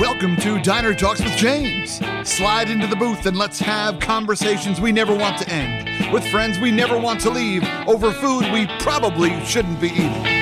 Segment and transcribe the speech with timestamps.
[0.00, 2.00] Welcome to Diner Talks with James.
[2.24, 6.58] Slide into the booth and let's have conversations we never want to end with friends
[6.58, 10.40] we never want to leave over food we probably shouldn't be eating.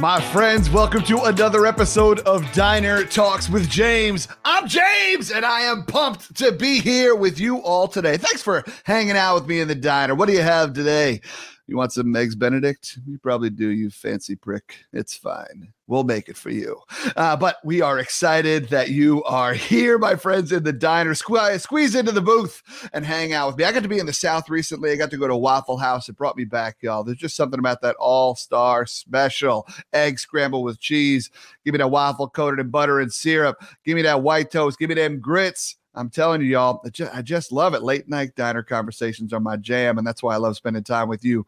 [0.00, 4.28] My friends, welcome to another episode of Diner Talks with James.
[4.58, 8.16] I'm James, and I am pumped to be here with you all today.
[8.16, 10.14] Thanks for hanging out with me in the diner.
[10.14, 11.20] What do you have today?
[11.68, 12.98] You want some eggs Benedict?
[13.06, 14.76] You probably do, you fancy prick.
[14.92, 15.72] It's fine.
[15.88, 16.80] We'll make it for you.
[17.16, 21.14] Uh, but we are excited that you are here, my friends, in the diner.
[21.14, 23.64] Sque- squeeze into the booth and hang out with me.
[23.64, 24.90] I got to be in the South recently.
[24.90, 26.08] I got to go to Waffle House.
[26.08, 27.02] It brought me back, y'all.
[27.02, 31.30] There's just something about that all star special egg scramble with cheese.
[31.64, 33.56] Give me that waffle coated in butter and syrup.
[33.84, 34.78] Give me that white toast.
[34.78, 35.76] Give me them grits.
[35.96, 37.82] I'm telling you, y'all, I just, I just love it.
[37.82, 41.24] Late night diner conversations are my jam, and that's why I love spending time with
[41.24, 41.46] you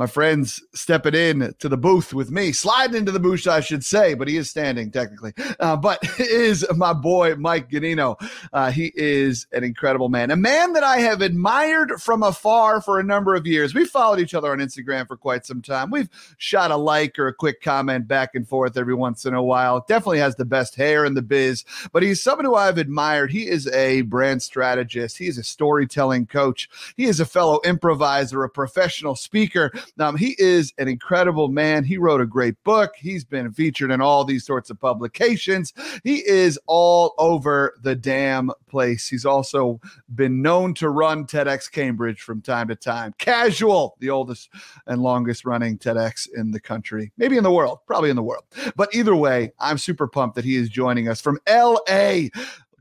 [0.00, 3.84] my friends stepping in to the booth with me, sliding into the booth, I should
[3.84, 5.34] say, but he is standing technically.
[5.60, 8.16] Uh, but is my boy Mike Ganino.
[8.50, 12.98] Uh, he is an incredible man, a man that I have admired from afar for
[12.98, 13.74] a number of years.
[13.74, 15.90] We followed each other on Instagram for quite some time.
[15.90, 19.42] We've shot a like or a quick comment back and forth every once in a
[19.42, 19.84] while.
[19.86, 23.32] Definitely has the best hair in the biz, but he's someone who I've admired.
[23.32, 25.18] He is a brand strategist.
[25.18, 26.70] He is a storytelling coach.
[26.96, 31.84] He is a fellow improviser, a professional speaker um, he is an incredible man.
[31.84, 32.92] He wrote a great book.
[32.96, 35.72] He's been featured in all these sorts of publications.
[36.04, 39.08] He is all over the damn place.
[39.08, 39.80] He's also
[40.14, 43.14] been known to run TEDx Cambridge from time to time.
[43.18, 44.50] Casual, the oldest
[44.86, 48.44] and longest running TEDx in the country, maybe in the world, probably in the world.
[48.76, 52.28] But either way, I'm super pumped that he is joining us from LA.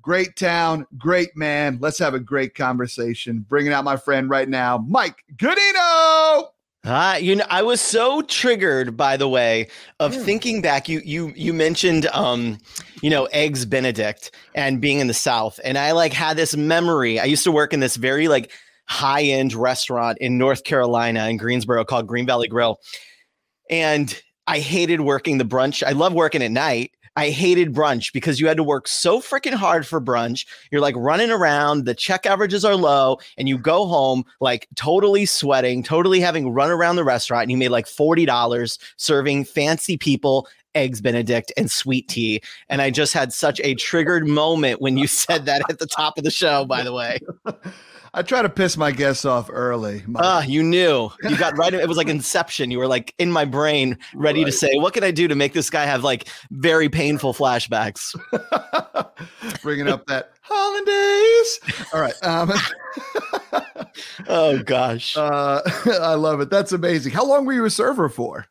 [0.02, 1.78] Great town, great man.
[1.82, 3.46] Let's have a great conversation.
[3.48, 6.50] Bringing out my friend right now, Mike Ganino.
[6.90, 9.68] Ah, you know, I was so triggered, by the way,
[10.00, 10.23] of mm.
[10.23, 10.89] thinking back.
[10.89, 12.58] You you you mentioned, um,
[13.02, 17.20] you know, eggs Benedict and being in the South, and I like had this memory.
[17.20, 18.52] I used to work in this very like
[18.86, 22.80] high end restaurant in North Carolina in Greensboro called Green Valley Grill,
[23.70, 25.83] and I hated working the brunch.
[25.86, 29.54] I love working at night, I hated brunch because you had to work so freaking
[29.54, 30.46] hard for brunch.
[30.72, 35.26] You're like running around, the check averages are low, and you go home like totally
[35.26, 40.48] sweating, totally having run around the restaurant, and you made like $40 serving fancy people
[40.76, 45.08] eggs benedict and sweet tea and i just had such a triggered moment when you
[45.08, 47.18] said that at the top of the show by the way
[48.14, 50.03] I try to piss my guests off early.
[50.15, 51.09] Ah, uh, you knew.
[51.23, 51.73] You got right.
[51.73, 52.71] It was like Inception.
[52.71, 54.52] You were like in my brain, ready right.
[54.52, 58.15] to say, "What can I do to make this guy have like very painful flashbacks?"
[59.61, 61.59] Bringing up that hollandaise.
[61.93, 62.23] All right.
[62.23, 62.52] Um,
[64.27, 65.61] oh gosh, uh,
[66.02, 66.49] I love it.
[66.49, 67.14] That's amazing.
[67.14, 68.47] How long were you a server for?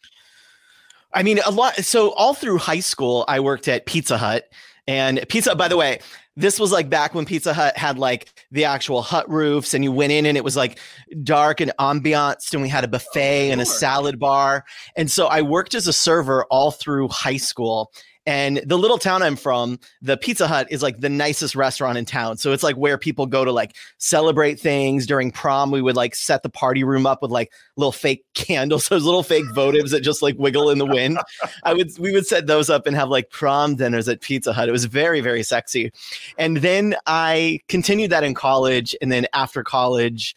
[1.13, 1.77] I mean, a lot.
[1.77, 4.49] So all through high school, I worked at Pizza Hut.
[4.87, 6.01] And pizza, by the way,
[6.35, 9.93] this was like back when Pizza Hut had like the actual hut roofs, and you
[9.93, 10.79] went in and it was like
[11.23, 14.65] dark and ambiance, and we had a buffet and a salad bar.
[14.97, 17.93] And so I worked as a server all through high school.
[18.29, 22.05] And the little town I'm from, the Pizza Hut is like the nicest restaurant in
[22.05, 22.37] town.
[22.37, 25.07] So it's like where people go to like celebrate things.
[25.07, 28.91] During prom, we would like set the party room up with like little fake candles,
[28.91, 31.19] those little fake votives that just like wiggle in the wind.
[31.65, 34.69] I would we would set those up and have like prom dinners at Pizza Hut.
[34.69, 35.91] It was very very sexy.
[36.37, 40.37] And then I continued that in college, and then after college,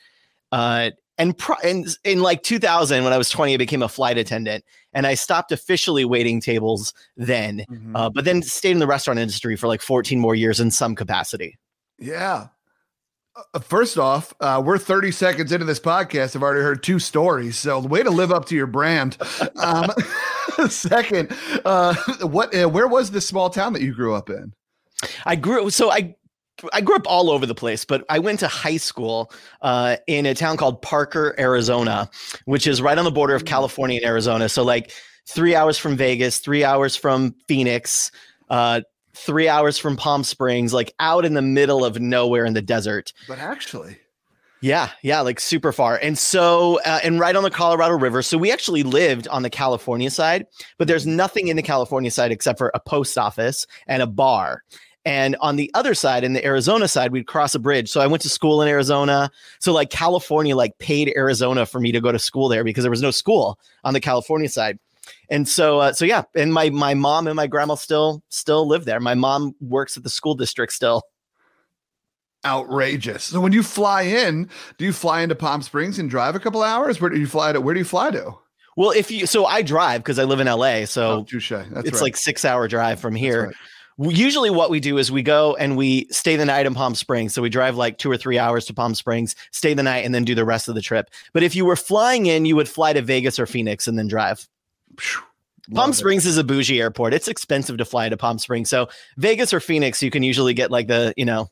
[0.53, 4.17] uh, and pro- in, in like 2000 when i was 20 i became a flight
[4.17, 4.63] attendant
[4.93, 7.95] and i stopped officially waiting tables then mm-hmm.
[7.95, 10.95] uh, but then stayed in the restaurant industry for like 14 more years in some
[10.95, 11.57] capacity.
[11.99, 12.47] Yeah.
[13.53, 17.57] Uh, first off uh, we're 30 seconds into this podcast i've already heard two stories
[17.57, 19.17] so the way to live up to your brand
[19.55, 19.89] um,
[20.69, 24.53] second uh, what uh, where was this small town that you grew up in?
[25.25, 26.15] I grew so I
[26.73, 29.31] I grew up all over the place, but I went to high school
[29.61, 32.09] uh, in a town called Parker, Arizona,
[32.45, 33.47] which is right on the border of mm.
[33.47, 34.49] California and Arizona.
[34.49, 34.91] So, like
[35.27, 38.11] three hours from Vegas, three hours from Phoenix,
[38.49, 38.81] uh,
[39.13, 43.13] three hours from Palm Springs, like out in the middle of nowhere in the desert.
[43.27, 43.97] But actually,
[44.61, 45.97] yeah, yeah, like super far.
[46.01, 48.21] And so, uh, and right on the Colorado River.
[48.21, 50.45] So we actually lived on the California side,
[50.77, 54.61] but there's nothing in the California side except for a post office and a bar.
[55.03, 57.89] And on the other side, in the Arizona side, we'd cross a bridge.
[57.89, 59.31] So I went to school in Arizona.
[59.59, 62.91] So like California, like paid Arizona for me to go to school there because there
[62.91, 64.77] was no school on the California side.
[65.29, 68.85] And so, uh, so yeah, and my my mom and my grandma still still live
[68.85, 68.99] there.
[68.99, 71.01] My mom works at the school district still.
[72.45, 73.23] outrageous.
[73.23, 76.61] So when you fly in, do you fly into Palm Springs and drive a couple
[76.61, 77.01] hours?
[77.01, 77.61] Where do you fly to?
[77.61, 78.33] Where do you fly to?
[78.77, 81.49] Well, if you so I drive because I live in LA, so oh, touche.
[81.49, 82.01] That's it's right.
[82.01, 83.47] like six hour drive from here.
[83.47, 83.55] right.
[84.01, 87.33] Usually, what we do is we go and we stay the night in Palm Springs.
[87.33, 90.15] So we drive like two or three hours to Palm Springs, stay the night, and
[90.15, 91.09] then do the rest of the trip.
[91.33, 94.07] But if you were flying in, you would fly to Vegas or Phoenix and then
[94.07, 94.47] drive.
[94.99, 95.21] Phew.
[95.73, 95.93] Palm it.
[95.93, 97.13] Springs is a bougie airport.
[97.13, 98.69] It's expensive to fly to Palm Springs.
[98.69, 101.49] So Vegas or Phoenix, you can usually get like the you know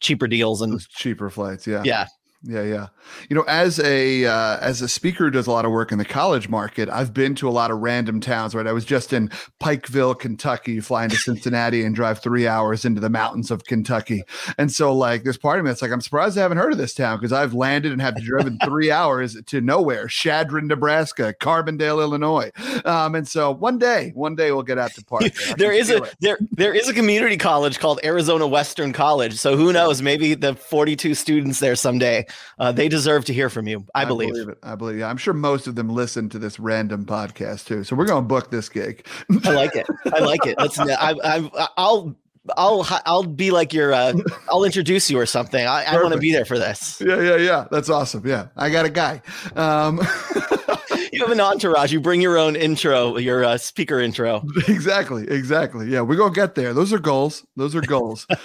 [0.00, 1.66] cheaper deals and Those cheaper flights.
[1.66, 1.82] Yeah.
[1.84, 2.06] yeah.
[2.44, 2.86] Yeah, yeah.
[3.28, 5.98] You know, as a uh, as a speaker who does a lot of work in
[5.98, 8.54] the college market, I've been to a lot of random towns.
[8.54, 9.28] Right, I was just in
[9.60, 14.24] Pikeville, Kentucky, flying to Cincinnati and drive three hours into the mountains of Kentucky.
[14.58, 16.78] And so, like, there's part of me that's like, I'm surprised I haven't heard of
[16.78, 22.00] this town because I've landed and have driven three hours to nowhere, Chadron, Nebraska, Carbondale,
[22.00, 22.50] Illinois.
[22.84, 25.22] Um, and so, one day, one day we'll get out to park.
[25.58, 26.16] There is a it.
[26.20, 29.34] there there is a community college called Arizona Western College.
[29.34, 30.02] So who knows?
[30.02, 32.26] Maybe the 42 students there someday,
[32.58, 33.84] uh, they deserve to hear from you.
[33.94, 34.36] I, believe.
[34.36, 34.58] it.
[34.62, 34.98] I believe.
[34.98, 37.84] Yeah, I'm sure most of them listen to this random podcast too.
[37.84, 39.06] So we're going to book this gig.
[39.44, 39.86] I like it.
[40.12, 40.56] I like it.
[40.58, 40.78] Let's.
[40.78, 42.16] I, I I'll.
[42.56, 44.14] I'll I'll be like your uh,
[44.50, 45.64] I'll introduce you or something.
[45.64, 47.00] I, I want to be there for this.
[47.00, 47.68] Yeah, yeah, yeah.
[47.70, 48.26] That's awesome.
[48.26, 49.22] Yeah, I got a guy.
[49.54, 50.00] Um,
[51.12, 51.92] You have an entourage.
[51.92, 54.42] You bring your own intro, your uh, speaker intro.
[54.68, 55.88] exactly, exactly.
[55.88, 56.72] Yeah, we're gonna get there.
[56.72, 57.46] Those are goals.
[57.54, 58.26] Those are goals.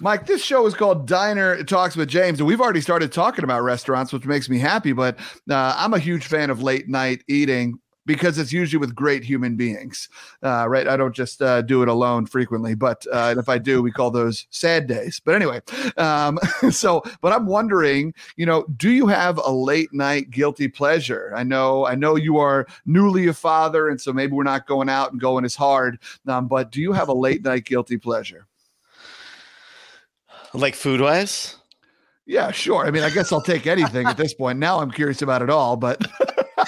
[0.00, 3.62] Mike, this show is called Diner Talks with James, and we've already started talking about
[3.62, 4.92] restaurants, which makes me happy.
[4.92, 5.18] But
[5.50, 9.56] uh, I'm a huge fan of late night eating because it's usually with great human
[9.56, 10.08] beings,
[10.42, 10.86] uh, right?
[10.88, 14.10] I don't just uh, do it alone frequently, but uh, if I do, we call
[14.10, 15.20] those sad days.
[15.22, 15.60] But anyway,
[15.96, 16.38] um,
[16.70, 21.32] so but I'm wondering, you know, do you have a late night guilty pleasure?
[21.36, 24.88] I know, I know you are newly a father, and so maybe we're not going
[24.88, 25.98] out and going as hard.
[26.26, 28.46] Um, but do you have a late night guilty pleasure?
[30.56, 31.56] Like food wise.
[32.26, 32.84] Yeah, sure.
[32.86, 34.58] I mean, I guess I'll take anything at this point.
[34.58, 36.04] Now I'm curious about it all, but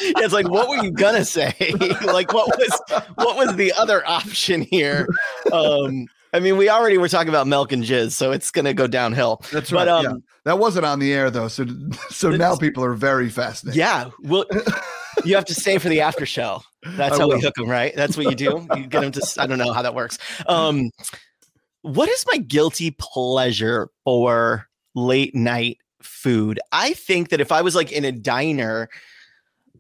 [0.01, 1.53] Yeah, it's like what were you gonna say?
[2.05, 2.81] like what was
[3.17, 5.09] what was the other option here?
[5.53, 8.87] Um, I mean, we already were talking about milk and jizz, so it's gonna go
[8.87, 9.41] downhill.
[9.51, 9.89] that's But, right.
[9.89, 10.13] um, yeah.
[10.45, 11.67] That wasn't on the air though, so
[12.11, 13.77] so now people are very fascinated.
[13.79, 14.45] Yeah, well,
[15.25, 16.63] you have to stay for the after show.
[16.97, 17.37] That's I how will.
[17.37, 17.93] we hook them, right?
[17.97, 18.67] That's what you do.
[18.77, 19.35] You get them to.
[19.39, 20.17] I don't know how that works.
[20.47, 20.91] Um,
[21.83, 26.61] what is my guilty pleasure for late night food?
[26.73, 28.89] I think that if I was like in a diner,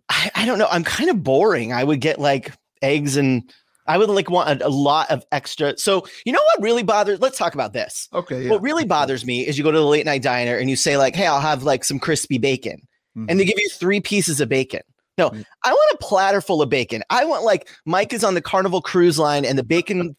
[0.08, 0.68] I, I don't know.
[0.70, 1.72] I'm kind of boring.
[1.72, 2.52] I would get like
[2.82, 3.52] eggs and.
[3.86, 5.78] I would like want a, a lot of extra.
[5.78, 7.20] So you know what really bothers?
[7.20, 8.06] Let's talk about this.
[8.12, 8.42] Okay.
[8.42, 8.50] Yeah.
[8.50, 10.98] What really bothers me is you go to the late night diner and you say
[10.98, 12.86] like, "Hey, I'll have like some crispy bacon,"
[13.16, 14.82] and they give you three pieces of bacon.
[15.18, 15.44] No, Mhm.
[15.64, 17.02] I want a platter full of bacon.
[17.10, 20.14] I want like Mike is on the Carnival Cruise Line and the bacon,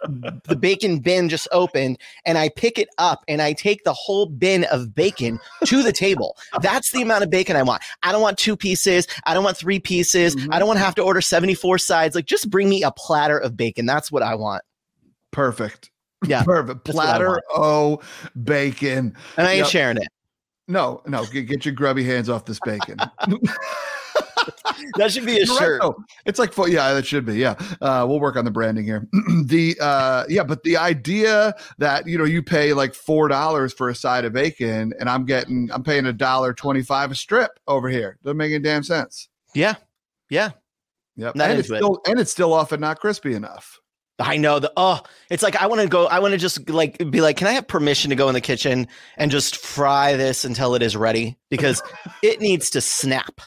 [0.45, 4.25] the bacon bin just opened, and I pick it up and I take the whole
[4.25, 6.35] bin of bacon to the table.
[6.61, 7.81] That's the amount of bacon I want.
[8.03, 9.07] I don't want two pieces.
[9.25, 10.35] I don't want three pieces.
[10.35, 10.49] Mhm.
[10.53, 12.13] I don't want to have to order seventy four sides.
[12.15, 13.85] Like, just bring me a platter of bacon.
[13.85, 14.61] That's what I want.
[15.31, 15.89] Perfect.
[16.27, 16.83] Yeah, Perfect.
[16.85, 18.01] that's what I Platter o
[18.43, 19.15] bacon.
[19.37, 19.67] and I ain't Yep.
[19.67, 20.07] sharing it.
[20.67, 22.97] No, no, get, get your grubby hands off this bacon.
[24.95, 25.81] That should be a You're shirt.
[25.81, 26.03] though.
[26.25, 27.35] It's like, yeah, that should be.
[27.35, 27.55] Yeah.
[27.81, 29.07] Uh, we'll work on the branding here.
[29.45, 33.95] the, uh, yeah, but the idea that, you know, you pay like $4 for a
[33.95, 38.17] side of bacon and I'm getting, I'm paying a dollar 25 a strip over here.
[38.23, 39.29] Doesn't make any damn sense.
[39.53, 39.75] Yeah,
[40.29, 40.51] yeah.
[41.17, 41.35] Yep.
[41.35, 41.75] Not and it's it.
[41.75, 43.79] still, and it's still often not crispy enough.
[44.19, 46.07] I know the oh, it's like I want to go.
[46.07, 48.41] I want to just like be like, can I have permission to go in the
[48.41, 51.81] kitchen and just fry this until it is ready because
[52.23, 53.41] it needs to snap.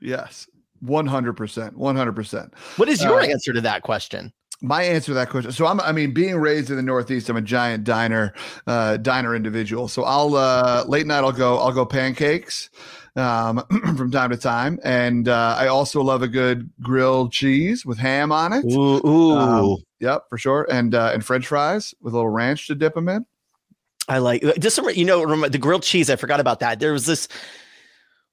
[0.00, 0.46] Yes.
[0.84, 1.72] 100%.
[1.72, 2.50] 100%.
[2.76, 4.32] What is your Uh, answer to that question?
[4.60, 5.52] My answer to that question.
[5.52, 8.32] So I'm, I mean, being raised in the Northeast, I'm a giant diner,
[8.66, 9.88] uh, diner individual.
[9.88, 12.70] So I'll, uh, late night, I'll go, I'll go pancakes,
[13.16, 13.62] um,
[13.96, 14.78] from time to time.
[14.84, 18.64] And, uh, I also love a good grilled cheese with ham on it.
[18.64, 19.36] Ooh, ooh.
[19.36, 20.66] Um, Yep, for sure.
[20.70, 23.26] And, uh, and French fries with a little ranch to dip them in.
[24.08, 26.08] I like just some- you know the grilled cheese.
[26.08, 26.80] I forgot about that.
[26.80, 27.28] There was this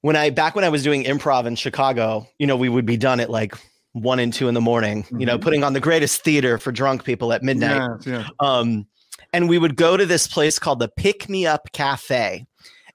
[0.00, 2.26] when I back when I was doing improv in Chicago.
[2.38, 3.54] You know, we would be done at like
[3.92, 5.04] one and two in the morning.
[5.18, 5.42] You know, Mhm.
[5.42, 7.90] putting on the greatest theater for drunk people at midnight.
[8.06, 8.28] Yeah, yeah.
[8.40, 8.86] um
[9.32, 12.46] and we would go to this place called the pick me up cafe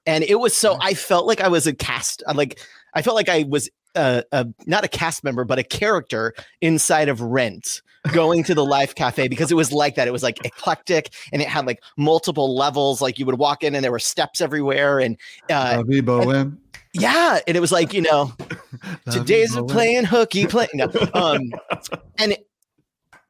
[0.06, 2.58] and it was so i felt like i was a cast uh, like
[2.94, 7.08] i felt like i was uh, a not a cast member but a character inside
[7.08, 10.44] of rent going to the life cafe because it was like that it was like
[10.44, 13.98] eclectic and it had like multiple levels like you would walk in and there were
[14.00, 15.16] steps everywhere and
[15.50, 16.58] uh bohème.
[16.94, 18.32] yeah and it was like you know
[19.12, 20.68] today's playing hooky playing.
[20.74, 21.52] no um
[22.18, 22.46] and it,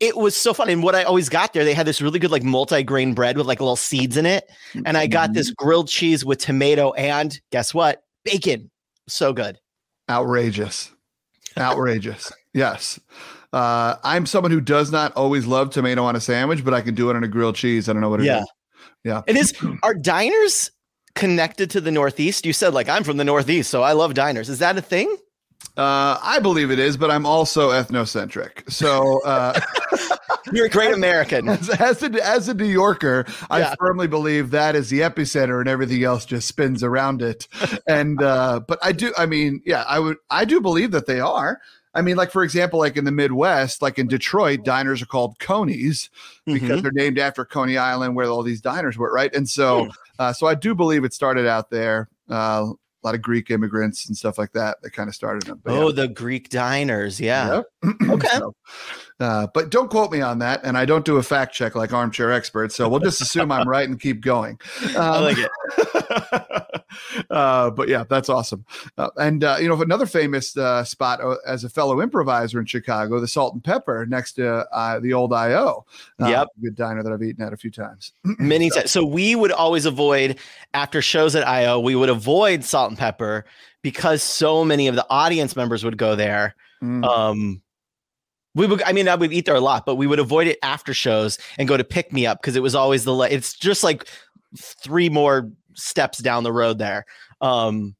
[0.00, 0.68] it was so fun.
[0.68, 3.46] And what I always got there, they had this really good like multi-grain bread with
[3.46, 4.50] like little seeds in it.
[4.84, 5.64] And I got this Mm-hmm.
[5.64, 8.02] grilled cheese with tomato and guess what?
[8.24, 8.68] Bacon.
[9.06, 9.60] So good.
[10.10, 10.90] Outrageous.
[11.56, 12.32] Outrageous.
[12.52, 12.98] yes.
[13.52, 16.94] Uh, I'm someone who does not always love tomato on a sandwich, but I can
[16.94, 17.88] do it on a grilled cheese.
[17.88, 18.26] I don't know what it is.
[18.26, 18.44] Yeah.
[19.04, 19.22] Yeah.
[19.26, 19.52] It is.
[19.82, 20.70] Are diners
[21.14, 22.46] connected to the Northeast?
[22.46, 24.48] You said like I'm from the Northeast, so I love diners.
[24.48, 25.14] Is that a thing?
[25.76, 28.70] Uh, I believe it is, but I'm also ethnocentric.
[28.70, 29.58] So, uh,
[30.52, 31.48] You're a great American.
[31.48, 33.74] as, as, a, as a New Yorker, I Yeah.
[33.78, 37.46] firmly believe that is the epicenter and everything else just spins around it.
[37.86, 41.20] and, uh, but I do, I mean, yeah, I would, I do believe that they
[41.20, 41.60] are.
[41.94, 45.38] I mean, like, for example, like in the Midwest, like in Detroit, diners are called
[45.38, 46.08] Conies
[46.46, 46.82] because Mhm.
[46.82, 49.34] they're named after Coney Island where all these diners were, right?
[49.34, 49.90] And so, Hmm.
[50.18, 52.08] uh, so I do believe it started out there.
[52.30, 55.60] Uh, a lot of Greek immigrants and stuff like that that kind of started them.
[55.64, 55.78] But yeah.
[55.80, 57.20] Oh, the Greek diners.
[57.20, 57.62] Yeah.
[57.82, 57.94] Yep.
[58.10, 58.28] Okay.
[58.38, 58.54] So,
[59.22, 61.92] uh, but don't quote me on that, and I don't do a fact check like
[61.92, 62.74] armchair experts.
[62.74, 64.58] So we'll just assume I'm right and keep going.
[64.96, 65.50] I Um, like it.
[67.30, 68.64] uh, but yeah, that's awesome.
[68.98, 72.66] Uh, and uh, you know, another famous uh, spot uh, as a fellow improviser in
[72.66, 75.84] Chicago, the Salt and Pepper next to uh, the old IO.
[76.18, 76.48] Yep.
[76.62, 78.12] good diner that I've eaten at a few times.
[78.38, 78.90] Many times.
[78.90, 80.38] So we would always avoid
[80.74, 83.44] after shows at IO, we would avoid salt and pepper
[83.82, 86.54] because so many of the audience members would go there.
[86.82, 87.04] Mm.
[87.04, 87.62] Um
[88.54, 90.58] we would I mean I would eat there a lot, but we would avoid it
[90.62, 93.82] after shows and go to pick me up because it was always the it's just
[93.82, 94.06] like
[94.56, 97.06] three more steps down the road there.
[97.40, 97.94] Um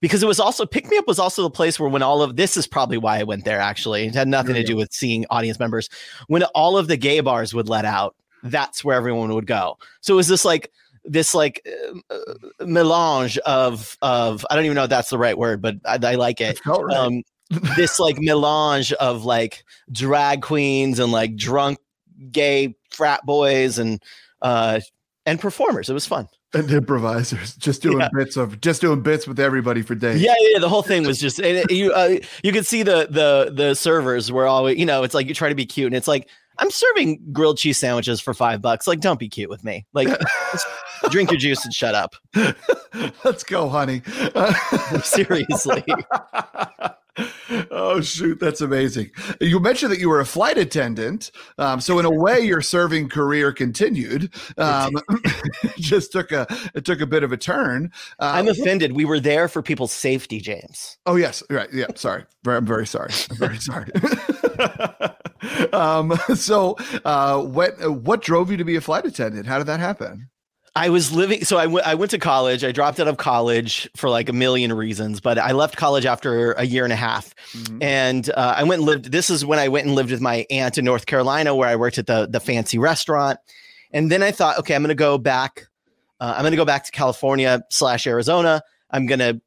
[0.00, 2.36] because it was also pick me up was also the place where when all of
[2.36, 4.06] this is probably why I went there actually.
[4.06, 5.88] It had nothing to do with seeing audience members.
[6.26, 9.78] When all of the gay bars would let out, that's where everyone would go.
[10.00, 10.72] So it was this like
[11.04, 15.36] this like uh, uh, melange of of I don't even know if that's the right
[15.36, 16.60] word, but I, I like it.
[16.66, 16.96] Right.
[16.96, 17.22] Um,
[17.76, 21.78] this like melange of like drag queens and like drunk
[22.30, 24.02] gay frat boys and
[24.42, 24.80] uh
[25.26, 25.88] and performers.
[25.90, 26.28] It was fun.
[26.54, 28.08] and improvisers just doing Yeah.
[28.14, 30.20] bits of just doing bits with everybody for days.
[30.22, 30.58] Yeah, yeah.
[30.58, 31.92] The whole thing was just it- you.
[31.92, 35.34] Uh, you could see the the the servers were always you know it's like you
[35.34, 36.28] try to be cute and it's like
[36.58, 38.86] I'm serving grilled cheese sandwiches for five bucks.
[38.86, 39.86] Like don't be cute with me.
[39.92, 40.08] Like
[41.10, 42.14] drink your juice and shut up.
[43.24, 44.02] Let's go, honey.
[45.02, 45.84] Seriously.
[47.70, 49.10] oh shoot, that's amazing.
[49.40, 53.08] You mentioned that you were a flight attendant, um, so in a way, your serving
[53.08, 54.32] career continued.
[54.56, 54.92] Um,
[55.78, 57.90] just took a it took a bit of a turn.
[58.18, 58.92] Uh, I'm offended.
[58.92, 60.98] We were there for people's safety, James.
[61.06, 61.68] oh yes, right.
[61.72, 62.24] Yeah, sorry.
[62.46, 63.10] I'm very sorry.
[63.30, 63.90] I'm very sorry.
[65.72, 69.46] um, so, uh, what what drove you to be a flight attendant?
[69.46, 70.30] How did that happen?
[70.76, 72.10] I was living, so I went.
[72.10, 72.62] To college.
[72.64, 76.52] I dropped out of college for like a million reasons, but I left college after
[76.52, 77.82] a year and a half, Mhm.
[77.82, 79.10] and uh, I went and lived.
[79.12, 81.76] This is when I went and lived with my aunt in North Carolina, where I
[81.76, 83.38] worked at the the fancy restaurant,
[83.92, 85.66] and then I thought, okay, I'm going to go back.
[86.20, 88.62] Uh, I'm going to go back to California slash Arizona.
[88.90, 89.40] I'm going to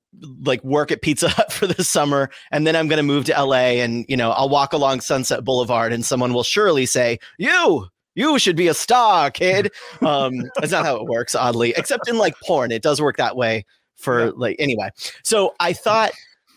[0.44, 3.44] like work at Pizza Hut for the summer, and then I'm going to move to
[3.44, 7.88] LA, and you know, I'll walk along Sunset Boulevard, and someone will surely say, "You."
[8.16, 9.72] You should be a star, kid.
[10.02, 12.72] Um, that's not how it works, oddly, except in like porn.
[12.72, 13.66] It does work that way
[13.98, 14.32] for Yeah.
[14.36, 14.90] like anyway.
[15.24, 16.12] So I thought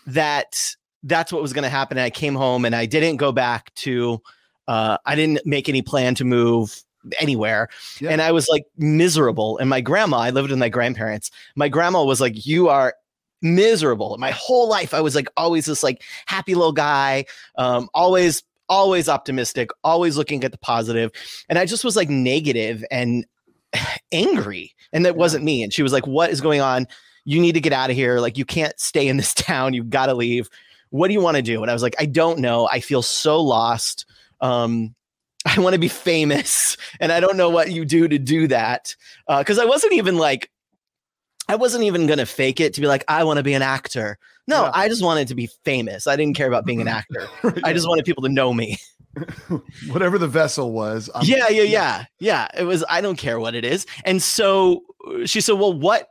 [0.07, 1.97] that that's what was going to happen.
[1.97, 4.19] And I came home and I didn't go back to,
[4.67, 6.81] uh, I didn't make any plan to move
[7.19, 7.69] anywhere.
[8.01, 8.09] Yeah.
[8.09, 9.59] And I was like miserable.
[9.59, 11.29] And my grandma, I lived with my grandparents.
[11.55, 12.95] My grandma was like, You are
[13.43, 14.17] miserable.
[14.17, 17.25] My whole life, I was like always this like happy little guy,
[17.59, 21.11] um, always, always optimistic, always looking at the positive.
[21.49, 23.25] And I just was like negative and
[24.11, 24.73] angry.
[24.93, 25.63] And that wasn't me.
[25.63, 26.87] And she was like, What is going on?
[27.25, 28.19] You need to get out of here.
[28.19, 29.73] Like, you can't stay in this town.
[29.73, 30.49] You've got to leave.
[30.89, 31.61] What do you want to do?
[31.61, 32.67] And I was like, I don't know.
[32.71, 34.05] I feel so lost.
[34.41, 34.95] Um,
[35.45, 38.95] I want to be famous, and I don't know what you do to do that.
[39.27, 40.49] Because I wasn't even like,
[41.47, 44.17] I wasn't even gonna fake it to be like, I want to be an actor.
[44.47, 44.71] No, Yeah.
[44.73, 46.07] I just wanted to be famous.
[46.07, 47.27] I didn't care about being an actor.
[47.63, 48.77] I just wanted people to know me.
[49.87, 51.09] whatever the vessel was.
[51.15, 52.47] I'm- yeah, yeah, yeah, yeah.
[52.57, 52.83] It was.
[52.89, 53.85] I don't care what it is.
[54.03, 54.83] And so
[55.25, 56.09] she said, "Well, what,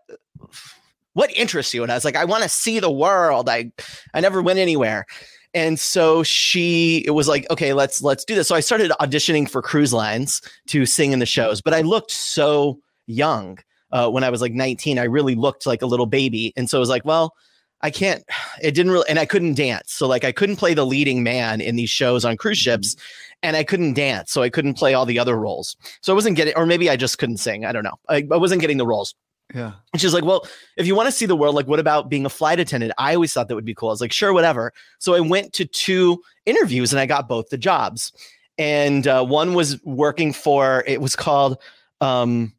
[1.12, 3.49] what interests you?" And I was like, "I want to see the world.
[3.49, 3.73] I,
[4.14, 5.05] I never went anywhere."
[5.53, 9.49] And so she it was like, "Okay, let's let's do this." So I started auditioning
[9.50, 13.59] for cruise lines to sing in the shows, but I looked so young
[13.95, 14.99] uh, when I was like 19.
[14.99, 17.35] I really looked like a little baby, and so I was like, "Well."
[17.81, 18.25] I can't,
[18.63, 19.93] it didn't really, and I couldn't dance.
[19.93, 22.97] So, like, I couldn't play the leading man in these shows on cruise ships
[23.43, 25.77] and I couldn't dance, so I couldn't play all the other roles.
[26.01, 27.67] So I wasn't getting, or maybe I just couldn't sing.
[27.67, 27.99] I don't know.
[28.09, 29.15] I, I wasn't getting the roles.
[29.55, 29.73] yeah.
[29.93, 30.47] And she's like, "Well,
[30.79, 33.15] if you want to see the world, like, what about being a flight attendant?" I
[33.15, 33.91] always thought that would be cool.
[33.91, 37.51] I was like, "Sure, whatever." So I went to two interviews and I got both
[37.51, 38.13] the jobs.
[38.57, 41.59] and uh, one was working for it was called
[42.01, 42.55] um,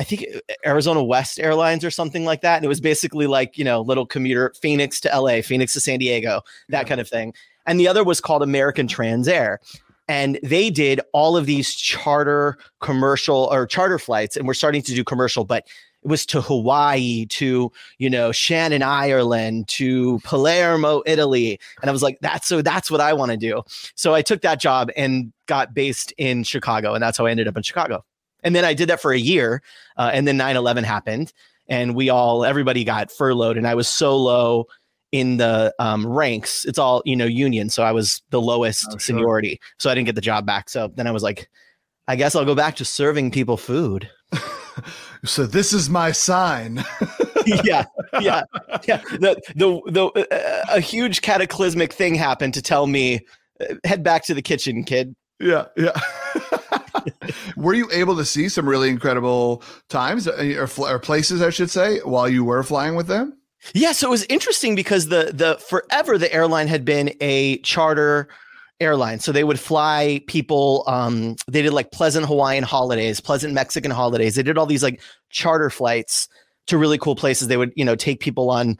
[0.00, 2.56] I think uh, Arizona West Airlines or something like that.
[2.56, 5.98] And it was basically like, you know, little commuter Phoenix to LA, Phoenix to San
[5.98, 6.40] Diego,
[6.70, 6.88] that yeah.
[6.88, 7.34] kind of thing.
[7.66, 9.60] And the other was called American Trans Air.
[10.08, 14.94] And they did all of these charter commercial or charter flights, and we're starting to
[14.94, 15.68] do commercial, but
[16.02, 22.02] it was to Hawaii, to you know Shannon, Ireland, to Palermo, Italy, and I was
[22.02, 23.62] like, that's so that's what I want to do.
[23.94, 27.46] So I took that job and got based in Chicago, and that's how I ended
[27.46, 28.04] up in Chicago.
[28.42, 29.62] And then I did that for a year.
[29.96, 31.32] Uh, and then 9 11 happened.
[31.68, 33.56] And we all, everybody got furloughed.
[33.56, 34.66] And I was so low
[35.12, 36.64] in the um, ranks.
[36.64, 37.70] It's all, you know, union.
[37.70, 39.50] So I was the lowest oh, seniority.
[39.50, 39.74] Sure.
[39.78, 40.68] So I didn't get the job back.
[40.68, 41.48] So then I was like,
[42.08, 44.10] I guess I'll go back to serving people food.
[45.24, 46.84] so this is my sign.
[47.64, 47.84] yeah,
[48.20, 48.42] yeah,
[48.86, 49.00] yeah.
[49.12, 53.20] The the the uh, a huge cataclysmic thing happened to tell me
[53.60, 55.14] uh, head back to the kitchen, kid.
[55.38, 55.98] Yeah, yeah.
[57.56, 61.70] were you able to see some really incredible times uh, or, or places, I should
[61.70, 63.36] say, while you were flying with them?
[63.74, 68.28] Yeah, so it was interesting because the the forever the airline had been a charter
[68.80, 69.20] airline.
[69.20, 70.84] So they would fly people.
[70.86, 74.34] Um, they did like pleasant Hawaiian holidays, pleasant Mexican holidays.
[74.34, 76.28] They did all these like charter flights
[76.66, 77.48] to really cool places.
[77.48, 78.78] They would, you know, take people on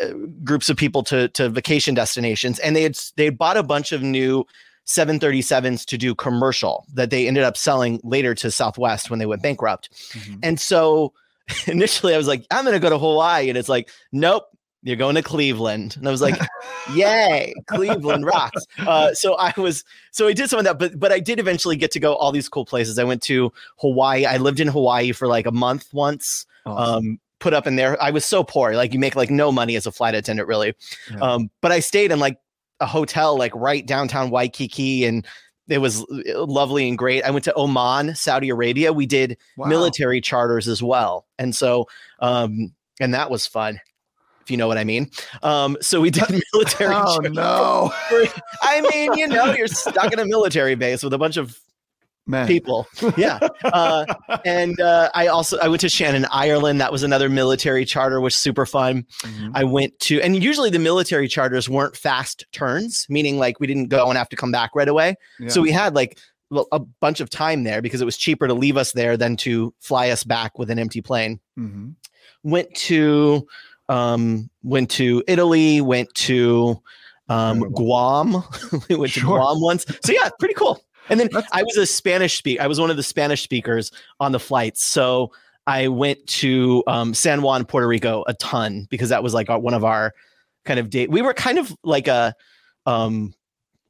[0.00, 3.92] uh, groups of people to to vacation destinations, and they had they bought a bunch
[3.92, 4.44] of new
[4.86, 9.42] 737s to do commercial that they ended up selling later to Southwest when they went
[9.42, 9.90] bankrupt.
[10.12, 10.38] Mm-hmm.
[10.42, 11.12] And so
[11.66, 13.48] initially I was like, I'm going to go to Hawaii.
[13.48, 14.44] And it's like, nope,
[14.82, 15.96] you're going to Cleveland.
[15.96, 16.40] And I was like,
[16.94, 18.64] yay, Cleveland rocks.
[18.78, 21.76] Uh, so I was, so I did some of that, but, but I did eventually
[21.76, 22.98] get to go all these cool places.
[22.98, 24.24] I went to Hawaii.
[24.24, 26.46] I lived in Hawaii for like a month once.
[26.64, 27.06] Awesome.
[27.06, 28.00] Um, put up in there.
[28.02, 28.74] I was so poor.
[28.74, 30.74] Like you make like no money as a flight attendant really.
[31.10, 31.18] Yeah.
[31.18, 32.38] Um, but I stayed in like
[32.80, 35.26] a hotel like right downtown Waikiki and
[35.68, 37.24] it was uh, lovely and great.
[37.24, 38.92] I went to Oman, Saudi Arabia.
[38.92, 39.66] We did wow.
[39.66, 41.26] military charters as well.
[41.38, 41.86] And so
[42.20, 43.80] um and that was fun.
[44.42, 45.10] If you know what I mean.
[45.42, 47.92] Um so we did military Oh no.
[48.62, 51.58] I mean, you know, you're stuck in a military base with a bunch of
[52.26, 52.46] Man.
[52.46, 52.86] people.
[53.16, 53.38] Yeah.
[53.64, 54.04] Uh,
[54.44, 56.80] and uh, I also I went to Shannon, Ireland.
[56.80, 59.06] That was another military charter, which super fun.
[59.22, 59.50] Mm-hmm.
[59.54, 63.88] I went to, and usually the military charters weren't fast turns, meaning like we didn't
[63.88, 65.14] go and have to come back right away.
[65.38, 65.48] Yeah.
[65.48, 66.18] So we had like
[66.72, 69.74] a bunch of time there because it was cheaper to leave us there than to
[69.80, 71.40] fly us back with an empty plane.
[71.58, 71.90] Mm-hmm.
[72.42, 73.46] Went to
[73.88, 75.80] um, went to Italy.
[75.80, 76.80] Went to
[77.28, 78.42] um, Guam.
[78.88, 79.22] we went sure.
[79.22, 79.86] to Guam once.
[80.04, 80.80] So yeah, pretty cool.
[81.08, 82.60] And then That's- I was a Spanish speak.
[82.60, 84.84] I was one of the Spanish speakers on the flights.
[84.84, 85.32] So
[85.66, 89.58] I went to um, San Juan, Puerto Rico, a ton because that was like our,
[89.58, 90.12] one of our
[90.64, 91.10] kind of date.
[91.10, 92.34] We were kind of like a
[92.86, 93.34] um,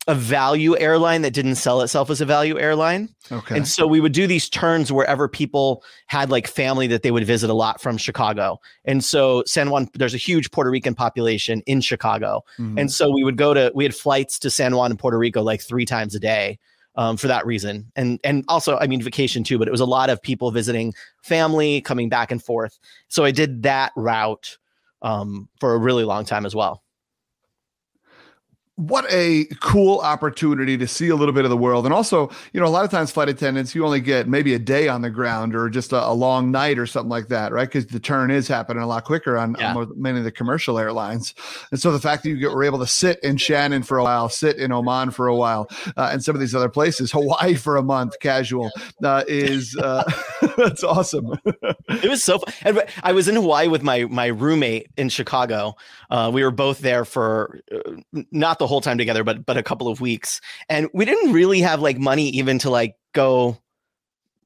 [0.08, 3.08] a value airline that didn't sell itself as a value airline.
[3.32, 3.56] Okay.
[3.56, 7.24] And so we would do these turns wherever people had like family that they would
[7.24, 8.60] visit a lot from Chicago.
[8.84, 12.44] And so San Juan, there's a huge Puerto Rican population in Chicago.
[12.56, 12.78] Mm-hmm.
[12.78, 15.42] And so we would go to, we had flights to San Juan and Puerto Rico
[15.42, 16.60] like three times a day
[16.96, 17.90] um, for that reason.
[17.96, 19.58] And and also, I mean, vacation too.
[19.58, 22.78] But it was a lot of people visiting family, coming back and forth.
[23.08, 24.58] So I did that route
[25.02, 26.82] um, for a really long time as well
[28.76, 31.86] what a cool opportunity to see a little bit of the world.
[31.86, 34.58] And also, you know, a lot of times flight attendants, you only get maybe a
[34.58, 37.66] day on the ground or just a, a long night or something like that, right?
[37.66, 39.74] Because the turn is happening a lot quicker on, yeah.
[39.74, 41.34] on, many of the commercial airlines.
[41.70, 44.04] And so the fact that you get, were able to sit in Shannon for a
[44.04, 47.54] while, sit in Oman for a while, uh, and some of these other places, Hawaii
[47.54, 48.70] for a month, casual,
[49.02, 50.04] uh, is uh,
[50.58, 51.32] that's awesome.
[51.46, 52.82] it was so fun.
[53.02, 55.76] I was in Hawaii with my my roommate in Chicago.
[56.10, 57.92] Uh, we were both there for uh,
[58.30, 61.32] not the the whole time together, but but a couple of weeks, and we didn't
[61.32, 63.56] really have like money even to like go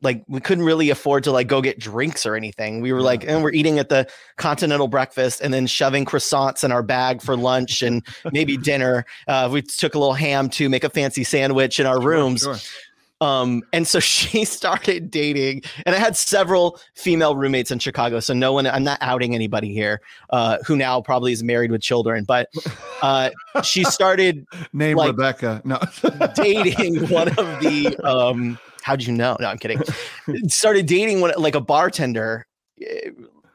[0.02, 2.83] like we couldn't really afford to like go get drinks or anything.
[2.83, 4.06] We were like, and we're eating at the
[4.37, 9.04] continental breakfast and then shoving croissants in our bag for lunch and maybe dinner.
[9.26, 12.42] Uh, we took a little ham to make a fancy sandwich in our rooms.
[12.42, 12.89] Sure, sure.
[13.20, 18.20] Um, and so she started dating, and I had several female roommates in Chicago.
[18.20, 21.83] So no one, I'm not outing anybody here, uh, who now probably is married with
[21.83, 22.48] children, but
[23.02, 23.30] uh,
[23.62, 25.78] she started name like, Rebecca, no,
[26.35, 27.96] dating one of the.
[28.04, 29.37] Um, how'd you know?
[29.40, 29.83] No, I'm kidding.
[30.48, 32.46] started dating one like a bartender
[32.80, 33.11] eh,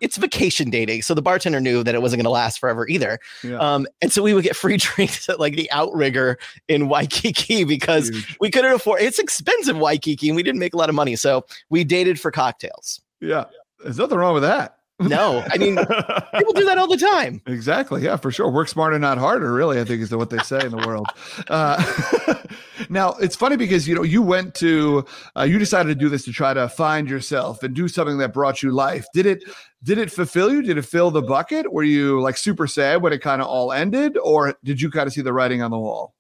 [0.06, 1.02] it's vacation dating.
[1.02, 3.18] So the bartender knew that it wasn't going to last forever either.
[3.44, 3.58] Yeah.
[3.58, 6.38] Um, and so we would get free drinks at like the Outrigger
[6.68, 8.38] in Waikiki because Huge.
[8.40, 11.16] we couldn't afford it's expensive Waikiki and we didn't make a lot of money.
[11.16, 13.02] So we dated for cocktails.
[13.20, 13.46] Yeah.
[13.84, 14.75] There's nothing wrong with that.
[15.00, 17.42] No, I mean people do that all the time.
[17.56, 18.04] Exactly.
[18.04, 18.50] Yeah, for sure.
[18.50, 19.52] Work smarter, not harder.
[19.52, 21.08] Really, I think is what they say in the world.
[21.50, 22.36] Uh,
[22.90, 25.06] now it's funny because you know you went to
[25.38, 28.34] uh, you decided to do this to try to find yourself and do something that
[28.34, 29.06] brought you life.
[29.14, 29.44] Did it?
[29.84, 30.62] Did it fulfill you?
[30.62, 31.72] Did it fill the bucket?
[31.72, 35.08] Were you like super sad when it kind of all ended, or did you kind
[35.08, 36.14] of see the writing on the wall?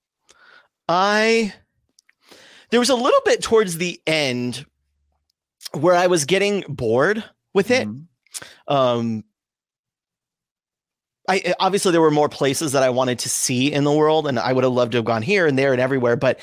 [0.90, 1.54] I
[2.72, 4.66] there was a little bit towards the end
[5.72, 7.88] where I was getting bored with it.
[7.88, 8.04] Mm-hmm
[8.68, 9.24] um,
[11.28, 14.28] I eh, obviously there were more places that I wanted to see in the world,
[14.28, 16.40] and I would have loved to have gone here and there and everywhere, but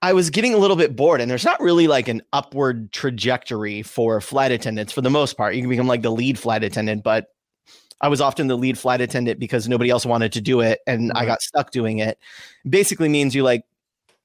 [0.00, 3.82] I was getting a little bit bored, and there's not really like an upward trajectory
[3.82, 5.54] for flight attendants for the most part.
[5.54, 7.26] You can become like the lead flight attendant, but
[8.00, 11.12] I was often the lead flight attendant because nobody else wanted to do it, and
[11.14, 12.18] I got stuck doing it.
[12.68, 13.64] Basically means you like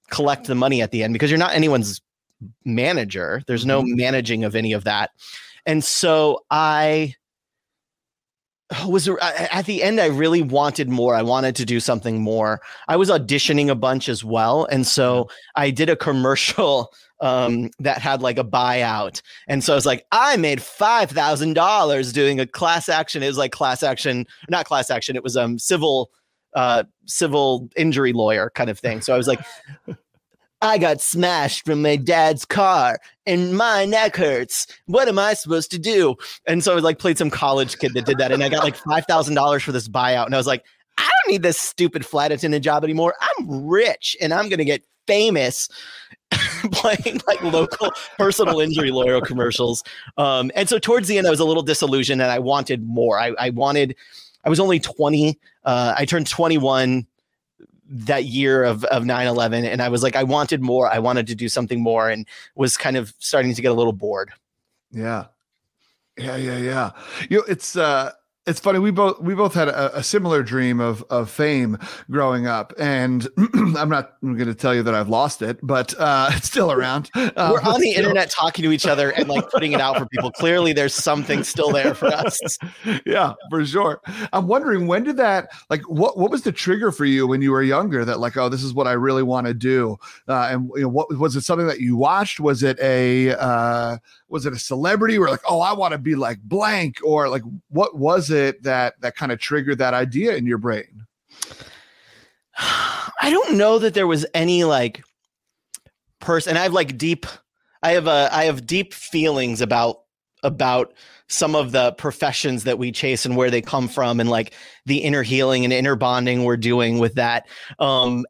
[0.10, 2.02] collect the money at the end because you're not anyone's
[2.66, 3.42] manager.
[3.48, 3.96] There's no mm-hmm.
[3.96, 5.10] managing of any of that.
[5.66, 7.16] And so I
[8.88, 11.16] was at the end i really wanted more.
[11.16, 12.62] I wanted to do something more.
[12.88, 14.66] I was auditioning a bunch as well.
[14.66, 19.22] And so i did a commercial um, that had like a buyout.
[19.48, 23.24] And so i was like i made $5000 doing a class action.
[23.24, 25.16] It was like class action not class action.
[25.16, 26.10] It was um civil
[26.56, 29.02] uh civil injury lawyer kind of thing.
[29.02, 29.40] So i was like
[30.64, 34.66] I got smashed from my dad's car and my neck hurts.
[34.86, 36.16] What am I supposed to do?
[36.48, 38.32] And so I like played some college kid that did that.
[38.32, 40.26] And I got like $5,000 for this buyout.
[40.26, 40.64] And I was like,
[40.98, 43.14] I don't need this stupid flight attendant job anymore.
[43.20, 45.68] I'm rich and I'm going to get famous
[46.72, 49.84] playing like local personal injury lawyer commercials.
[50.18, 53.20] Um, and so towards the end, I was a little disillusioned and I wanted more.
[53.20, 53.98] I, I wanted,
[54.46, 55.38] I was only 20.
[55.66, 57.06] Uh, I turned 21
[57.90, 61.36] that year of of 9/11 and I was like I wanted more I wanted to
[61.36, 64.32] do something more and was kind of starting to get a little bored.
[64.92, 65.26] Yeah.
[66.18, 66.92] Yeah, yeah, yeah.
[67.30, 68.12] You know, it's uh
[68.46, 71.78] it's funny we both we both had a, a, similar dream of of fame
[72.12, 73.28] growing up and
[73.78, 77.10] i'm not going to tell you that i've lost it but uh it's still around.
[77.16, 78.04] Uh, we're on the still...
[78.04, 80.32] internet talking to each other and like putting it out for people.
[80.44, 82.40] Clearly there's something still there for us.
[83.06, 84.02] Yeah for sure.
[84.34, 87.52] I'm wondering when did that like what what was the trigger for you when you
[87.52, 89.98] were younger that like oh this is what i really want to do?
[90.28, 92.40] Uh and you know what was it something that you watched?
[92.40, 96.16] Was it a uh was it a celebrity or like oh i want to be
[96.16, 96.98] like blank?
[97.04, 98.33] Or like what was it
[98.64, 101.06] that that kind of triggered that idea in your brain
[102.58, 105.04] i don't know that there was any like
[106.20, 107.26] person i have like deep
[107.82, 110.02] i have a i have deep feelings about
[110.44, 110.94] about
[111.30, 114.54] some of the professions that we chase and where they come from and like
[114.86, 117.48] the inner healing and inner bonding we're doing with that
[117.80, 118.26] um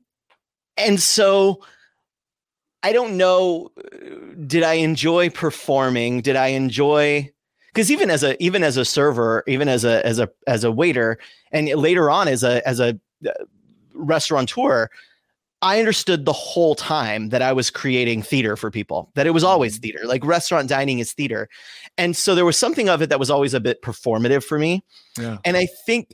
[0.78, 1.60] and so
[2.84, 3.70] I don't know.
[4.46, 6.22] Did I enjoy performing?
[6.22, 7.33] Did I enjoy?
[7.74, 10.72] Because even as a even as a server, even as a as a as a
[10.72, 11.18] waiter,
[11.52, 13.32] and later on as a as a uh,
[13.96, 14.90] restaurateur,
[15.64, 19.10] I understood the whole time that I was creating theater for people.
[19.16, 19.82] That it was always mm-hmm.
[19.82, 20.00] theater.
[20.06, 21.50] Like restaurant dining is theater,
[21.98, 24.84] and so there was something of it that was always a bit performative for me.
[25.18, 25.38] Yeah.
[25.44, 26.14] And I think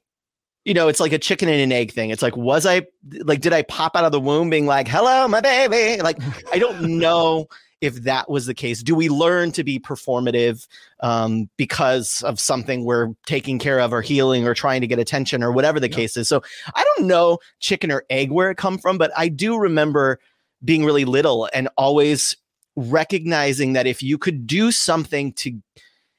[0.65, 2.10] you know, it's like a chicken and an egg thing.
[2.10, 2.84] It's like, was I
[3.24, 6.02] like, did I pop out of the womb being like, hello, my baby?
[6.02, 6.17] Like,
[6.52, 7.48] I don't know
[7.82, 8.84] if that was the case.
[8.84, 10.68] Do we learn to be performative
[11.00, 15.44] um, because of something we're taking care of or healing or trying to get attention
[15.44, 15.96] or whatever the yeah.
[15.96, 16.28] case is?
[16.28, 16.42] So
[16.76, 20.20] I don't know chicken or egg where it come from, but I do remember
[20.63, 22.36] being really little and always
[22.76, 25.58] recognizing that if you could do something to,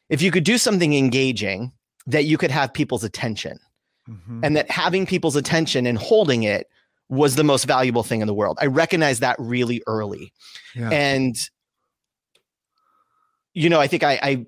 [0.08, 1.72] if you could do something engaging,
[2.06, 3.58] that you could have people's attention
[4.08, 4.40] mm-hmm.
[4.42, 6.68] and that having people's attention and holding it
[7.10, 8.56] was the most valuable thing in the world.
[8.60, 10.32] I recognized that really early.
[10.74, 10.88] Yeah.
[10.90, 11.36] And
[13.52, 14.46] you know, I think I, I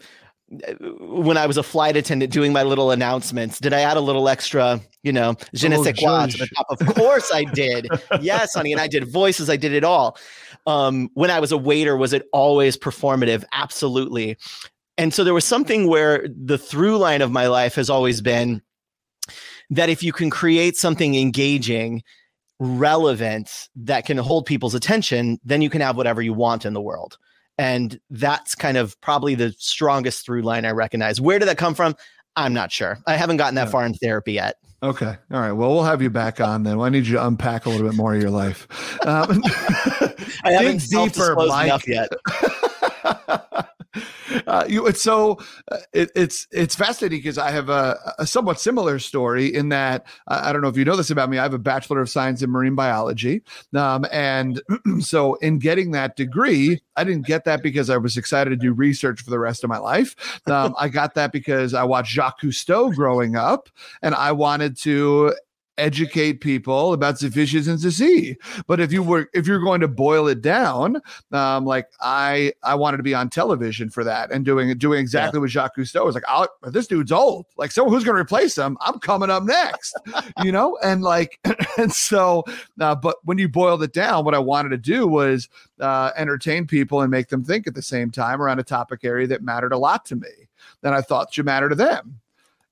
[1.01, 4.29] when I was a flight attendant doing my little announcements, did I add a little
[4.29, 6.67] extra, you know, je ne sais quoi to the top?
[6.71, 7.89] Of course I did.
[8.21, 8.73] yes, honey.
[8.73, 10.17] And I did voices, I did it all.
[10.67, 13.45] Um, when I was a waiter, was it always performative?
[13.53, 14.37] Absolutely.
[14.99, 18.63] And so there was something where the through line of my life has always been
[19.71, 22.03] that if you can create something engaging,
[22.63, 26.81] relevant, that can hold people's attention, then you can have whatever you want in the
[26.81, 27.19] world.
[27.59, 31.21] And that's kind of probably the strongest through line I recognize.
[31.21, 31.95] Where did that come from?
[32.37, 32.99] I'm not sure.
[33.07, 34.57] I haven't gotten that far in therapy yet.
[34.83, 35.17] Okay.
[35.31, 35.53] All right.
[35.53, 36.79] Well, we'll have you back on then.
[36.79, 38.67] Well, I need you to unpack a little bit more of your life.
[39.07, 39.43] Um,
[40.45, 41.67] I haven't deeper, Mike.
[41.67, 42.09] enough yet.
[44.47, 45.39] Uh, you, it's so
[45.71, 50.07] uh, it, it's it's fascinating because I have a, a, somewhat similar story in that
[50.29, 51.39] I don't know if you know this about me.
[51.39, 53.43] I have a bachelor of science in marine biology,
[53.75, 54.63] um, and
[55.01, 58.73] so in getting that degree, I didn't get that because I was excited to do
[58.73, 60.17] research for the rest of my life.
[60.47, 63.69] Um, I got that because I watched Jacques Cousteau growing up,
[64.01, 65.35] and I wanted to
[65.79, 68.37] educate people about sufficiency of sea.
[68.67, 71.01] But if you were if you're going to boil it down,
[71.33, 75.39] um, like I I wanted to be on television for that and doing doing exactly
[75.39, 75.43] yeah.
[75.43, 76.25] what Jacques Cousteau was like.
[76.29, 77.47] i this dude's old.
[77.57, 78.77] Like so who's going to replace him.
[78.81, 79.99] I'm coming up next.
[80.43, 81.39] you know, and like
[81.79, 82.45] and so.
[82.81, 85.49] Uh, but when you boiled it down, what I wanted to do was
[85.81, 89.27] uh, entertain people and make them think at the same time around a topic area
[89.29, 90.29] that mattered a lot to me.
[90.83, 92.21] That I thought should matter to them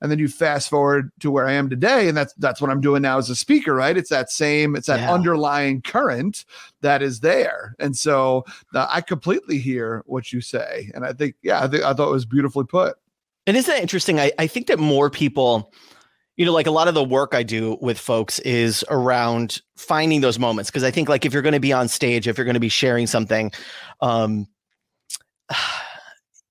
[0.01, 2.81] and then you fast forward to where I am today, and that's that's what I'm
[2.81, 3.97] doing now as a speaker, right?
[3.97, 5.13] It's that same, it's that yeah.
[5.13, 6.45] underlying current
[6.81, 11.37] that is there, and so uh, I completely hear what you say, and I think,
[11.43, 12.97] yeah, I think I thought it was beautifully put.
[13.47, 14.21] And isn't that interesting?
[14.21, 15.73] I, I think that more people,
[16.37, 20.21] you know, like a lot of the work I do with folks is around finding
[20.21, 22.45] those moments because I think like if you're going to be on stage, if you're
[22.45, 23.51] going to be sharing something,
[24.01, 24.47] um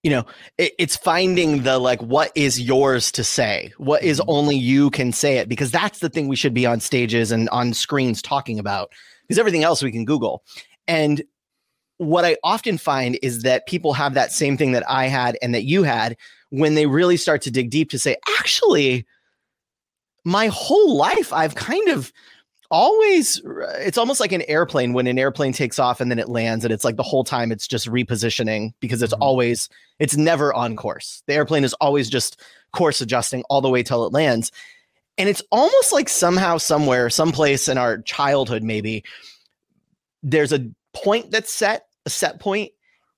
[0.03, 0.25] you know
[0.57, 3.73] it, it's finding the like what is yours to say?
[3.77, 4.29] What is mm-hmm.
[4.29, 5.49] only you can say it?
[5.49, 8.91] Because that's the thing we should be on stages and on screens talking about
[9.27, 10.43] because everything else we can google.
[10.88, 11.23] And
[11.99, 15.53] what i often find is that people have that same thing that i had and
[15.53, 16.15] that you had
[16.49, 19.05] when they really start to dig deep to say actually
[20.23, 22.12] my whole life i've kind of
[22.71, 23.41] always
[23.79, 26.71] it's almost like an airplane when an airplane takes off and then it lands and
[26.71, 29.23] it's like the whole time it's just repositioning because it's mm-hmm.
[29.23, 33.82] always it's never on course the airplane is always just course adjusting all the way
[33.82, 34.51] till it lands
[35.17, 39.03] and it's almost like somehow somewhere someplace in our childhood maybe
[40.21, 42.71] there's a point that's set a set point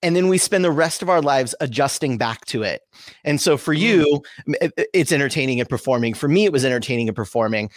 [0.03, 2.81] and then we spend the rest of our lives adjusting back to it.
[3.23, 4.71] And so for you, mm.
[4.93, 6.15] it's entertaining and performing.
[6.15, 7.69] For me, it was entertaining and performing.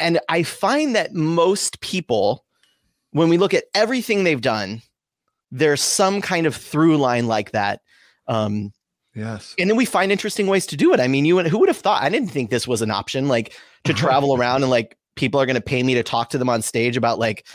[0.00, 2.44] And I find that most people,
[3.12, 4.82] when we look at everything they've done,
[5.50, 7.80] there's some kind of through line like that.
[8.26, 8.72] Um,
[9.14, 9.54] yes.
[9.58, 11.00] And then we find interesting ways to do it.
[11.00, 12.02] I mean, you who would have thought?
[12.02, 15.46] I didn't think this was an option, like to travel around and like people are
[15.46, 17.46] going to pay me to talk to them on stage about like,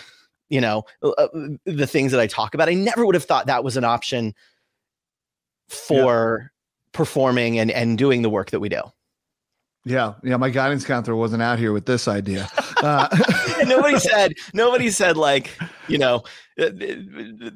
[0.50, 1.28] you know, uh, uh,
[1.66, 2.70] the things that I talk about.
[2.70, 4.36] I never would have thought that was an option
[5.70, 6.48] for yeah.
[6.92, 8.82] performing and and doing the work that we do.
[9.86, 10.36] Yeah, yeah.
[10.38, 12.50] My guidance counselor wasn't out here with this idea.
[12.84, 13.08] Uh,
[13.66, 14.34] nobody said.
[14.54, 15.50] Nobody said like,
[15.88, 16.24] you know,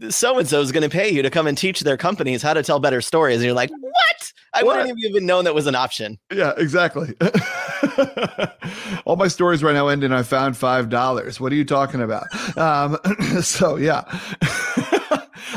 [0.09, 2.53] so and so is going to pay you to come and teach their companies how
[2.53, 3.35] to tell better stories.
[3.35, 4.33] And you're like, what?
[4.53, 4.77] I what?
[4.77, 6.17] wouldn't have even known that was an option.
[6.33, 7.13] Yeah, exactly.
[9.05, 11.39] All my stories right now end in I found five dollars.
[11.39, 12.23] What are you talking about?
[12.57, 12.97] Um,
[13.41, 14.01] so yeah.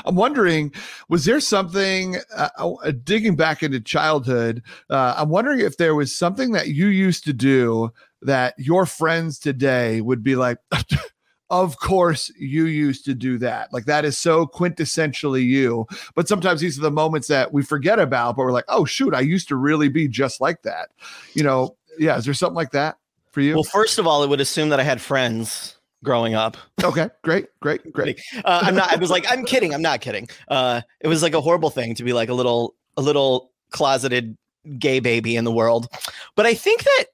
[0.04, 0.72] I'm wondering,
[1.08, 4.62] was there something uh, uh, digging back into childhood?
[4.90, 9.38] Uh, I'm wondering if there was something that you used to do that your friends
[9.38, 10.58] today would be like,
[11.50, 13.72] of course you used to do that.
[13.72, 15.86] Like that is so quintessentially you.
[16.14, 19.14] But sometimes these are the moments that we forget about, but we're like, oh shoot,
[19.14, 20.90] I used to really be just like that.
[21.34, 22.16] You know, yeah.
[22.16, 22.96] Is there something like that
[23.32, 23.54] for you?
[23.54, 26.56] Well, first of all, it would assume that I had friends growing up.
[26.82, 28.20] Okay, great, great, great.
[28.44, 28.92] uh, I'm not.
[28.92, 29.74] I was like, I'm kidding.
[29.74, 30.28] I'm not kidding.
[30.48, 34.36] Uh, it was like a horrible thing to be like a little, a little closeted
[34.78, 35.88] gay baby in the world.
[36.36, 37.04] But I think that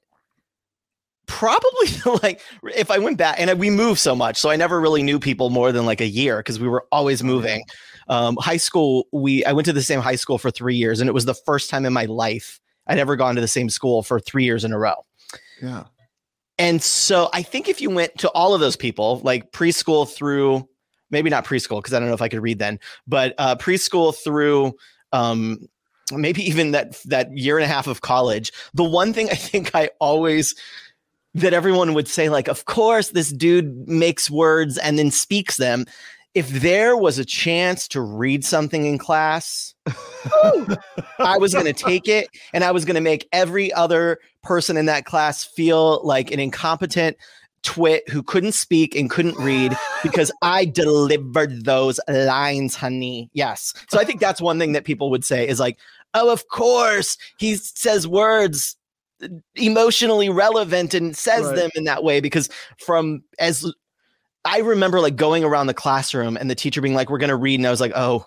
[1.27, 1.88] probably
[2.22, 2.40] like
[2.74, 5.51] if I went back and we moved so much, so I never really knew people
[5.51, 7.62] more than like a year because we were always moving.
[8.09, 11.09] Um, high school, we I went to the same high school for three years, and
[11.09, 14.03] it was the first time in my life I'd ever gone to the same school
[14.03, 15.05] for three years in a row.
[15.62, 15.85] Yeah.
[16.59, 20.68] And so I think if you went to all of those people, like preschool through
[21.11, 24.14] maybe not preschool, because I don't know if I could read then, but uh, preschool
[24.14, 24.75] through
[25.12, 25.68] um,
[26.12, 29.75] maybe even that that year and a half of college, the one thing I think
[29.75, 30.55] I always
[31.35, 35.85] that everyone would say, like, of course, this dude makes words and then speaks them
[36.35, 39.75] if there was a chance to read something in class,
[41.19, 44.77] I was going to take it and I was going to make every other person
[44.77, 47.17] in that class feel like an incompetent
[47.62, 53.31] twit who couldn't speak and couldn't read because I delivered those lines, honey.
[53.33, 53.75] Yes.
[53.88, 55.79] So I think that's one thing that people would say is like,
[56.14, 58.77] oh, of course, he says words
[59.23, 61.57] uh, emotionally relevant and says right.
[61.57, 63.71] them in that way because from as
[64.44, 67.37] I remember like going around the classroom and the teacher being like, we're going to
[67.37, 67.61] read.
[67.61, 68.27] And I was like, oh,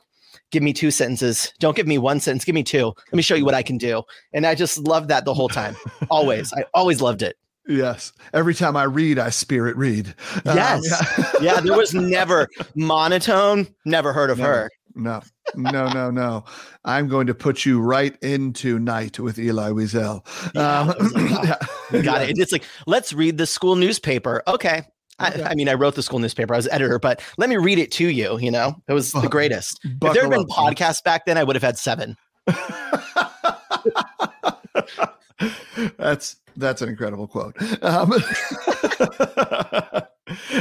[0.51, 1.51] give me two sentences.
[1.59, 2.45] Don't give me one sentence.
[2.45, 2.87] Give me two.
[2.87, 4.03] Let me show you what I can do.
[4.33, 5.75] And I just loved that the whole time.
[6.09, 6.53] always.
[6.53, 7.37] I always loved it.
[7.67, 8.11] Yes.
[8.33, 10.13] Every time I read, I spirit read.
[10.45, 10.91] Um, yes.
[10.91, 11.31] Um, yeah.
[11.55, 11.61] yeah.
[11.61, 13.67] There was never monotone.
[13.85, 14.53] Never heard of never.
[14.53, 14.69] her.
[14.95, 15.21] no,
[15.55, 16.43] no, no, no.
[16.83, 20.25] I'm going to put you right into night with Elie Wiesel.
[20.53, 21.59] Yeah, Um, like,
[21.93, 22.01] yeah.
[22.01, 22.37] Got it.
[22.37, 24.43] It's like, let's read the school newspaper.
[24.47, 24.83] Okay.
[25.29, 25.43] Okay.
[25.43, 26.53] I, I mean, I wrote the school newspaper.
[26.53, 28.37] I was editor, but let me read it to you.
[28.39, 29.79] You know, it was the greatest.
[29.83, 32.17] If there had been up, podcasts back then, I would have had seven.
[35.97, 37.55] that's that's an incredible quote.
[37.83, 38.13] Um,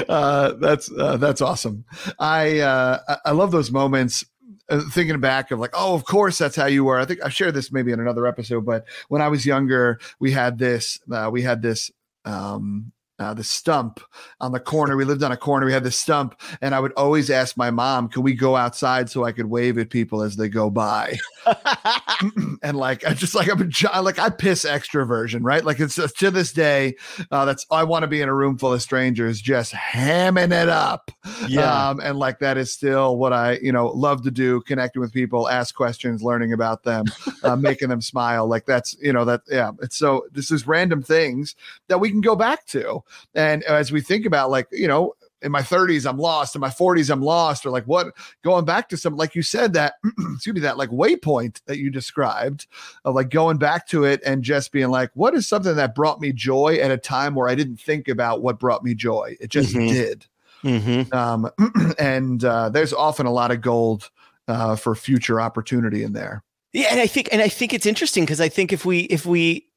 [0.08, 1.84] uh, that's uh, that's awesome.
[2.18, 4.24] I uh, I- I love those moments.
[4.68, 6.96] Uh, thinking back of like, oh, of course, that's how you were.
[7.00, 10.30] I think I shared this maybe in another episode, but when I was younger, we
[10.30, 11.00] had this.
[11.10, 11.90] Uh, we had this.
[12.24, 14.00] Um, uh, the stump
[14.40, 14.96] on the corner.
[14.96, 15.66] We lived on a corner.
[15.66, 19.10] We had the stump, and I would always ask my mom, "Can we go outside
[19.10, 21.18] so I could wave at people as they go by?"
[22.62, 25.62] and like I just like I'm a like I piss extroversion, right?
[25.62, 26.96] Like it's it's to this day,
[27.30, 30.70] uh, that's I want to be in a room full of strangers, just hamming it
[30.70, 31.10] up.
[31.46, 31.90] Yeah.
[31.90, 35.12] um, and like that is still what I you know love to do, connecting with
[35.12, 37.04] people, ask questions, learning about them,
[37.42, 38.46] uh, making them smile.
[38.46, 39.72] Like that's you know that yeah.
[39.82, 41.54] It's so this is random things
[41.88, 43.02] that we can go back to,
[43.34, 45.14] and as we think about like you know.
[45.42, 46.54] In my 30s, I'm lost.
[46.54, 47.64] In my 40s, I'm lost.
[47.64, 48.08] Or like what?
[48.44, 49.94] Going back to some, like you said, that
[50.34, 52.66] excuse me, that like waypoint that you described
[53.06, 56.20] of like going back to it and just being like, what is something that brought
[56.20, 59.34] me joy at a time where I didn't think about what brought me joy?
[59.40, 59.88] It just Mhm.
[59.88, 60.26] did.
[60.62, 61.10] Mhm.
[61.14, 61.50] Um,
[61.98, 64.10] and uh, there's often a lot of gold
[64.46, 66.44] uh, for future opportunity in there.
[66.74, 69.24] Yeah, and I think and I think it's interesting because I think if we if
[69.24, 69.69] we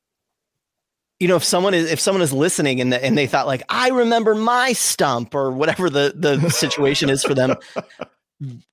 [1.23, 3.63] you know if someone is if someone is listening and the, and they thought like
[3.69, 7.55] I remember my stump or whatever the the situation is for them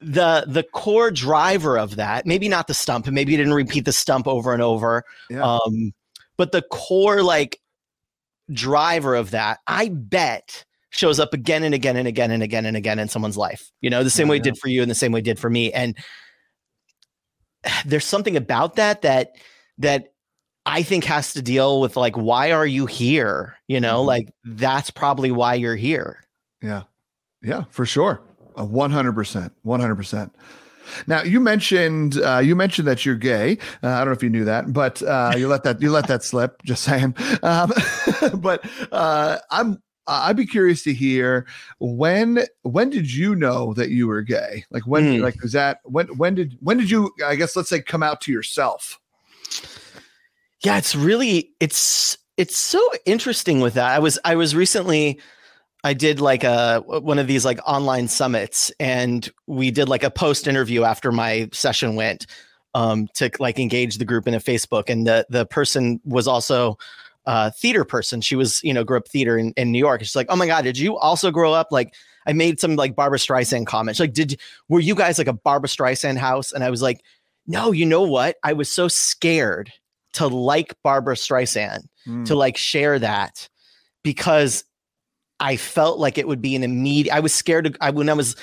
[0.00, 3.84] the the core driver of that maybe not the stump and maybe you didn't repeat
[3.84, 5.42] the stump over and over Yeah.
[5.44, 5.92] um
[6.36, 7.60] but the core like
[8.52, 12.76] driver of that I bet shows up again and again and again and again and
[12.76, 14.40] again in someone's life you know the same Yeah, way yeah.
[14.40, 15.96] it did for you and the same way it did for me and
[17.86, 19.36] there's something about that that
[19.78, 20.09] that
[20.70, 23.56] I think has to deal with like why are you here?
[23.68, 24.06] You know, Mhm.
[24.06, 26.22] like that's probably why you're here.
[26.62, 26.82] Yeah.
[27.42, 28.20] Yeah, for sure.
[28.56, 29.50] A 100%.
[29.64, 30.30] 100%.
[31.06, 33.58] Now you mentioned uh, you mentioned that you're gay.
[33.82, 36.06] Uh, I don't know if you knew that, but uh, you let that you let
[36.08, 36.62] that slip.
[36.64, 37.14] Just saying.
[37.42, 37.72] Um,
[38.38, 41.46] but uh, I'm I'd be curious to hear
[41.78, 44.64] when when did you know that you were gay?
[44.70, 45.22] Like when Hmm.
[45.22, 48.20] like was that when when did when did you I guess let's say come out
[48.22, 48.99] to yourself?
[50.64, 53.94] Yeah, it's really it's it's so interesting with that.
[53.94, 55.20] I was I was recently
[55.84, 60.10] I did like a one of these like online summits and we did like a
[60.10, 62.26] post interview after my session went
[62.74, 66.76] um to like engage the group in a Facebook and the the person was also
[67.26, 68.20] a theater person.
[68.20, 70.00] She was, you know, grew up theater in, in New York.
[70.02, 71.94] She's like, "Oh my god, did you also grow up like
[72.26, 74.00] I made some like Barbra Streisand comments.
[74.00, 77.02] Like, did were you guys like a Barbra Streisand house?" And I was like,
[77.46, 78.36] "No, you know what?
[78.44, 79.72] I was so scared
[80.14, 82.24] to like Barbra Streisand, Mm.
[82.26, 83.48] to like share that
[84.02, 84.64] because
[85.38, 87.14] I felt like it would be an immediate.
[87.14, 87.74] I was scared to.
[87.80, 88.36] I when I was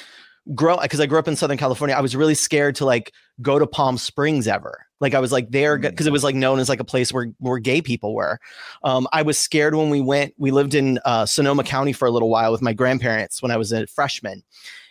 [0.55, 1.95] grow because I grew up in Southern California.
[1.95, 4.85] I was really scared to like go to Palm Springs ever.
[4.99, 5.81] Like I was like there Mm.
[5.83, 8.39] because it was like known as like a place where where gay people were.
[8.83, 10.33] Um, I was scared when we went.
[10.37, 13.57] We lived in uh, Sonoma County for a little while with my grandparents when I
[13.57, 14.43] was a freshman,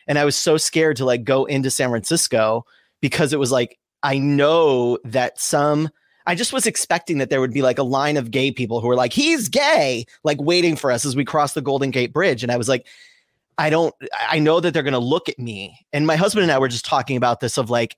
[0.06, 2.64] and I was so scared to like go into San Francisco
[3.00, 5.90] because it was like I know that some.
[6.26, 8.88] I just was expecting that there would be like a line of gay people who
[8.88, 12.42] were like, he's gay, like waiting for us as we cross the Golden Gate Bridge.
[12.42, 12.86] And I was like,
[13.58, 13.94] I don't,
[14.28, 15.86] I know that they're going to look at me.
[15.92, 17.96] And my husband and I were just talking about this of like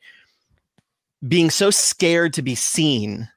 [1.26, 3.28] being so scared to be seen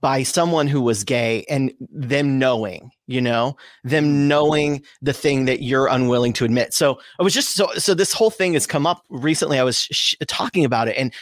[0.00, 4.28] by someone who was gay and them knowing, you know, them mm-hmm.
[4.28, 6.72] knowing the thing that you're unwilling to admit.
[6.72, 9.58] So I was just so, so this whole thing has come up recently.
[9.58, 11.12] I was sh- talking about it and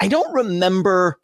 [0.00, 1.18] I don't remember.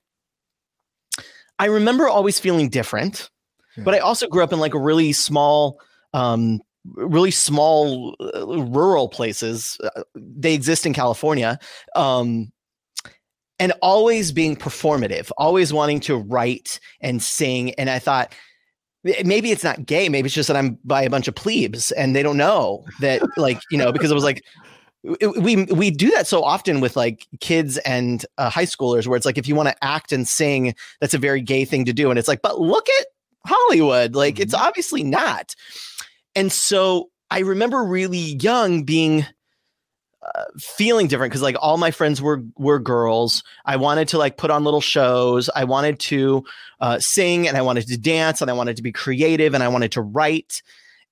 [1.63, 3.31] I remember always feeling different,
[3.77, 3.85] Yeah.
[3.85, 5.79] but I also grew up in like a really small,
[6.13, 9.79] um, really small uh, rural places.
[9.85, 11.61] Uh, they exist in California.
[11.95, 12.51] Um,
[13.61, 17.75] and always being performative, always wanting to write and sing.
[17.75, 18.35] And I thought,
[19.05, 20.09] maybe it's not gay.
[20.09, 23.23] Maybe it's just that I'm by a bunch of plebes and they don't know that,
[23.37, 24.43] like, you know, because it was like,
[25.05, 29.27] we we do that so often with like kids and uh, high schoolers where it's
[29.27, 32.11] like if you want to act and sing that's a very gay thing to do.
[32.11, 33.07] And it's like but look at
[33.47, 34.15] hollywood.
[34.15, 35.55] Like it's obviously not.
[36.35, 39.27] And so i remember really young being
[40.23, 43.43] uh, feeling different because like all my friends were were girls.
[43.65, 45.51] I wanted to like put on little shows.
[45.57, 46.45] I wanted to
[46.81, 49.69] uh, sing and i wanted to dance and i wanted to be creative and i
[49.69, 50.63] wanted to write.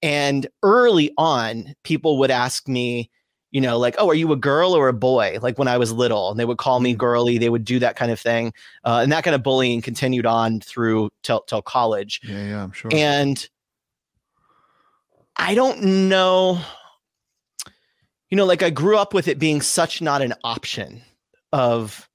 [0.01, 3.11] And early on people would ask me
[3.51, 5.38] you know, like, oh, are you a girl or a boy?
[5.42, 7.38] Like when I was little, and they would call me girly.
[7.38, 8.53] They would do that kind of thing,
[8.84, 12.20] uh, and that kind of bullying continued on through till till college.
[12.22, 12.90] Yeah, yeah, I'm sure.
[12.94, 13.48] And
[15.36, 16.61] I don't know,
[18.28, 21.03] you know, like I grew up with it being such not an option.
[21.53, 22.09] Of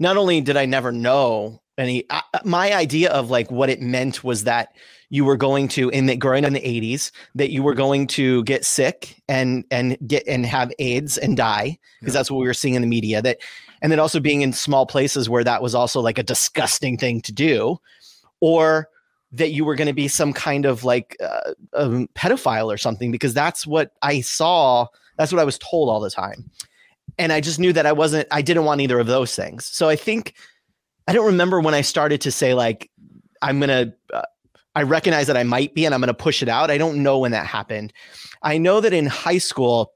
[0.00, 4.24] not only did I never know any, uh, my idea of like what it meant
[4.24, 4.74] was that
[5.12, 8.42] you were going to in the growing in the 80s that you were going to
[8.44, 12.18] get sick and and get and have AIDS and die because Yeah.
[12.20, 13.38] that's what we were seeing in the media that
[13.82, 17.20] and then also being in small places where that was also like a disgusting thing
[17.22, 17.78] to do
[18.40, 18.88] or
[19.32, 23.10] that you were going to be some kind of like uh, um, pedophile or something
[23.12, 24.86] because that's what I saw
[25.16, 26.50] that's what I was told all the time.
[27.18, 29.66] And I just knew that I wasn't I didn't want either of those things.
[29.66, 30.34] So I think
[31.08, 32.90] I don't remember when I started to say like
[33.42, 34.22] I'm going to uh,
[34.74, 36.70] I recognize that I might be and I'm going to push it out.
[36.70, 37.92] I don't know when that happened.
[38.42, 39.92] I know that in high school,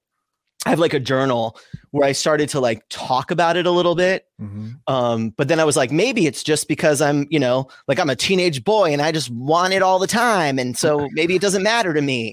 [0.66, 1.59] I have like a journal
[1.91, 4.27] where I started to like talk about it a little bit.
[4.41, 4.81] Mhm.
[4.87, 8.11] Um, but then I was like, maybe it's just because I'm, you know, like I'm
[8.11, 10.59] a teenage boy and I just want it all the time.
[10.59, 12.33] And so maybe it doesn't matter to me.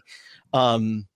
[0.53, 1.07] Um,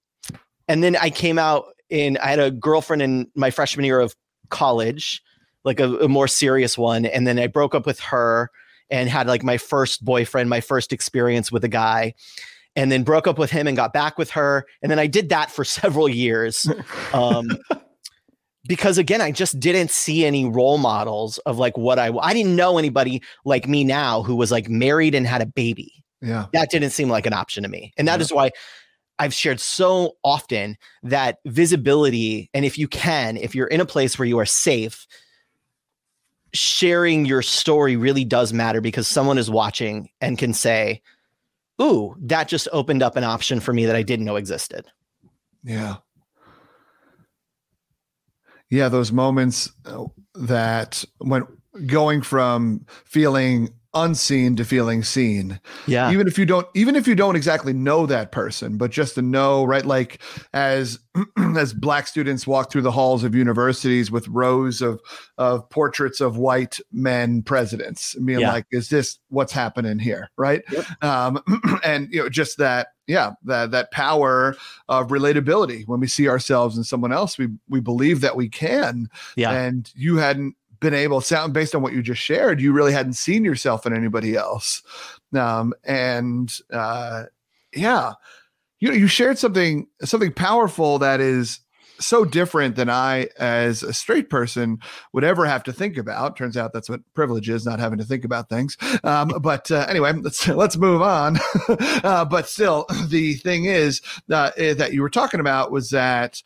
[0.67, 4.15] and then I came out in, I had a girlfriend in my freshman year of
[4.49, 5.21] college,
[5.63, 7.05] like a, a more serious one.
[7.05, 8.51] And then I broke up with her
[8.89, 12.13] and had like my first boyfriend, my first experience with a guy,
[12.75, 14.65] and then broke up with him and got back with her.
[14.81, 16.69] And then I did that for several years.
[17.13, 17.49] Um,
[18.67, 22.55] because again, I just didn't see any role models of like what I, I didn't
[22.55, 25.91] know anybody like me now who was like married and had a baby.
[26.21, 26.47] Yeah.
[26.53, 27.93] That didn't seem like an option to me.
[27.97, 28.23] And that Yeah.
[28.23, 28.51] is why
[29.19, 34.17] I've shared so often that visibility, and if you can, if you're in a place
[34.17, 35.05] where you are safe,
[36.55, 41.01] sharing your story really does matter because someone is watching and can say,
[41.81, 44.85] Ooh, that just opened up an option for me that I didn't know existed.
[45.63, 45.97] Yeah.
[48.69, 51.43] Yeah, those moments uh, that when
[51.85, 56.11] going from feeling unseen to feeling seen Yeah.
[56.11, 59.21] even if you don't even if you don't exactly know that person but just to
[59.21, 60.21] know right like
[60.53, 60.99] as
[61.55, 64.99] as black students walk through the halls of universities with rows of
[65.37, 68.51] of portraits of white men presidents being Yeah.
[68.51, 70.61] like is this what's happening here right
[71.01, 71.41] um
[71.83, 74.55] and you know just that yeah that that power
[74.89, 79.07] of relatability when we see ourselves in someone else we we believe that we can
[79.37, 79.51] yeah.
[79.51, 80.55] and you hadn't
[80.85, 83.95] been able sound based on what you just shared you really hadn't seen yourself in
[83.95, 84.83] anybody else.
[85.33, 87.23] Um and uh
[87.73, 88.13] yeah
[88.79, 91.59] you know you shared something something powerful that is
[91.97, 94.77] so different than i as a straight person
[95.13, 96.35] would ever have to think about.
[96.35, 98.77] Turns out that's what privilege is not having to think about things.
[99.03, 101.39] Um but uh, anyway let's let's move on.
[102.03, 106.43] Uh, but still the thing is uh, eh, that you were talking about was that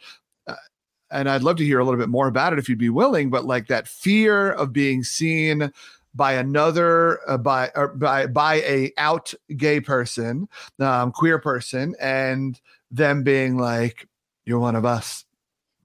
[1.11, 3.29] and I'd love to hear a little bit more about it if you'd be willing.
[3.29, 5.71] But like that fear of being seen
[6.15, 10.47] by another uh, by or by by a out gay person,
[10.79, 12.59] um, queer person, and
[12.91, 14.07] them being like,
[14.45, 15.25] "You're one of us."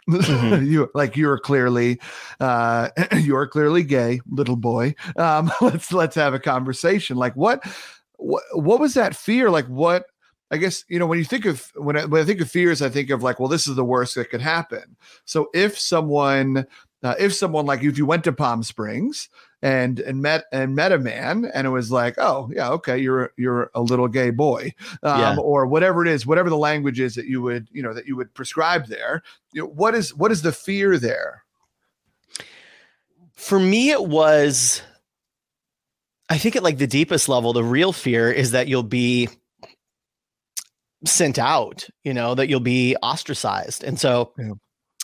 [0.08, 0.66] Mhm.
[0.70, 1.98] you like you're clearly
[2.40, 7.64] uh you're clearly gay little boy um let's let's have a conversation like what
[8.18, 10.04] what what was that fear like what
[10.54, 12.80] I guess you know when you think of when I, when I think of fears,
[12.80, 14.96] I think of like, well, this is the worst that could happen.
[15.24, 16.66] So if someone,
[17.02, 19.28] uh, if someone like if you went to Palm Springs
[19.62, 23.32] and and met and met a man and it was like, oh yeah, okay, you're
[23.36, 25.36] you're a little gay boy, um, Yeah.
[25.38, 28.14] or whatever it is, whatever the language is that you would you know that you
[28.16, 29.22] would prescribe there.
[29.52, 31.42] You know, what is what is the fear there?
[33.34, 34.80] For me, it was,
[36.30, 39.28] I think at like the deepest level, the real fear is that you'll be
[41.06, 43.84] sent out, you know, that you'll be ostracized.
[43.84, 44.52] And so Yeah.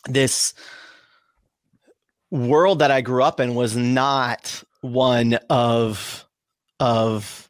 [0.08, 0.54] this
[2.30, 6.24] world that I grew up in was not one of,
[6.78, 7.48] of,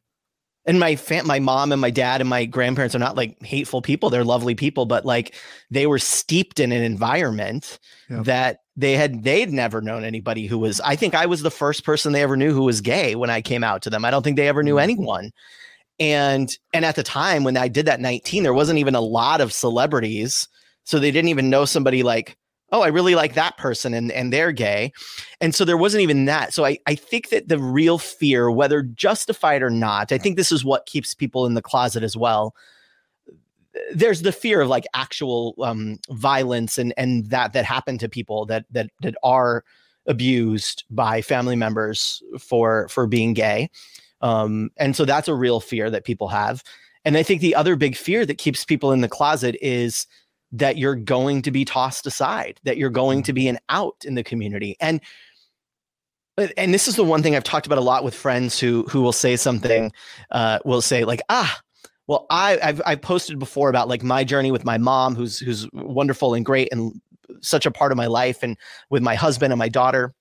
[0.66, 3.82] and my fam- my mom and my dad and my grandparents are not like hateful
[3.82, 4.10] people.
[4.10, 5.34] They're lovely people, but like
[5.70, 7.78] they were steeped in an environment
[8.08, 8.22] Yeah.
[8.24, 11.84] that they had they'd never known anybody who was I think I was the first
[11.84, 14.04] person they ever knew who was gay when I came out to them.
[14.04, 14.82] I don't think they ever knew Mhm.
[14.82, 15.30] anyone.
[16.00, 19.40] And and at the time when I did that 19 there wasn't even a lot
[19.40, 20.48] of celebrities
[20.84, 22.36] so they didn't even know somebody like
[22.72, 24.92] oh I really like that person and and they're gay.
[25.40, 26.54] And so there wasn't even that.
[26.54, 30.50] So I I think that the real fear whether justified or not I think this
[30.50, 32.54] is what keeps people in the closet as well
[33.92, 38.46] there's the fear of like actual um, violence and and that that happened to people
[38.46, 39.64] that that that are
[40.06, 43.70] abused by family members for for being gay
[44.22, 46.62] um, and so that's a real fear that people have
[47.04, 50.06] and i think the other big fear that keeps people in the closet is
[50.52, 54.14] that you're going to be tossed aside, that you're going to be an out in
[54.14, 54.76] the community.
[54.80, 55.00] And
[56.56, 59.02] and this is the one thing I've talked about a lot with friends who who
[59.02, 59.92] will say something,
[60.30, 61.60] uh, will say like, ah,
[62.06, 65.68] well, I I've I've posted before about like my journey with my mom, who's who's
[65.72, 67.00] wonderful and great and
[67.42, 68.56] such a part of my life, and
[68.88, 70.14] with my husband and my daughter.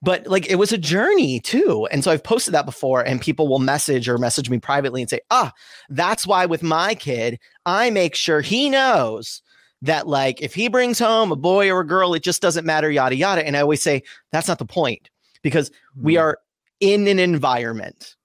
[0.00, 1.88] But like it was a journey too.
[1.90, 5.10] And so I've posted that before, and people will message or message me privately and
[5.10, 5.52] say, ah,
[5.88, 9.42] that's why with my kid, I make sure he knows
[9.82, 12.90] that like if he brings home a boy or a girl, it just doesn't matter,
[12.90, 13.46] yada yada.
[13.46, 15.10] And I always say that's not the point
[15.42, 15.70] because
[16.00, 16.38] we are
[16.80, 18.16] in an environment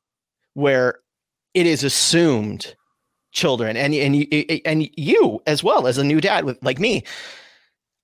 [0.54, 1.00] where
[1.54, 2.76] it is assumed
[3.32, 4.28] children and and
[4.66, 7.04] and you as well as a new dad with like me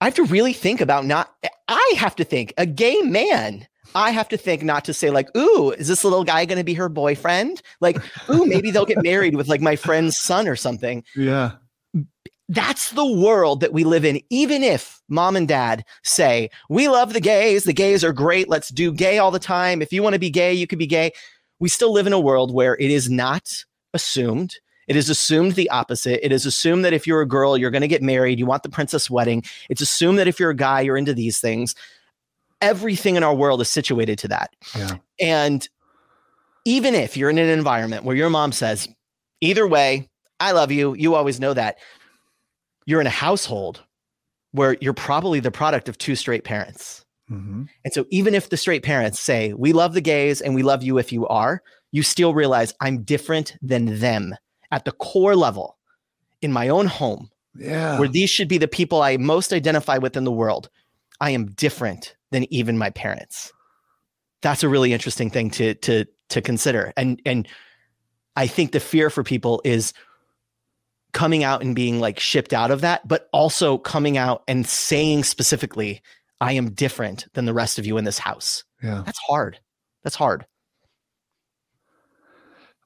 [0.02, 1.34] I have to really think about not
[1.68, 5.36] I have to think a gay man I have to think not to say like,
[5.36, 7.97] "Ooh, is this little guy going to be her boyfriend?" Like,
[8.30, 11.54] "Ooh, maybe they'll get married with like my friend's son or something." Yeah
[12.50, 14.20] that's the world that we live in.
[14.32, 18.70] Even if mom and dad say, we love the gays, the gays are great, let's
[18.70, 19.82] do gay all the time.
[19.82, 21.12] If you want to be gay, you could be gay.
[21.60, 24.56] We still live in a world where it is not assumed.
[24.90, 26.26] It is assumed the opposite.
[26.26, 28.64] It is assumed that if you're a girl, you're going to get married, you want
[28.64, 29.44] the princess wedding.
[29.70, 31.76] It's assumed that if you're a guy, you're into these things.
[32.60, 34.56] Everything in our world is situated to that.
[34.76, 34.98] Yeah.
[35.20, 35.70] And
[36.66, 38.90] even if you're in an environment where your mom says,
[39.42, 40.10] either way,
[40.40, 41.78] I love you, you always know that
[42.88, 43.84] you're in a household
[44.54, 47.06] where you're probably the product of two straight parents.
[47.30, 47.66] Mm-hmm.
[47.86, 50.82] And so, even if the straight parents say, We love the gays and we love
[50.82, 51.62] you if you are,
[51.92, 54.36] you still realize I'm different than them
[54.72, 55.78] at the core level
[56.42, 57.30] in my own home.
[57.56, 58.00] Yeah.
[58.00, 60.70] Where these should be the people I most identify with in the world.
[61.20, 63.52] I am different than even my parents.
[64.42, 66.94] That's a really interesting thing to to to consider.
[66.96, 67.48] And and
[68.36, 69.94] I think the fear for people is
[71.12, 75.24] coming out and being like shipped out of that, but also coming out and saying
[75.24, 76.02] specifically,
[76.40, 78.64] I am different than the rest of you in this house.
[78.82, 79.02] Yeah.
[79.06, 79.60] That's hard.
[80.04, 80.46] That's hard.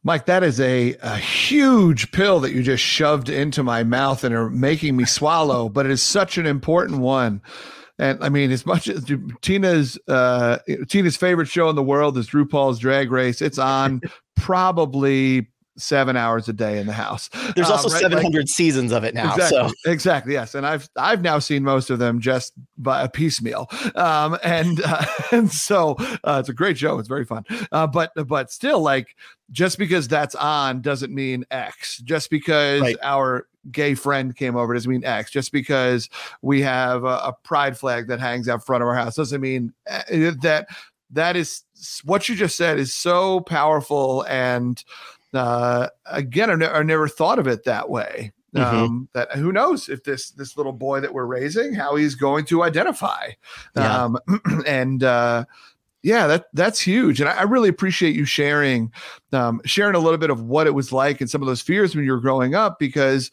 [0.04, 4.36] Mike, that is a, a huge pill that you just shoved into my mouth and
[4.36, 7.41] are making me swallow, but it is such an important one.
[7.99, 9.10] And I mean, as much as
[9.41, 10.58] Tina's uh,
[10.89, 14.01] Tina's favorite show in the world is RuPaul's Drag Race, it's on
[14.36, 15.47] probably
[15.78, 17.30] seven hours a day in the house.
[17.55, 18.01] There's also um, right?
[18.01, 19.34] 700 like, seasons of it now.
[19.34, 23.09] Exactly, so exactly, yes, and I've I've now seen most of them just by a
[23.09, 26.99] piecemeal, um, and uh, and so uh, it's a great show.
[26.99, 29.15] It's very fun, uh, but but still, like
[29.51, 31.99] just because that's on doesn't mean X.
[31.99, 32.97] Just because right.
[33.03, 35.32] our gay friend came over doesn't mean X.
[35.32, 36.09] Just because
[36.41, 39.74] we have a, a pride flag that hangs out front of our house doesn't mean
[39.88, 40.67] eh, that
[41.11, 41.63] that is
[42.03, 44.84] what you just said is so powerful and
[45.34, 48.32] uh, again, I, ne- never thought of it that way.
[48.56, 48.76] Mm-hmm.
[48.76, 52.46] Um, that who knows if this this little boy that we're raising, how he's going
[52.46, 53.30] to identify,
[53.76, 54.04] yeah.
[54.04, 54.18] um,
[54.68, 55.46] and uh,
[56.04, 58.92] yeah, that that's huge, and I, I really appreciate you sharing
[59.32, 61.96] um, sharing a little bit of what it was like and some of those fears
[61.96, 63.32] when you were growing up, because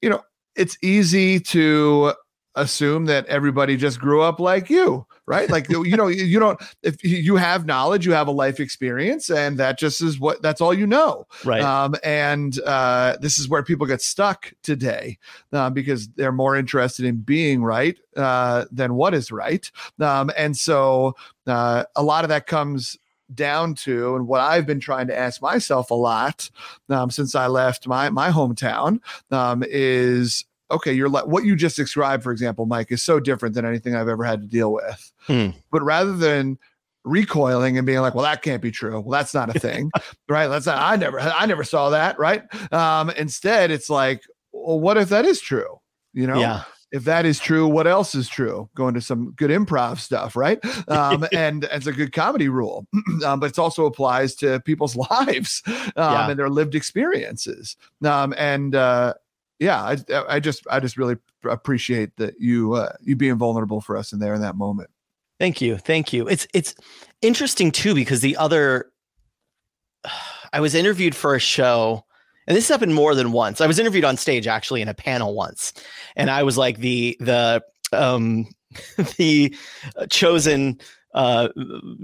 [0.00, 0.22] you know
[0.56, 2.14] it's easy to
[2.54, 5.48] assume that everybody just grew up like you right?
[5.48, 9.58] Like you know you don't if you have knowledge you have a life experience and
[9.58, 11.26] that just is what that's all you know.
[11.44, 11.62] Right.
[11.62, 15.18] Um, and uh, this is where people get stuck today
[15.52, 19.70] uh, because they're more interested in being right uh, than what is right.
[20.00, 21.14] Um, and so
[21.46, 22.98] uh, a lot of that comes
[23.34, 26.50] down to and what I've been trying to ask myself a lot
[26.90, 29.00] um, since I left my my hometown
[29.30, 33.54] um, is okay, you're like what you just described, for example, Mike, is so different
[33.54, 35.12] than anything I've ever had to deal with.
[35.26, 35.50] Hmm.
[35.70, 36.58] But rather than
[37.04, 39.00] recoiling and being like, well, that can't be true.
[39.00, 39.90] Well, that's not a thing,
[40.28, 40.48] right?
[40.48, 42.42] That's not, I never, I never saw that, right?
[42.72, 45.80] Um, instead, it's like, well, what if that is true?
[46.12, 46.38] You know?
[46.38, 46.62] Yeah.
[46.92, 48.68] If that is true, what else is true?
[48.74, 50.58] Going to some good improv stuff, right?
[50.88, 52.86] Um, and it's a good comedy rule,
[53.24, 56.28] um, but it also applies to people's lives um, yeah.
[56.28, 57.76] and their lived experiences.
[58.04, 59.14] Um, and uh,
[59.62, 63.96] yeah, I, I just I just really appreciate that you uh, you being vulnerable for
[63.96, 64.90] us in there in that moment.
[65.38, 66.26] Thank you, thank you.
[66.26, 66.74] It's it's
[67.22, 68.90] interesting too because the other,
[70.52, 72.04] I was interviewed for a show,
[72.48, 73.60] and this happened more than once.
[73.60, 75.72] I was interviewed on stage actually in a panel once,
[76.16, 78.46] and I was like the the um
[79.16, 79.54] the
[80.10, 80.80] chosen
[81.14, 81.48] uh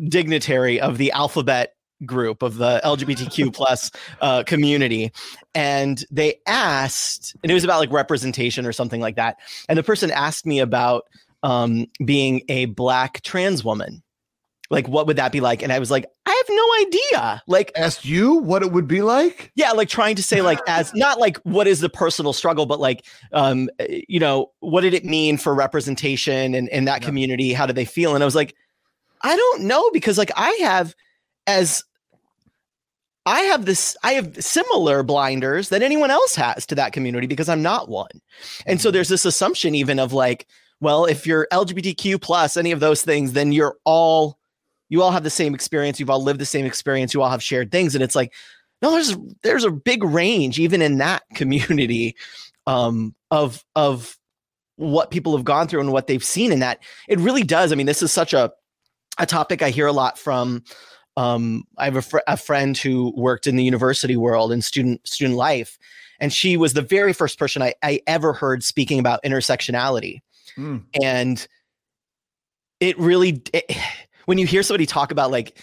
[0.09, 3.91] dignitary of the alphabet group of the LGBTQ plus
[4.21, 5.13] uh, community,
[5.55, 9.37] and they asked, and it was about like representation or something like that.
[9.69, 11.05] And the person asked me about
[11.43, 14.03] um, being a black trans woman,
[14.71, 15.63] like what would that be like?
[15.63, 17.43] And i was like i have no idea.
[17.47, 19.51] Like asked you what it would be like?
[19.55, 22.81] Yeah like trying to say like as not like what is the personal struggle but
[22.81, 27.07] like um you know what did it mean for representation and in that yeah.
[27.07, 27.53] community?
[27.53, 28.15] How do they feel?
[28.15, 28.55] And i was like
[29.23, 30.95] i don't know because like i have
[31.47, 31.83] as
[33.29, 37.51] I have this, I have similar blinders that anyone else has to that community because
[37.51, 38.09] I'm not one.
[38.65, 38.95] And so mm-hmm.
[38.95, 40.47] there's this assumption even of like,
[40.81, 44.39] well, if you're LGBTQ plus any of those things, then you're all,
[44.89, 46.01] you all have the same experience.
[46.01, 47.13] You've all lived the same experience.
[47.13, 47.95] You all have shared things.
[47.95, 48.33] And it's like,
[48.81, 52.17] no, there's, there's a big range even in that community
[52.67, 54.17] um, of, of
[54.77, 56.79] what people have gone through and what they've seen in that.
[57.09, 57.73] It really does.
[57.73, 58.53] I mean, this is such a,
[59.19, 60.63] a topic I hear a lot from
[61.19, 65.05] um, I have a, fr- a, friend who worked in the university world and student
[65.07, 65.77] student life,
[66.21, 70.21] and she was the very first person I, I ever heard speaking about intersectionality,
[70.57, 70.85] mm.
[71.03, 71.45] and
[72.79, 73.77] it really it,
[74.27, 75.61] when you hear somebody talk about like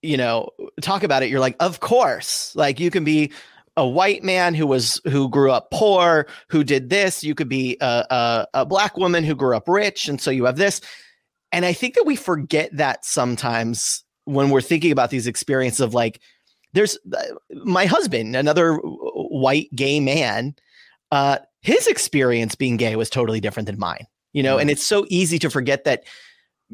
[0.00, 0.50] you know
[0.80, 2.54] talk about it you're like of course.
[2.54, 3.32] Like you can be
[3.76, 7.24] a white man who was who grew up poor who did this.
[7.24, 10.44] You could be a, a, a black woman who grew up rich and so you
[10.44, 10.80] have this.
[11.50, 15.94] And i think that we forget that sometimes when we're thinking about these experiences of
[15.94, 16.20] like
[16.74, 16.98] there's
[17.64, 20.54] my husband another white gay man
[21.12, 25.06] uh his experience being gay was totally different than mine you know and it's so
[25.08, 26.04] easy to forget that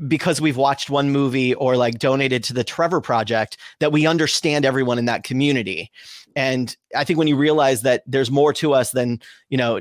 [0.09, 4.65] because we've watched one movie or like donated to the Trevor Project that we understand
[4.65, 5.91] everyone in that community.
[6.35, 9.81] And I think when you realize that there's more to us than, you know,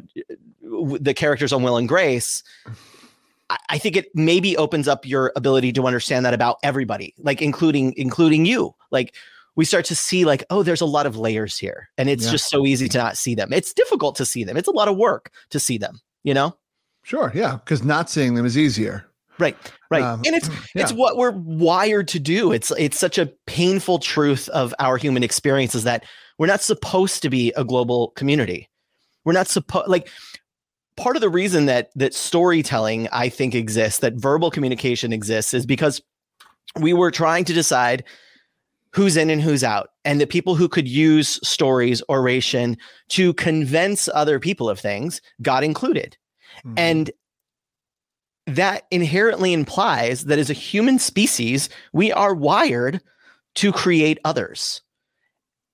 [0.61, 2.43] the characters on Will and Grace,
[3.69, 7.93] I think it maybe opens up your ability to understand that about everybody, like including
[7.97, 8.73] including you.
[8.91, 9.15] Like
[9.55, 11.89] we start to see like, oh, there's a lot of layers here.
[11.97, 12.31] And it's yeah.
[12.31, 13.53] just so easy to not see them.
[13.53, 14.57] It's difficult to see them.
[14.57, 16.55] It's a lot of work to see them, you know?
[17.03, 17.31] Sure.
[17.35, 17.57] Yeah.
[17.57, 19.05] Because not seeing them is easier.
[19.39, 19.57] Right.
[19.89, 20.03] Right.
[20.03, 20.83] Um, and it's yeah.
[20.83, 22.51] it's what we're wired to do.
[22.51, 26.05] It's it's such a painful truth of our human experience is that
[26.37, 28.69] we're not supposed to be a global community.
[29.25, 30.07] We're not supposed like
[30.95, 35.65] part of the reason that that storytelling I think exists, that verbal communication exists, is
[35.65, 36.01] because
[36.79, 38.03] we were trying to decide
[38.91, 42.77] who's in and who's out, and the people who could use stories, oration
[43.09, 46.15] to convince other people of things got included.
[46.59, 46.73] Mm-hmm.
[46.77, 47.11] And
[48.45, 53.01] that inherently implies that as a human species, we are wired
[53.55, 54.81] to create others.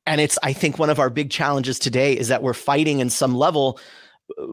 [0.05, 3.09] And it's, I think, one of our big challenges today is that we're fighting in
[3.09, 3.80] some level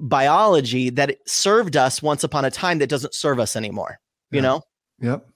[0.00, 3.98] biology that served us once upon a time that doesn't serve us anymore
[4.30, 4.42] you yeah.
[4.42, 4.62] know?
[5.00, 5.28] Yep.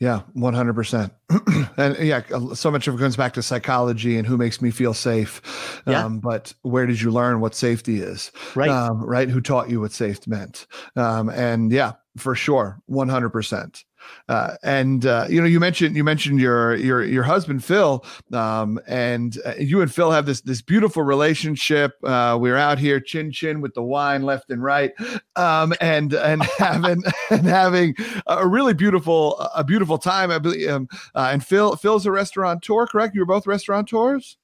[0.00, 1.12] Yeah 100%
[1.76, 2.22] and yeah
[2.54, 5.80] so much of it comes back to psychology and who makes me feel safe.
[5.86, 6.04] Yeah.
[6.04, 8.32] Um, but where did you learn what safety is?
[8.56, 8.68] Right.
[8.68, 9.28] Um, right?
[9.28, 10.66] Who taught you what safe meant?
[10.96, 13.84] Um, and yeah for sure 100%
[14.28, 18.80] uh, and uh, you know, you mentioned you mentioned your your your husband Phil, um,
[18.86, 21.92] and uh, you and Phil have this this beautiful relationship.
[22.04, 24.92] Uh, we're out here chin chin with the wine left and right,
[25.36, 27.94] um, and and having and having
[28.26, 30.30] a really beautiful a beautiful time.
[30.30, 30.68] I believe.
[30.68, 33.14] Um, uh, and Phil Phil's a restaurateur, correct?
[33.14, 34.36] You were both restaurateurs.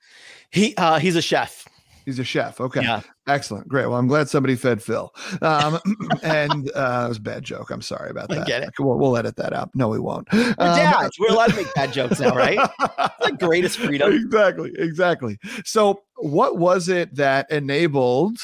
[0.50, 1.68] He uh, he's a chef.
[2.04, 2.60] He's a chef.
[2.60, 2.82] Okay.
[2.82, 3.02] Yeah.
[3.28, 3.68] Excellent.
[3.68, 3.86] Great.
[3.86, 5.14] Well, I'm glad somebody fed Phil.
[5.42, 5.78] Um,
[6.22, 7.70] and uh, it was a bad joke.
[7.70, 8.40] I'm sorry about that.
[8.40, 8.70] I get it.
[8.78, 9.70] We'll, we'll edit that out.
[9.74, 10.26] No, we won't.
[10.32, 11.10] We're um.
[11.18, 12.58] We're allowed to make bad jokes now, right?
[12.78, 14.12] the greatest freedom.
[14.12, 14.72] Exactly.
[14.78, 15.38] Exactly.
[15.64, 18.38] So, what was it that enabled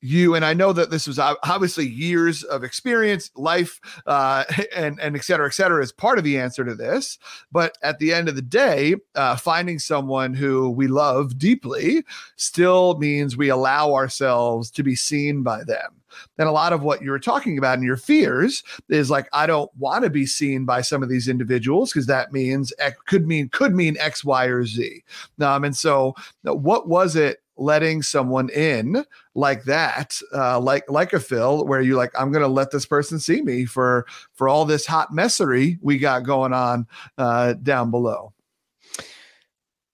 [0.00, 4.44] you and i know that this was obviously years of experience life uh,
[4.76, 7.18] and and et cetera et cetera is part of the answer to this.
[7.52, 12.04] But at the end of the day uh, finding someone who we love deeply
[12.36, 16.00] still means we allow ourselves to be seen by them.
[16.38, 19.46] And a lot of what you were talking about and your fears is like i
[19.46, 23.26] don't want to be seen by some of these individuals because that means it could
[23.26, 25.04] mean could mean x y or z.
[25.40, 29.04] Um, and so what was it letting someone in
[29.34, 33.18] like that, uh, like like a Phil, where you like, I'm gonna let this person
[33.18, 36.86] see me for for all this hot messery we got going on
[37.18, 38.32] uh, down below.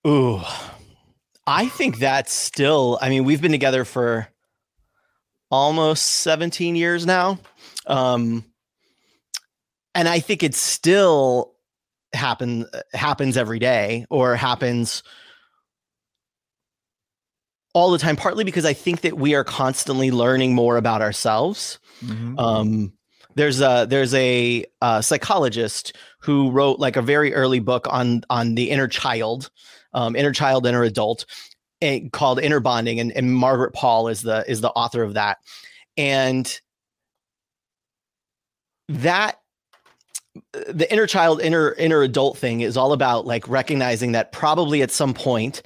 [0.07, 0.41] Ooh,
[1.47, 2.99] I think that's still.
[3.01, 4.29] I mean, we've been together for
[5.51, 7.39] almost 17 years now,
[7.87, 8.45] um,
[9.95, 11.55] and I think it still
[12.13, 15.03] happen happens every day or happens
[17.75, 21.79] all the time, partly because I think that we are constantly learning more about ourselves.
[22.03, 22.39] Mm-hmm.
[22.39, 22.93] Um,
[23.35, 28.55] there's a there's a, a, psychologist who wrote like a very early book on on
[28.55, 29.51] the inner child,
[29.93, 31.27] um, inner child, inner adult,
[31.81, 35.39] and, called Inner Bonding, and, and Margaret Paul is the is the author of that,
[35.97, 36.61] and
[38.89, 39.41] that
[40.53, 44.91] the inner child inner inner adult thing is all about like recognizing that probably at
[44.91, 45.63] some point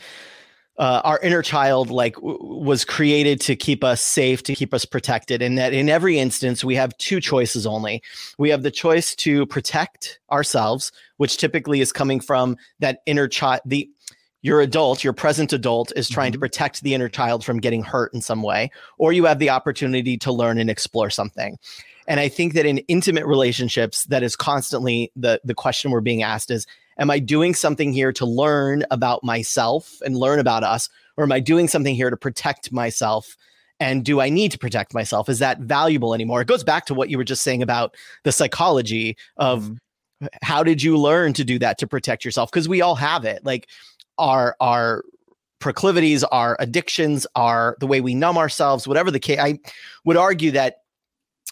[0.78, 4.84] uh, our inner child like w- was created to keep us safe to keep us
[4.84, 8.02] protected and that in every instance we have two choices only
[8.38, 13.60] we have the choice to protect ourselves which typically is coming from that inner child
[13.66, 13.90] the
[14.42, 16.34] your adult your present adult is trying mm-hmm.
[16.34, 19.50] to protect the inner child from getting hurt in some way or you have the
[19.50, 21.58] opportunity to learn and explore something
[22.06, 26.22] and i think that in intimate relationships that is constantly the the question we're being
[26.22, 26.66] asked is
[26.98, 30.88] am I doing something here to learn about myself and learn about us?
[31.16, 33.36] Or am I doing something here to protect myself?
[33.80, 35.28] And do I need to protect myself?
[35.28, 36.40] Is that valuable anymore?
[36.40, 37.94] It goes back to what you were just saying about
[38.24, 40.26] the psychology of mm-hmm.
[40.42, 42.50] how did you learn to do that to protect yourself?
[42.50, 43.44] Because we all have it.
[43.44, 43.68] Like
[44.18, 45.04] our our
[45.60, 49.38] proclivities, our addictions, our the way we numb ourselves, whatever the case.
[49.38, 49.58] I
[50.04, 50.78] would argue that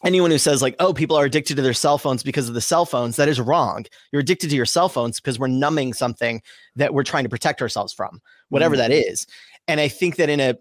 [0.05, 2.61] anyone who says like oh people are addicted to their cell phones because of the
[2.61, 3.87] cell phones that is wrong.
[4.13, 6.43] You're addicted to your cell phones because we're numbing something
[6.77, 8.91] that we're trying to protect ourselves from whatever mm-hmm.
[8.91, 9.27] that is.
[9.69, 10.57] And i think that in a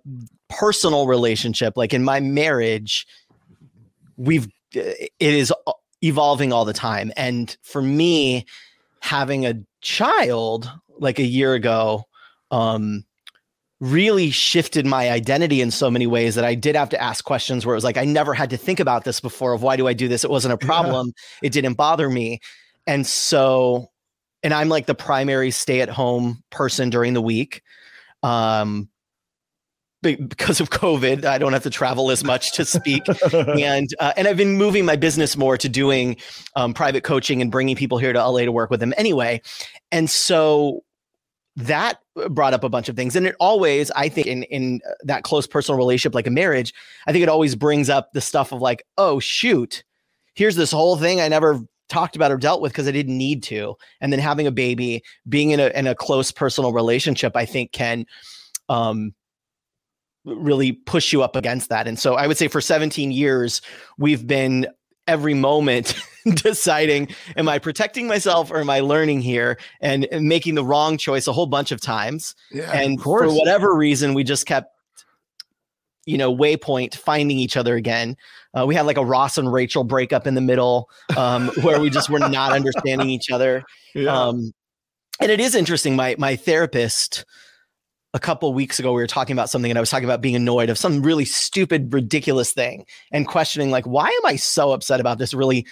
[0.49, 3.05] personal relationship like in my marriage
[4.17, 5.53] we've it is
[6.01, 7.11] evolving all the time.
[7.15, 8.45] And for me
[8.99, 12.05] having a child like a year ago
[12.51, 13.03] um
[13.81, 17.65] really shifted my identity in so many ways that I did have to ask questions
[17.65, 19.87] where it was like I never had to think about this before of why do
[19.87, 20.23] I do this?
[20.23, 21.07] It wasn't a problem.
[21.41, 21.47] Yeah.
[21.47, 22.39] It didn't bother me.
[22.87, 23.87] And so
[24.43, 27.61] and I'm like the primary stay-at-home person during the week.
[28.23, 28.89] Um
[30.01, 33.01] because of COVID, I don't have to travel as much to speak,
[33.33, 36.17] and uh, and I've been moving my business more to doing
[36.55, 39.41] um, private coaching and bringing people here to LA to work with them anyway.
[39.91, 40.83] And so
[41.55, 41.99] that
[42.29, 43.15] brought up a bunch of things.
[43.15, 46.73] And it always i think in in that close personal relationship like a marriage
[47.07, 49.83] i think it always brings up the stuff of like oh shoot
[50.33, 53.43] here's this whole thing i never talked about or dealt with because i didn't need
[53.43, 53.75] to.
[54.01, 57.71] And then having a baby being in a in a close personal relationship i think
[57.71, 58.05] can
[58.69, 59.13] um
[60.25, 61.87] really push you up against that.
[61.87, 63.61] And so i would say for 17 years
[63.97, 64.67] we've been
[65.07, 65.95] every moment
[66.35, 70.97] deciding am i protecting myself or am i learning here and, and making the wrong
[70.97, 72.35] choice a whole bunch of times.
[72.51, 74.71] Yeah, and for whatever reason we just kept
[76.05, 78.15] you know waypoint finding each other again.
[78.57, 81.89] Uh, we had like a ross and rachel breakup in the middle um, where we
[81.89, 83.63] just were not understanding each other.
[83.93, 84.27] Yeah.
[84.27, 84.53] um,
[85.19, 85.95] and it is interesting.
[85.95, 87.25] My my therapist
[88.15, 90.37] a couple weeks ago we were talking about something and I was talking about being
[90.37, 95.01] annoyed of some really stupid ridiculous thing and questioning like why am I so upset
[95.01, 95.67] about this really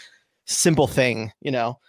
[0.45, 1.79] simple thing, you know?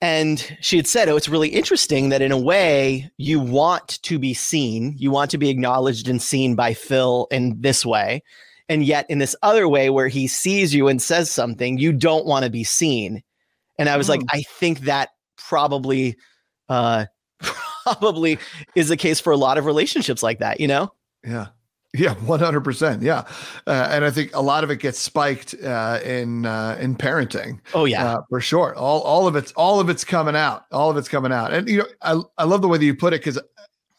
[0.00, 4.18] And she had said, Oh, it's really interesting that in a way you want to
[4.18, 8.22] be seen, you want to be acknowledged and seen by Phil in this way.
[8.68, 12.26] And yet, in this other way where he sees you and says something, you don't
[12.26, 13.22] want to be seen.
[13.78, 14.26] And I was like, hmm.
[14.32, 16.16] I think that probably
[16.68, 17.06] uh,
[17.86, 18.38] probably
[18.74, 20.92] is the case for a lot of relationships like that, you know?
[21.24, 21.48] Yeah.
[21.94, 23.02] Yeah, one hundred percent.
[23.02, 23.24] Yeah,
[23.66, 27.60] uh, and I think a lot of it gets spiked uh, in uh, in parenting.
[27.72, 28.74] Oh yeah, uh, for sure.
[28.76, 30.64] All all of it's all of it's coming out.
[30.72, 31.54] All of it's coming out.
[31.54, 33.38] And you know, I I love the way that you put it because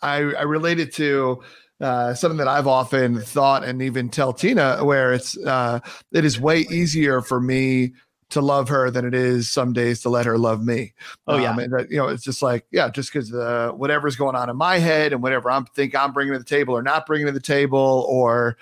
[0.03, 1.41] I I relate it to
[1.81, 5.79] uh, something that I've often thought and even tell Tina, where it's uh,
[6.11, 7.93] it is way easier for me
[8.29, 10.93] to love her than it is some days to let her love me.
[11.27, 14.15] Oh yeah, um, and that, you know, it's just like yeah, just because uh, whatever's
[14.15, 16.83] going on in my head and whatever I'm think I'm bringing to the table or
[16.83, 18.57] not bringing to the table or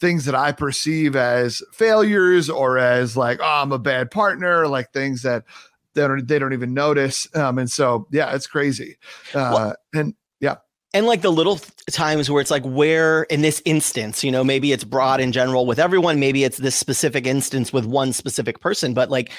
[0.00, 4.92] things that I perceive as failures or as like oh I'm a bad partner, like
[4.92, 5.44] things that
[5.94, 7.28] they don't they don't even notice.
[7.34, 8.96] Um, and so yeah, it's crazy.
[9.34, 10.14] Uh, well, and
[10.94, 11.60] and like the little
[11.90, 15.66] times where it's like where in this instance you know maybe it's broad in general
[15.66, 19.30] with everyone maybe it's this specific instance with one specific person but like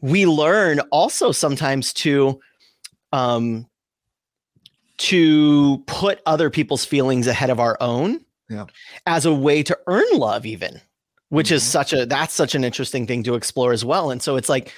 [0.00, 2.40] we learn also sometimes to
[3.12, 3.66] um
[4.98, 8.64] to put other people's feelings ahead of our own yeah.
[9.06, 10.80] as a way to earn love even
[11.28, 11.56] which mm-hmm.
[11.56, 14.48] is such a that's such an interesting thing to explore as well and so it's
[14.48, 14.72] like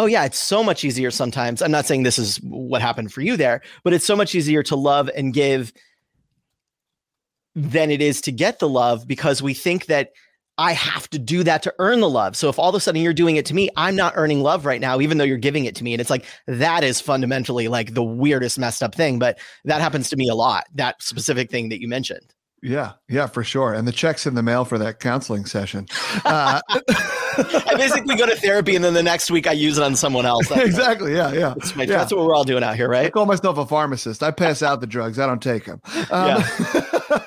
[0.00, 1.60] oh yeah, it's so much easier sometimes.
[1.60, 4.62] I'm not saying this is what happened for you there, but it's so much easier
[4.62, 5.74] to love and give
[7.54, 10.12] than it is to get the love because we think that
[10.56, 12.34] I have to do that to earn the love.
[12.34, 14.64] So if all of a sudden you're doing it to me, I'm not earning love
[14.64, 15.92] right now, even though you're giving it to me.
[15.92, 19.18] And it's like that is fundamentally like the weirdest messed up thing.
[19.18, 22.34] But that happens to me a lot, that specific thing that you mentioned.
[22.62, 23.72] Yeah, yeah, for sure.
[23.72, 25.86] And the check's in the mail for that counseling session.
[26.24, 29.96] Uh, I basically go to therapy and then the next week I use it on
[29.96, 30.48] someone else.
[30.48, 31.14] That's exactly.
[31.14, 31.54] Yeah, yeah.
[31.56, 31.96] That's, my, yeah.
[31.96, 33.06] that's, what we're all doing out here, right?
[33.06, 34.22] I call myself a pharmacist.
[34.22, 35.18] I pass out the drugs.
[35.18, 35.80] I don't take them.
[36.10, 36.42] Um,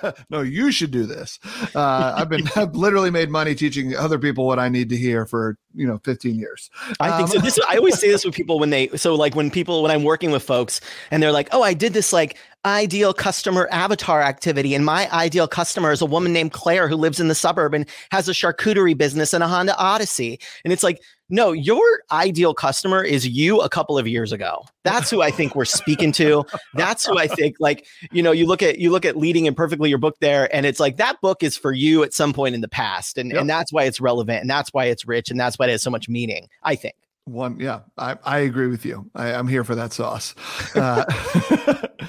[0.03, 0.11] yeah.
[0.29, 1.39] no, you should do this.
[1.73, 5.25] Uh, I've been, I've literally made money teaching other people what I need to hear
[5.25, 6.69] for, you know, 15 years.
[6.99, 7.39] I think so.
[7.39, 9.89] Um, This I always say this with people when they so like when people when
[9.89, 10.79] I'm working with folks
[11.09, 15.47] and they're like, "Oh, I did this like ideal customer avatar activity and my ideal
[15.47, 18.97] customer is a woman named Claire who lives in the suburb and has a charcuterie
[18.97, 23.70] business and a Honda Odyssey." And it's like, "No, your ideal customer is you a
[23.70, 24.64] couple of years ago.
[24.84, 26.45] That's who I think we're speaking to.
[26.74, 29.89] That's who I think like, you know, you look at you look at leading imperfectly
[29.89, 32.61] your book there and it's like that book is for you at some point in
[32.61, 33.41] the past and Yep.
[33.41, 35.82] and that's why it's relevant and that's why it's rich and that's why it has
[35.84, 36.95] so much meaning, I think.
[37.26, 39.09] One, yeah, I, I agree with you.
[39.15, 40.36] I, I'm here for that sauce.
[40.76, 41.05] Uh,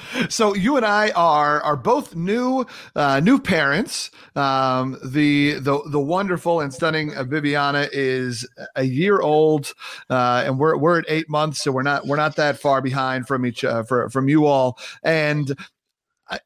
[0.29, 2.65] so you and I are are both new
[2.97, 4.11] uh, new parents.
[4.35, 8.45] Um, the the the wonderful and stunning uh, Viviana is
[8.75, 9.73] a year old,
[10.09, 13.25] uh, and we're we're at eight months, so we're not we're not that far behind
[13.25, 14.77] from each uh, for, from you all.
[15.01, 15.55] And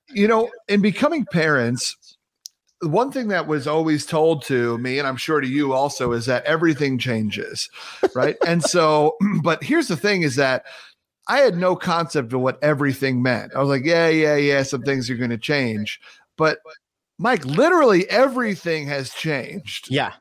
[0.10, 1.98] you know, in becoming parents,
[2.82, 6.26] one thing that was always told to me, and I'm sure to you also, is
[6.28, 7.70] that everything changes,
[8.16, 8.38] right?
[8.48, 10.66] and so, but here's the thing: is that
[11.28, 13.54] I had no concept of what everything meant.
[13.56, 16.00] I was like, yeah, yeah, yeah, some things are going to change,
[16.38, 16.60] but
[17.20, 20.14] Mike, literally everything has changed Yeah.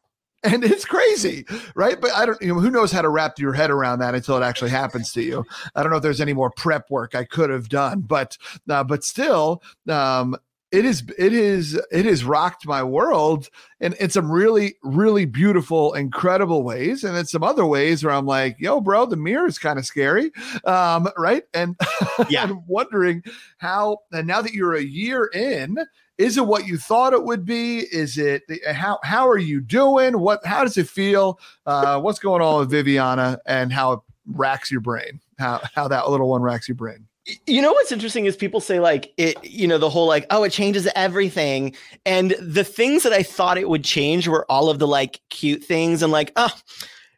[0.42, 2.00] and it's crazy, right?
[2.00, 4.36] But I don't, you know, who knows how to wrap your head around that until
[4.36, 5.44] it actually happens to you.
[5.74, 8.36] I don't know if there's any more prep work I could have done, but
[8.68, 10.36] uh, but still, um,
[10.70, 13.48] it is it is it has rocked my world
[13.80, 17.04] in, in some really really beautiful incredible ways.
[17.04, 19.86] And in some other ways where i'm like yo bro the mirror is kind of
[19.86, 20.30] scary
[20.64, 21.44] um right?
[21.54, 21.76] And
[22.28, 22.44] Yeah.
[22.44, 23.22] i'm wondering
[23.58, 25.78] how and now that you're a year in
[26.18, 27.78] is it what you thought it would be?
[27.78, 30.18] Is it how how are you doing?
[30.20, 31.38] What how does it feel?
[31.64, 35.20] Uh what's going on with viviana and how it racks your brain?
[35.38, 37.07] How how that little one racks your brain
[37.47, 40.45] You know what's interesting is people say like it, you know, the whole like, oh,
[40.45, 41.74] it changes everything.
[42.07, 45.62] And the things that I thought it would change were all of the like cute
[45.62, 46.53] things and like, oh,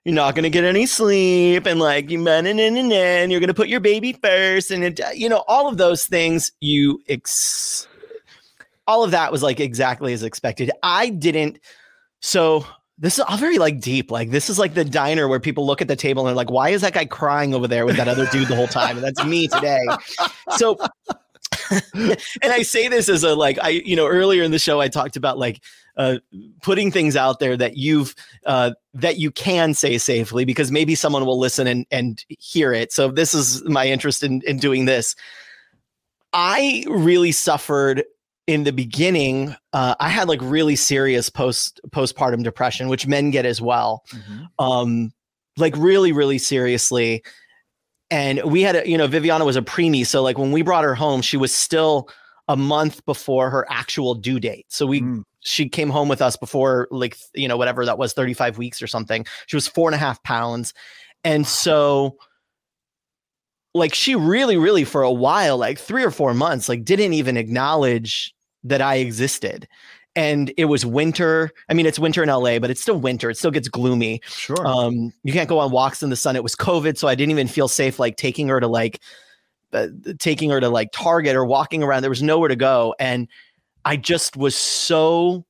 [0.05, 3.81] you're not gonna get any sleep and like you and and you're gonna put your
[3.81, 7.87] baby first and it, you know, all of those things you ex
[8.87, 10.71] all of that was like exactly as expected.
[10.83, 11.61] I didn't
[12.21, 12.67] so
[13.01, 14.11] this is all very like deep.
[14.11, 16.51] Like this is like the diner where people look at the table and they're like,
[16.51, 18.97] why is that guy crying over there with that other dude the whole time?
[18.99, 19.85] And that's me today.
[20.57, 20.77] So
[22.05, 24.89] and I say this as a like I you know earlier in the show I
[24.89, 25.63] talked about like
[25.97, 26.19] uh
[26.63, 31.25] putting things out there that you've uh that you can say safely because maybe someone
[31.25, 32.93] will listen and and hear it.
[32.93, 35.17] So this is my interest in in doing this.
[36.35, 38.05] I really suffered
[38.51, 43.47] in the beginning uh, i had like really serious post postpartum depression which men get
[43.47, 44.03] as well.
[44.59, 45.13] Um
[45.57, 47.23] like really really seriously.
[48.11, 50.83] And we had a, you know viviana was a preemie so like when we brought
[50.83, 52.09] her home she was still
[52.49, 54.67] a month before her actual due date.
[54.69, 55.23] So we Mm.
[55.43, 58.89] she came home with us before like you know whatever that was 35 weeks or
[58.89, 59.25] something.
[59.47, 60.75] She was four and a half pounds.
[61.23, 62.17] And so
[63.75, 67.37] like she really really for a while like three or four months like didn't even
[67.37, 68.35] acknowledge
[68.65, 69.69] that i existed.
[70.17, 71.51] And it was winter.
[71.69, 73.31] I mean it's winter in la but it's still winter.
[73.31, 74.21] It still gets gloomy.
[74.27, 74.67] Sure.
[74.67, 76.37] Um you can't go on walks in the sun.
[76.37, 79.01] It was covid so i didn't even feel safe like taking her to like
[79.73, 79.87] uh,
[80.19, 82.03] taking her to like target or walking around.
[82.03, 82.95] There was nowhere to go.
[82.99, 83.29] And
[83.85, 85.47] i just was so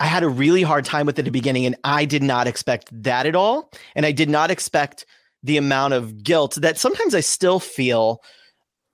[0.00, 2.48] i had a really hard time with it at the beginning and i did not
[2.48, 3.70] expect that at all.
[3.94, 5.06] And i did not expect
[5.42, 8.22] the amount of guilt that sometimes i still feel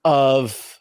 [0.03, 0.79] of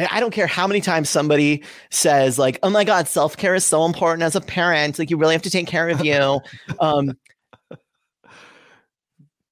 [0.00, 3.54] and I don't care how many times somebody says like, "Oh my God, self care
[3.54, 4.98] is so important as a parent.
[4.98, 6.40] Like you really have to take care of you."
[6.80, 7.12] um,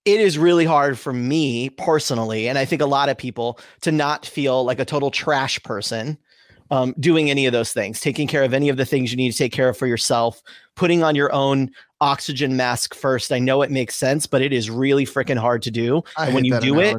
[0.06, 3.92] it is really hard for me personally, and I think a lot of people to
[3.92, 6.16] not feel like a total trash person
[6.70, 9.32] um, doing any of those things, taking care of any of the things you need
[9.32, 10.42] to take care of for yourself,
[10.76, 11.70] putting on your own
[12.00, 13.32] oxygen mask first.
[13.32, 16.02] I know it makes sense, but it is really freaking hard to do.
[16.16, 16.96] I and when you do it,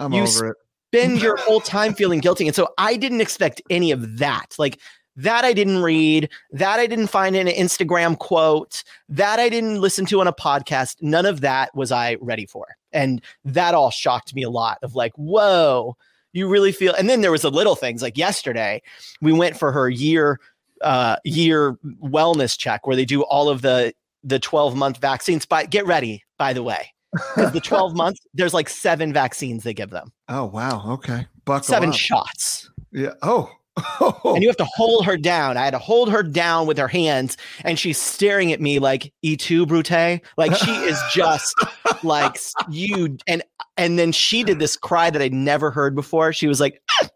[0.00, 0.56] i'm you over it
[0.92, 2.46] spend your whole time feeling guilty.
[2.46, 4.54] And so I didn't expect any of that.
[4.58, 4.80] Like
[5.16, 9.80] that I didn't read, that I didn't find in an Instagram quote, that I didn't
[9.80, 10.96] listen to on a podcast.
[11.00, 12.66] None of that was I ready for.
[12.92, 15.96] And that all shocked me a lot of like, whoa,
[16.32, 18.82] you really feel and then there was the little things like yesterday,
[19.20, 20.40] we went for her year
[20.80, 25.44] uh year wellness check where they do all of the the 12 month vaccines.
[25.44, 26.94] But get ready, by the way.
[27.12, 31.64] Because the 12 months, there's like seven vaccines they give them oh wow okay buckle
[31.64, 31.94] seven up.
[31.94, 33.50] shots yeah oh
[34.24, 36.88] and you have to hold her down i had to hold her down with her
[36.88, 41.54] hands and she's staring at me like et tu Brute like she is just
[42.02, 42.38] like
[42.68, 43.42] you and
[43.76, 46.82] and then she did this cry that i'd never heard before she was like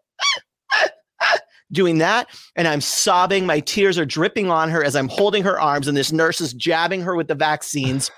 [1.71, 3.45] doing that and I'm sobbing.
[3.45, 6.53] My tears are dripping on her as I'm holding her arms, and this nurse is
[6.53, 8.11] jabbing her with the vaccines.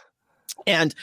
[0.66, 0.94] And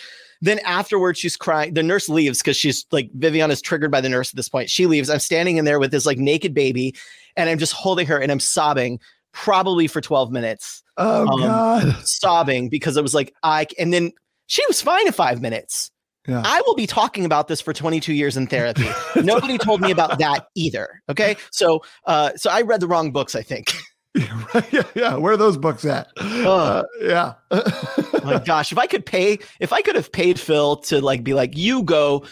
[0.45, 1.74] then afterwards, she's crying.
[1.74, 4.68] The nurse leaves because she's like, Vivian is triggered by the nurse at this point.
[4.68, 5.09] She leaves.
[5.09, 6.95] I'm standing in there with this like naked baby,
[7.36, 9.01] and I'm just holding her and I'm sobbing
[9.32, 10.82] probably for 12 minutes.
[10.97, 11.97] Oh, um, God.
[12.07, 14.12] Sobbing because it was like, I, and then
[14.47, 15.90] she was fine in five minutes.
[16.26, 16.42] Yeah.
[16.45, 18.88] I will be talking about this for 22 years in therapy.
[19.16, 21.03] Nobody told me about that either.
[21.11, 21.36] Okay.
[21.51, 23.74] So, uh, so I read the wrong books, I think.
[24.70, 25.16] yeah, yeah.
[25.16, 26.08] Where are those books at?
[26.16, 27.34] Uh, yeah.
[28.22, 31.34] my gosh, if I could pay, if I could have paid Phil to like be
[31.34, 32.24] like, you go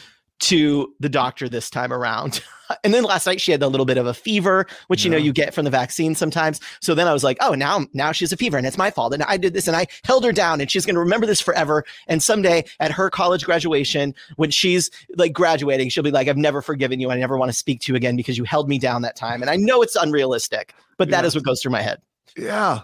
[0.43, 2.43] to the doctor this time around.
[2.85, 5.16] and then last night she had a little bit of a fever, which you know
[5.16, 6.61] you get from the vaccine sometimes.
[6.80, 8.91] So then I was like, oh, now now she has a fever and it's my
[8.91, 9.14] fault.
[9.14, 11.41] And I did this and I held her down and she's going to remember this
[11.41, 11.85] forever.
[12.09, 16.61] And someday at her college graduation, when she's like graduating, she'll be like, I've never
[16.61, 17.11] forgiven you.
[17.11, 19.43] I never want to speak to you again because you held me down that time.
[19.43, 21.27] And I know it's unrealistic, but that Yeah.
[21.27, 22.01] is what goes through my head.
[22.37, 22.81] Yeah.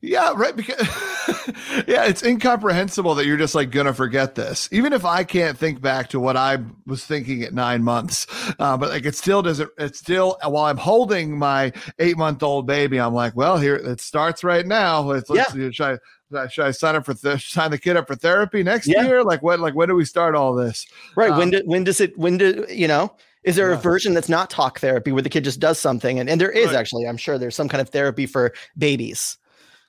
[0.00, 0.54] Yeah, right.
[0.56, 0.80] Because
[1.86, 4.68] yeah, it's incomprehensible that you're just like gonna forget this.
[4.72, 8.26] Even if I can't think back to what I was thinking at nine months,
[8.58, 9.70] uh, but like it still doesn't.
[9.78, 14.00] It still while I'm holding my eight month old baby, I'm like, well, here it
[14.00, 15.02] starts right now.
[15.02, 15.98] Let's, let's should
[16.34, 19.04] I should I sign up for th- sign the kid up for therapy next Yeah.
[19.04, 19.22] year?
[19.22, 20.84] Like when like when do we start all this?
[21.14, 21.30] Right.
[21.30, 23.14] Um, when do, when does it when do you know?
[23.44, 26.18] Is there a version that's not talk therapy where the kid just does something?
[26.18, 26.76] And, and there is Right.
[26.76, 29.36] actually, I'm sure there's some kind of therapy for babies.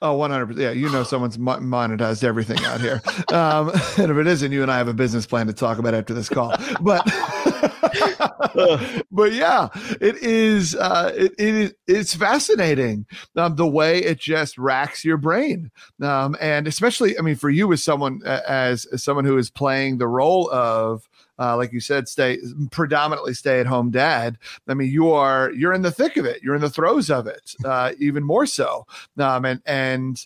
[0.01, 0.58] Oh, 100%.
[0.58, 3.01] Yeah, you know someone's monetized everything out here.
[3.32, 5.93] Um, and if it isn't, you and I have a business plan to talk about
[5.93, 6.54] after this call.
[6.82, 7.06] But
[9.12, 9.70] but yeah,
[10.01, 13.06] it is uh it, it is it's fascinating
[13.38, 15.72] um the way it just racks your brain.
[16.01, 19.49] Um and especially I mean for you as someone uh, as, as someone who is
[19.49, 21.08] playing the role of
[21.39, 22.38] uh, like you said, stay
[22.71, 24.38] predominantly stay at home dad.
[24.67, 26.41] I mean, you are you're in the thick of it.
[26.43, 28.86] You're in the throes of it, uh, even more so.
[29.17, 30.25] Um, and and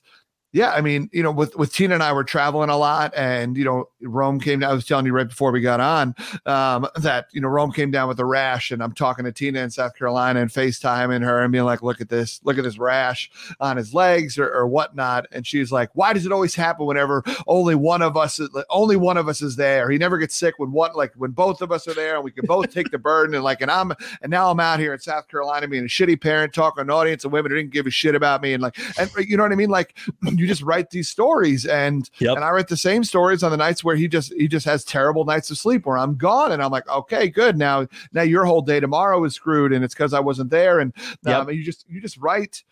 [0.58, 3.56] yeah, I mean, you know, with with Tina and I were traveling a lot, and
[3.56, 4.72] you know, Rome came down.
[4.72, 6.16] I was telling you right before we got on
[6.48, 9.60] um, that you know Rome came down with a rash, and I'm talking to Tina
[9.60, 12.80] in South Carolina and FaceTiming her and being like, "Look at this, look at this
[12.80, 13.30] rash
[13.60, 17.24] on his legs or, or whatnot." And she's like, "Why does it always happen whenever
[17.46, 19.92] only one of us is only one of us is there?
[19.92, 22.32] He never gets sick when one like when both of us are there and we
[22.32, 23.92] can both take the burden." And like, and I'm
[24.24, 26.90] and now I'm out here in South Carolina being a shitty parent, talking to an
[26.90, 29.44] audience of women who didn't give a shit about me, and like, and you know
[29.44, 29.70] what I mean?
[29.70, 32.38] Like, you just write these stories, and Yep.
[32.38, 34.84] and I write the same stories on the nights where he just he just has
[34.84, 37.58] terrible nights of sleep where I'm gone, and I'm like, okay, good.
[37.58, 40.94] Now now your whole day tomorrow is screwed, and it's because I wasn't there, and
[41.24, 41.42] Yep.
[41.42, 42.64] um, you just you just write.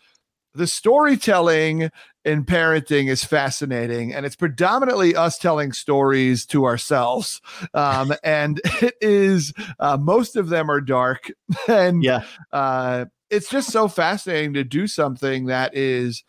[0.57, 1.89] The storytelling
[2.23, 7.41] in parenting is fascinating, and it's predominantly us telling stories to ourselves.
[7.73, 9.51] Um, and it is
[9.81, 11.29] uh, most of them are dark,
[11.67, 12.23] and Yeah.
[12.53, 16.23] uh, it's just so fascinating to do something that is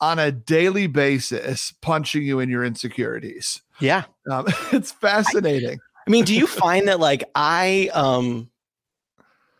[0.00, 3.62] on a daily basis punching you in your insecurities.
[3.80, 4.04] Yeah.
[4.30, 5.78] Um, it's fascinating.
[6.06, 8.50] I mean, do you find that like I um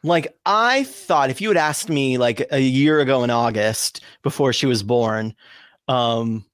[0.03, 4.53] like I thought if you had asked me like a year ago in August before
[4.53, 5.35] she was born,
[5.89, 6.47] um,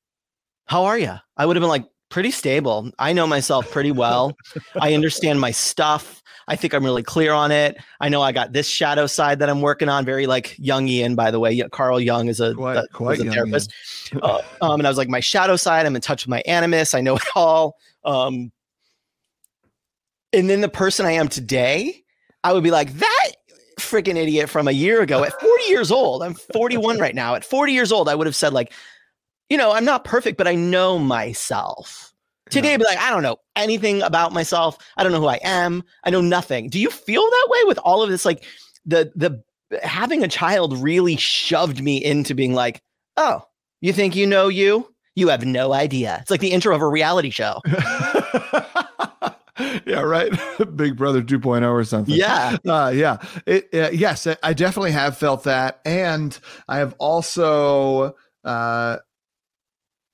[0.67, 1.15] how are you?
[1.37, 2.91] I would have been like pretty stable.
[2.99, 4.37] I know myself pretty well.
[4.81, 6.23] I understand my stuff.
[6.47, 7.77] I think I'm really clear on it.
[8.01, 10.05] I know I got this shadow side that I'm working on.
[10.05, 11.59] Very like Jungian, by the way.
[11.73, 13.73] Carl Jung is a, Quite- a- quite a therapist.
[14.23, 15.87] Uh, um, and I was like, my shadow side.
[15.87, 16.95] I'm in touch with my animus.
[16.95, 17.77] I know it all.
[18.05, 18.53] Um,
[20.33, 22.03] and then the person I am today,
[22.45, 23.31] I would be like, that
[23.81, 26.23] freaking idiot from a year ago at 40 years old.
[26.23, 27.35] I'm 41 right now.
[27.35, 28.73] At 40 years old, I would have said, like,
[29.49, 32.04] you know, I'm not perfect, but I know myself.
[32.55, 34.79] Today, be like, I don't know anything about myself.
[34.97, 35.85] I don't know who I am.
[36.05, 36.69] I know nothing.
[36.71, 38.25] Do you feel that way with all of this?
[38.25, 38.45] Like
[38.87, 39.43] the the
[39.83, 42.83] having a child really shoved me into being like,
[43.17, 43.43] oh,
[43.81, 44.91] you think you know you?
[45.17, 46.19] You have no idea.
[46.23, 47.61] It's like the intro of a reality show.
[49.87, 50.33] yeah, right.
[50.77, 52.15] Big Brother 2.0 or something.
[52.15, 52.57] Yeah.
[52.67, 53.19] Uh, yeah.
[53.47, 55.81] It, uh, yes, I definitely have felt that.
[55.85, 56.37] And
[56.69, 58.97] I have also, uh,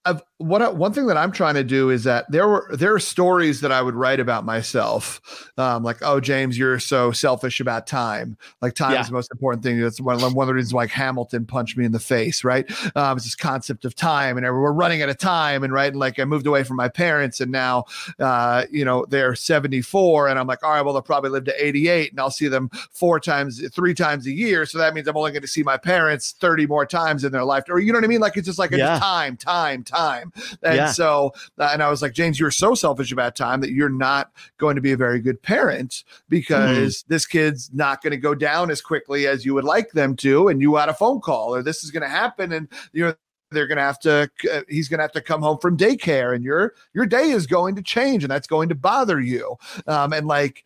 [0.04, 2.98] I've, what one thing that I'm trying to do is that there were there are
[2.98, 5.20] stories that I would write about myself,
[5.58, 8.38] um, like oh James, you're so selfish about time.
[8.62, 9.02] Like time Yeah.
[9.02, 9.78] is the most important thing.
[9.80, 12.64] That's one, one of the reasons why Hamilton punched me in the face, right?
[12.96, 16.00] Um, it's this concept of time, and we're running out of time, and right, and
[16.00, 17.84] like I moved away from my parents, and now,
[18.18, 21.64] uh, you know, they're 74, and I'm like, all right, well they'll probably live to
[21.66, 25.16] 88, and I'll see them four times, three times a year, so that means I'm
[25.18, 27.98] only going to see my parents 30 more times in their life, or you know
[27.98, 28.20] what I mean?
[28.20, 28.94] Like it's just like it's Yeah.
[28.94, 30.29] just time, time, time.
[30.32, 30.58] Time.
[30.62, 30.92] And Yeah.
[30.92, 34.32] so, uh, and I was like, James, you're so selfish about time that you're not
[34.58, 38.70] going to be a very good parent because this kid's not going to go down
[38.70, 40.48] as quickly as you would like them to.
[40.48, 42.52] And you had a phone call or this is going to happen.
[42.52, 43.16] And you're,
[43.50, 46.34] they're going to have to uh, he's going to have to come home from daycare
[46.34, 49.56] and your your day is going to change and that's going to bother you
[49.86, 50.64] um and like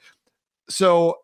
[0.68, 1.16] so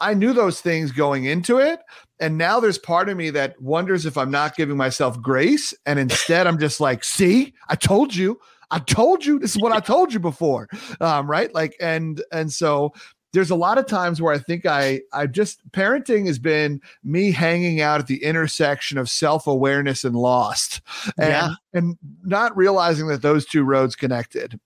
[0.00, 1.80] i knew those things going into it
[2.24, 5.74] and now there's part of me that wonders if i'm not giving myself grace.
[5.86, 8.38] And instead i'm just like see i told you.
[8.70, 9.38] I told you.
[9.38, 10.68] This is what i told you before.
[11.00, 11.52] Um right?
[11.54, 12.92] Like and and so
[13.32, 17.32] there's a lot of times where I think I I just parenting has been me
[17.32, 20.80] hanging out at the intersection of self-awareness and lost.
[21.18, 21.50] And Yeah.
[21.72, 24.58] and not realizing that those two roads connected.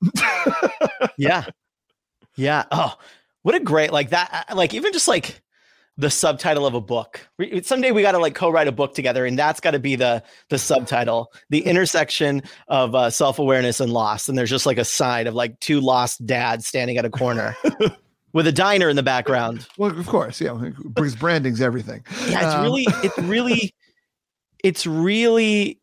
[1.16, 1.46] yeah.
[2.36, 2.64] Yeah.
[2.70, 2.94] Oh
[3.42, 5.40] what a great like that uh, like even just like
[6.01, 7.20] the subtitle of a book.
[7.38, 9.96] We- someday we got to like co-write a book together and that's got to be
[9.96, 14.28] the the subtitle the intersection of uh, self-awareness and loss.
[14.28, 17.57] And there's just like a sign of like two lost dads standing at a corner
[18.32, 19.66] with a diner in the background.
[19.76, 20.53] Well, of course, yeah,
[20.94, 22.05] because branding's everything.
[22.28, 23.74] yeah it's Um, really it's really
[24.62, 25.80] it's really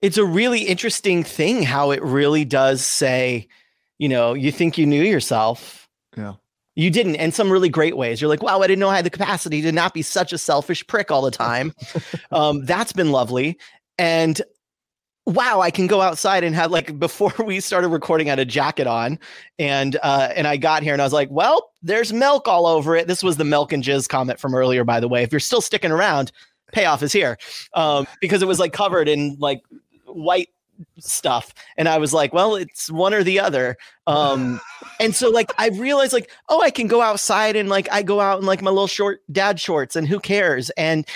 [0.00, 3.46] it's a really interesting thing how it really does say
[3.98, 5.86] you know you think you knew yourself.
[6.16, 6.34] Yeah.
[6.76, 8.20] You didn't in some really great ways.
[8.20, 10.38] You're like wow i didn't know i had the capacity to not be such a
[10.38, 11.72] selfish prick all the time.
[12.32, 13.58] Um, that's been lovely
[13.98, 14.40] and
[15.26, 18.44] wow i can go outside and have like before we started recording I had a
[18.44, 19.18] jacket on
[19.58, 22.94] and uh and i got here and i was like well there's milk all over
[22.94, 23.08] it.
[23.08, 25.22] This was the milk and jizz comment from earlier by the way.
[25.22, 26.30] If you're still sticking around
[26.72, 27.36] payoff is here.
[27.74, 29.60] Um because it was like covered in like
[30.06, 30.48] white
[30.98, 33.76] stuff and i was like well it's one or the other.
[34.06, 34.60] Um
[34.98, 38.20] and so like i realized like oh i can go outside and like i go
[38.20, 40.70] out in like my little short dad shorts and who cares?
[40.70, 41.06] And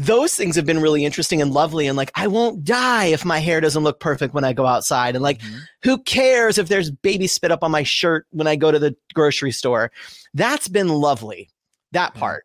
[0.00, 3.40] those things have been really interesting and lovely and like i won't die if my
[3.40, 5.60] hair doesn't look perfect when i go outside and like Mhm.
[5.82, 8.94] who cares if there's baby spit up on my shirt when i go to the
[9.14, 9.90] grocery store?
[10.34, 11.50] That's been lovely
[11.92, 12.44] that part.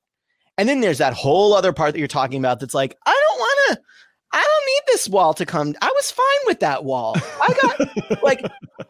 [0.57, 3.22] And then there's that whole other part that you're talking about that's like i don't
[3.22, 3.22] want to
[4.33, 8.23] i don't need this wall to come i was fine with that wall i got
[8.23, 8.43] like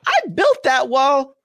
[0.06, 1.36] i built that wall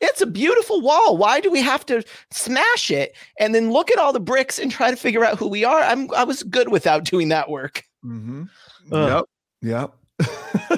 [0.00, 3.98] it's a beautiful wall why do we have to smash it and then look at
[3.98, 6.70] all the bricks and try to figure out who we are i'm i was good
[6.70, 8.44] without doing that work Mm-hmm.
[8.90, 9.24] Yep.
[9.62, 9.94] Yep.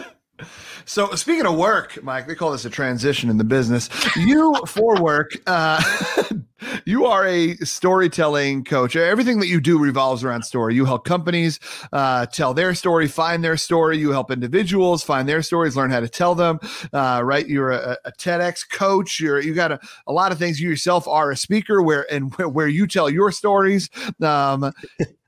[0.84, 3.88] so speaking of work, Mike, they call this a transition in the business.
[4.16, 5.82] You for work, uh,
[6.84, 8.96] you are a storytelling coach.
[8.96, 10.74] Everything that you do revolves around story.
[10.74, 11.58] You help companies
[11.92, 13.98] uh, tell their story, find their story.
[13.98, 16.58] You help individuals find their stories, learn how to tell them.
[16.92, 17.46] Uh, right?
[17.46, 19.20] You're a, a TEDx coach.
[19.20, 20.60] You're you got a, a lot of things.
[20.60, 23.88] You yourself are a speaker where and where, where you tell your stories.
[24.20, 24.72] Um,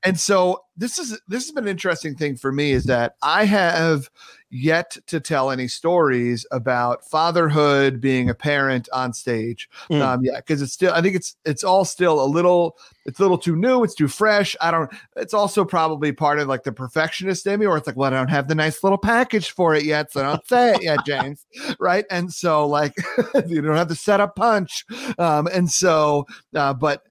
[0.03, 3.45] and so this is this has been an interesting thing for me is that I
[3.45, 4.09] have
[4.49, 9.69] yet to tell any stories about fatherhood, being a parent on stage.
[9.89, 10.01] Mm.
[10.01, 13.21] Um, yeah, because it's still I think it's it's all still a little it's a
[13.21, 14.55] little too new, it's too fresh.
[14.59, 14.91] I don't.
[15.15, 18.17] It's also probably part of like the perfectionist in me, where it's like, well, I
[18.17, 21.05] don't have the nice little package for it yet, so I don't say it yet,
[21.05, 21.45] James.
[21.79, 22.05] right?
[22.11, 22.93] And so like
[23.47, 24.85] you don't have the setup punch.
[25.17, 27.03] Um, and so, uh, but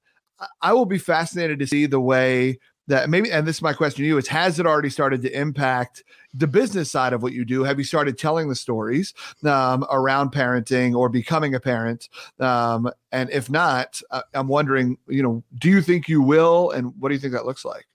[0.60, 2.58] I will be fascinated to see the way
[2.88, 5.38] that maybe, and this is my question to you: is has it already started to
[5.38, 7.64] impact the business side of what you do?
[7.64, 9.14] Have you started telling the stories
[9.44, 12.08] um, around parenting or becoming a parent?
[12.40, 16.92] Um, and if not, uh, I'm wondering, you know, do you think you will, and
[16.98, 17.86] what do you think that looks like?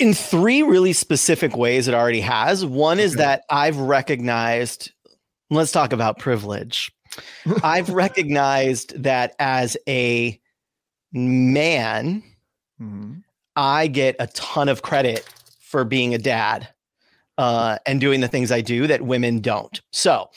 [0.00, 3.22] in three really specific ways it already has one is Okay.
[3.24, 4.92] that i've recognized
[5.50, 6.92] let's talk about privilege
[7.64, 10.40] i've recognized that as a
[11.12, 12.22] man
[12.80, 13.22] Mhm.
[13.56, 15.28] I get a ton of credit
[15.60, 16.68] for being a dad
[17.36, 19.80] uh, and doing the things I do that women don't.
[19.92, 20.30] So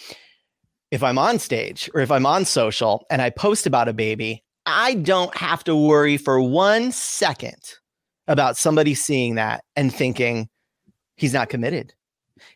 [0.92, 4.44] if I'm on stage or if I'm on social and I post about a baby,
[4.66, 7.62] I don't have to worry for one second
[8.28, 10.50] about somebody seeing that and thinking
[11.16, 11.94] he's not committed.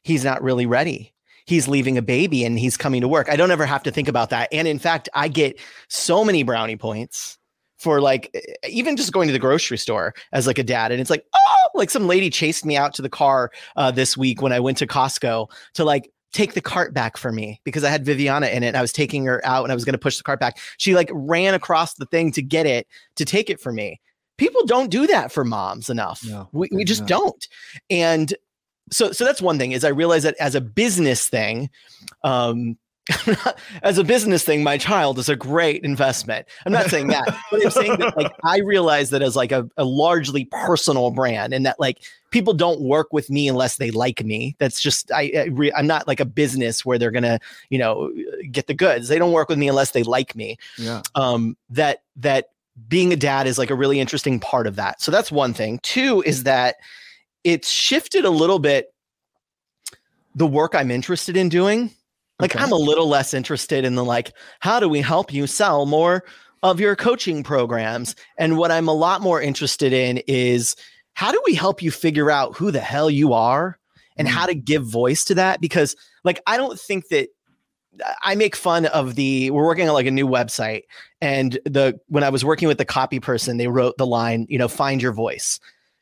[0.04, 1.14] He's not really ready.
[1.46, 3.30] He's leaving a baby and he's coming to work.
[3.30, 4.50] I don't ever have to think about that.
[4.52, 5.60] And in fact, I get
[5.90, 7.38] so many brownie points
[7.86, 8.36] for like
[8.68, 11.40] even just going to the grocery store as like a dad and it's like oh!
[11.76, 14.80] Like some lady chased me out to the car uh, this week when i went
[14.80, 18.64] to costco to like take the cart back for me because i had viviana in
[18.64, 20.40] it and i was taking her out and i was going to push the cart
[20.40, 20.58] back.
[20.78, 22.88] She like ran across the thing to get it
[23.18, 24.02] to take it for me.
[24.38, 26.24] People don't do that for moms enough.
[26.28, 27.10] No, we, we just not.
[27.10, 27.48] don't.
[27.92, 28.34] And
[28.92, 31.70] so so that's one thing is i realize that as a business thing
[32.24, 32.78] um
[33.84, 36.48] as a business thing, my child is a great investment.
[36.66, 39.70] I'm not saying that, but I'm saying that like I realize that as like a,
[39.78, 42.00] a largely personal brand, and that like
[42.32, 44.56] people don't work with me unless they like me.
[44.58, 48.12] That's just I, I re, I'm not like a business where they're gonna you know
[48.52, 49.08] get the goods.
[49.08, 50.58] They don't work with me unless they like me.
[50.78, 51.04] Yeah.
[51.14, 52.50] Um, that that
[52.88, 55.02] being a dad is like a really interesting part of that.
[55.02, 55.80] So that's one thing.
[55.84, 56.78] Two is that
[57.44, 58.94] it's shifted a little bit
[60.34, 61.92] the work I'm interested in doing
[62.40, 62.64] like okay.
[62.64, 66.24] I'm a little less interested in the like, how do we help you sell more
[66.64, 68.16] of your coaching programs?
[68.38, 70.76] And what I'm a lot more interested in is
[71.14, 73.80] how do we help you figure out who the hell you are
[74.18, 74.32] and mm.
[74.32, 75.62] how to give voice to that?
[75.62, 77.30] Because like I don't think that
[78.24, 80.84] I make fun of the we're working on like a new website
[81.22, 84.58] and the when I was working with the copy person, they wrote the line, you
[84.58, 85.60] know, find your voice.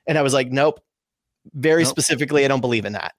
[0.07, 0.79] And I was like, nope.
[1.53, 1.91] Very nope.
[1.91, 3.13] specifically, I don't believe in that.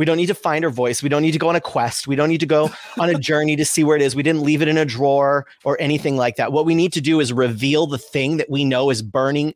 [0.00, 1.02] We don't need to find our voice.
[1.02, 2.08] We don't need to go on a quest.
[2.08, 4.16] We don't need to go on a journey to see where it is.
[4.16, 6.52] We didn't leave it in a drawer or anything like that.
[6.52, 9.52] What we need to do is reveal the thing that we know is burning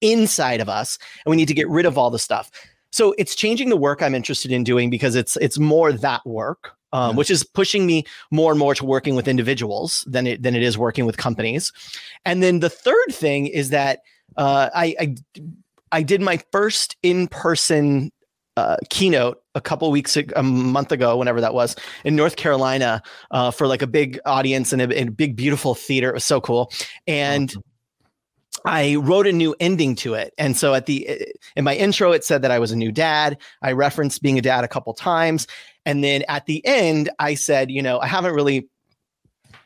[0.00, 2.52] inside of us, and we need to get rid of all the stuff.
[2.92, 6.70] So it's changing the work I'm interested in doing because it's it's more that work,
[6.92, 10.54] um, which is pushing me more and more to working with individuals than it than
[10.54, 11.72] it is working with companies.
[12.24, 14.02] And then the third thing is that
[14.36, 15.16] uh, I, I
[15.90, 18.12] I did my first in person
[18.60, 23.50] uh, keynote a couple weeks a month ago whenever that was in north carolina uh,
[23.50, 26.70] for like a big audience and a, a, big beautiful theater it was so cool
[27.06, 27.62] and awesome.
[28.64, 30.34] I wrote a new ending to it.
[30.36, 31.26] And so at the
[31.56, 33.38] in my intro it said that I was a new dad.
[33.62, 35.46] I referenced being a dad a couple times.
[35.86, 38.68] And then at the end I said, you know, I haven't really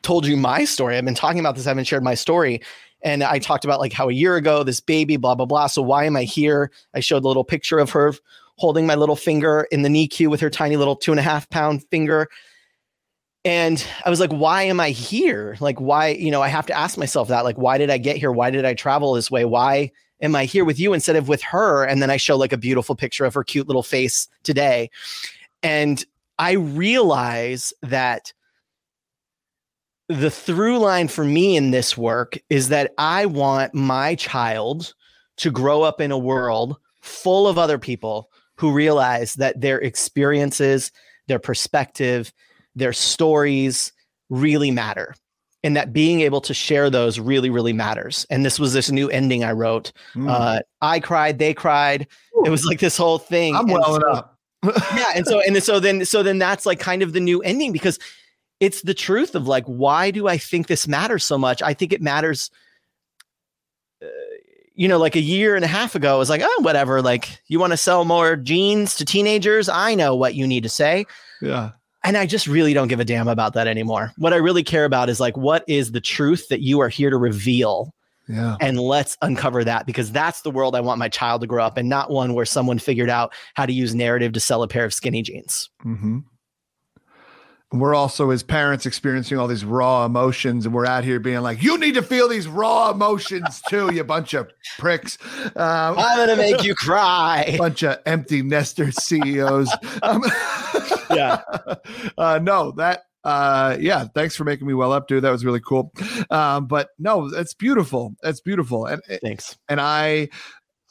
[0.01, 0.97] told you my story.
[0.97, 2.61] I've been talking about this, I haven't shared my story.
[3.01, 5.67] And I talked about like how a year ago this baby blah blah blah.
[5.67, 6.71] So why am I here?
[6.93, 8.13] I showed a little picture of her
[8.57, 11.49] holding my little finger in the NICU with her tiny little two and a half
[11.49, 12.29] pound finger.
[13.43, 15.55] And I was like, why am I here?
[15.59, 17.43] Like, why, you know, I have to ask myself that.
[17.43, 18.31] Like, why did I get here?
[18.31, 19.45] Why did I travel this way?
[19.45, 19.91] Why
[20.21, 21.83] am I here with you instead of with her?
[21.83, 24.89] And then I show like a beautiful picture of her cute little face today.
[25.61, 26.03] And
[26.39, 28.33] I realize that
[30.07, 34.93] the through line for me in this work is that I want my child
[35.37, 40.91] to grow up in a world full of other people who realize that their experiences,
[41.27, 42.31] their perspective,
[42.75, 43.91] their stories
[44.29, 45.15] really matter.
[45.63, 48.25] And that being able to share those really, really matters.
[48.29, 49.91] And this was this new ending I wrote.
[50.13, 50.29] Mm.
[50.29, 52.07] Uh, I cried, they cried.
[52.37, 52.43] Ooh.
[52.45, 53.55] It was like this whole thing.
[53.55, 54.37] I'm welling so, up.
[54.95, 57.71] yeah, and so and so then so then that's like kind of the new ending
[57.71, 57.99] because
[58.59, 61.61] it's the truth of like why do I think this matters so much?
[61.61, 62.49] I think it matters
[64.75, 67.01] you know, like a year and a half ago, I was like, oh, whatever.
[67.01, 69.69] Like, you want to sell more jeans to teenagers?
[69.69, 71.05] I know what you need to say.
[71.41, 71.71] Yeah.
[72.03, 74.11] And I just really don't give a damn about that anymore.
[74.17, 77.09] What I really care about is like, what is the truth that you are here
[77.09, 77.93] to reveal?
[78.27, 78.57] Yeah.
[78.59, 81.77] And let's uncover that because that's the world I want my child to grow up
[81.77, 84.85] in, not one where someone figured out how to use narrative to sell a pair
[84.85, 85.69] of skinny jeans.
[85.83, 86.19] Mm-hmm
[87.79, 91.61] we're also as parents experiencing all these raw emotions and we're out here being like
[91.61, 95.17] you need to feel these raw emotions too you bunch of pricks.
[95.55, 97.55] Um, i'm gonna make you cry.
[97.59, 99.69] bunch of empty nester ceos
[100.03, 100.23] um,
[101.11, 101.41] yeah.
[102.17, 105.23] uh, no that uh, yeah thanks for making me well up dude.
[105.23, 105.91] That was really cool.
[106.29, 108.15] Um, but no it's beautiful.
[108.23, 108.85] It's beautiful.
[108.85, 109.57] And thanks.
[109.67, 110.29] and i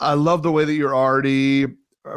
[0.00, 1.66] i love the way that you're already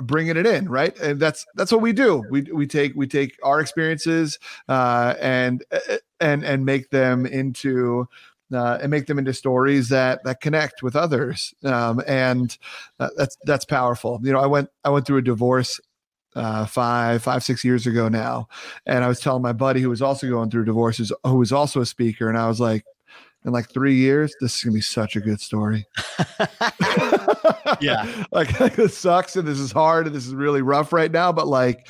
[0.01, 0.97] bringing it in right?
[0.99, 2.23] And that's that's what we do.
[2.29, 8.07] We we take we take our experiences uh and uh, and and make them into
[8.53, 11.53] uh, and make them into stories that that connect with others.
[11.63, 12.57] Um and
[12.99, 14.19] uh, that's that's powerful.
[14.23, 15.79] You know i went i went through a divorce
[16.35, 18.47] uh, five, five, six years ago now.
[18.85, 21.81] And I was telling my buddy who was also going through divorces, who was also
[21.81, 22.85] a speaker, and I was like,
[23.47, 25.87] in like three years, this is gonna be such a good story.
[27.79, 31.11] yeah, like, like this sucks and this is hard and this is really rough right
[31.11, 31.87] now, but like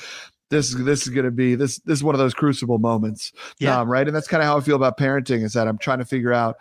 [0.50, 3.32] this is this is gonna be this this is one of those crucible moments.
[3.58, 4.06] Yeah, um, right.
[4.06, 6.32] And that's kind of how I feel about parenting is that I'm trying to figure
[6.32, 6.56] out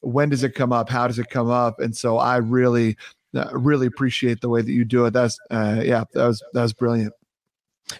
[0.00, 2.96] when does it come up, how does it come up, and so I really
[3.36, 5.12] uh, really appreciate the way that you do it.
[5.12, 7.12] That's uh, yeah, that was that was brilliant.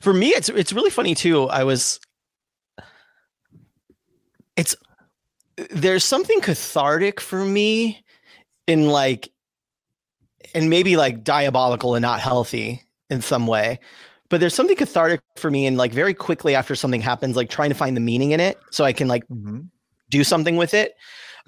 [0.00, 1.44] For me, it's it's really funny too.
[1.44, 2.00] I was
[4.56, 4.74] it's
[5.70, 8.04] there's something cathartic for me
[8.66, 9.30] in like
[10.54, 13.78] and maybe like diabolical and not healthy in some way
[14.28, 17.70] but there's something cathartic for me and like very quickly after something happens like trying
[17.70, 19.60] to find the meaning in it so i can like mm-hmm.
[20.08, 20.94] do something with it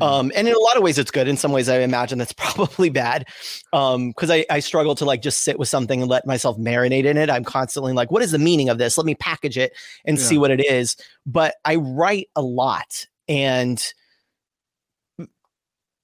[0.01, 1.29] Um, and in a lot of ways, it's good.
[1.29, 3.27] In some ways, I imagine that's probably bad
[3.71, 7.05] because um, I, I struggle to like just sit with something and let myself marinate
[7.05, 7.31] in it.
[7.31, 8.97] I'm constantly like, what is the meaning of this?
[8.97, 9.73] Let me package it
[10.05, 10.25] and yeah.
[10.25, 10.97] see what it is.
[11.27, 13.07] But I write a lot.
[13.29, 13.83] And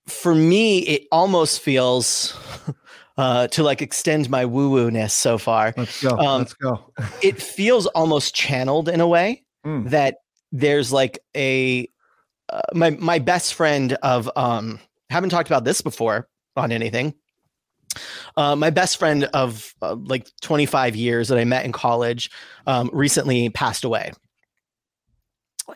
[0.09, 2.37] for me, it almost feels
[3.19, 5.75] uh, to like extend my woo woo ness so far.
[5.77, 6.11] Let's go.
[6.11, 6.93] Um, Let's go.
[7.23, 9.89] it feels almost channeled in a way mm.
[9.91, 10.19] that
[10.53, 11.89] there's like a
[12.49, 14.81] uh, my my best friend of um
[15.11, 17.15] haven't talked about this before on anything.
[18.37, 22.31] Uh, my best friend of uh, like 25 years that I met in college
[22.67, 24.13] um, recently passed away,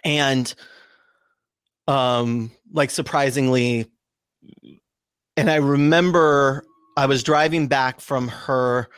[0.05, 0.55] and
[1.89, 3.91] um, like surprisingly,
[5.37, 6.65] and I remember
[6.97, 8.89] I was driving back from her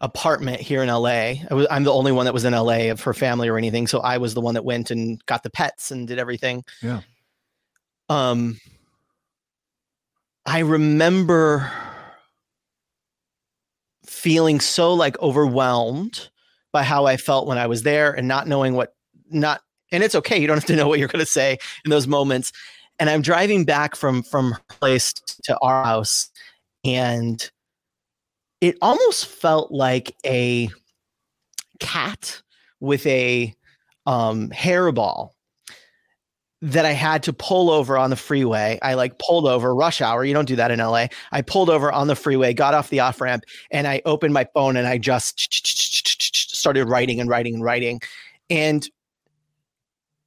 [0.00, 1.08] apartment here in LA.
[1.08, 3.86] I was, I'm the only one that was in LA of her family or anything,
[3.86, 6.64] so I was the one that went and got the pets and did everything.
[6.82, 7.00] Yeah.
[8.08, 8.60] Um,
[10.46, 11.72] I remember
[14.04, 16.28] feeling so like overwhelmed
[16.72, 18.94] by how I felt when I was there and not knowing what
[19.30, 19.60] not
[19.90, 22.06] and it's okay you don't have to know what you're going to say in those
[22.06, 22.52] moments
[22.98, 25.12] and I'm driving back from from her place
[25.44, 26.30] to our house
[26.84, 27.50] and
[28.60, 30.70] it almost felt like a
[31.80, 32.42] cat
[32.80, 33.54] with a
[34.06, 35.30] um, hairball
[36.62, 38.78] that I had to pull over on the freeway.
[38.80, 40.24] I like pulled over rush hour.
[40.24, 41.08] You don't do that in LA.
[41.30, 44.46] I pulled over on the freeway, got off the off ramp, and I opened my
[44.54, 45.38] phone and I just
[46.56, 48.00] started writing and writing and writing.
[48.48, 48.88] And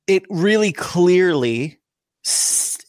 [0.06, 1.80] it really clearly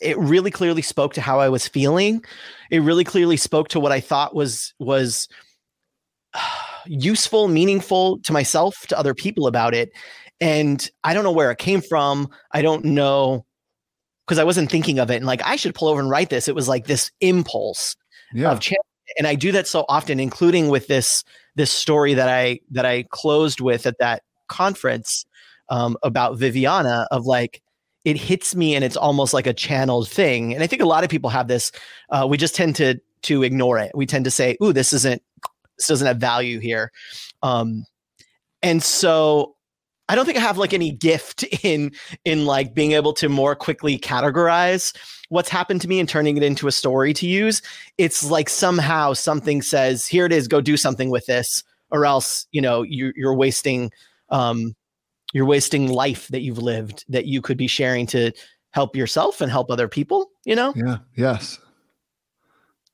[0.00, 2.24] it really clearly spoke to how I was feeling.
[2.70, 5.28] It really clearly spoke to what I thought was was
[6.86, 9.90] useful, meaningful to myself, to other people about it.
[10.40, 12.28] And I don't know where it came from.
[12.52, 13.44] I don't know
[14.26, 16.48] because I wasn't thinking of it and like I should pull over and write this.
[16.48, 17.96] It was like this impulse
[18.32, 18.50] yeah.
[18.50, 18.78] of change.
[19.16, 21.24] And I do that so often, including with this
[21.56, 25.24] this story that I that I closed with at that conference
[25.70, 27.62] um, about Viviana of like
[28.08, 30.54] it hits me and it's almost like a channeled thing.
[30.54, 31.70] And I think a lot of people have this.
[32.08, 33.92] Uh, we just tend to to ignore it.
[33.94, 35.22] We tend to say, "Ooh, this isn't
[35.76, 36.90] this doesn't have value here,"
[37.42, 37.84] um,
[38.62, 39.56] and so
[40.08, 41.92] I don't think I have like any gift in
[42.24, 44.96] in like being able to more quickly categorize
[45.28, 47.60] what's happened to me and turning it into a story to use.
[47.98, 50.48] It's like somehow something says, "Here it is.
[50.48, 53.90] Go do something with this," or else you know you, you're wasting
[54.30, 54.74] um,
[55.32, 58.32] you're wasting life that you've lived that you could be sharing to
[58.70, 60.72] help yourself and help other people you know?
[60.74, 61.58] Yeah yes.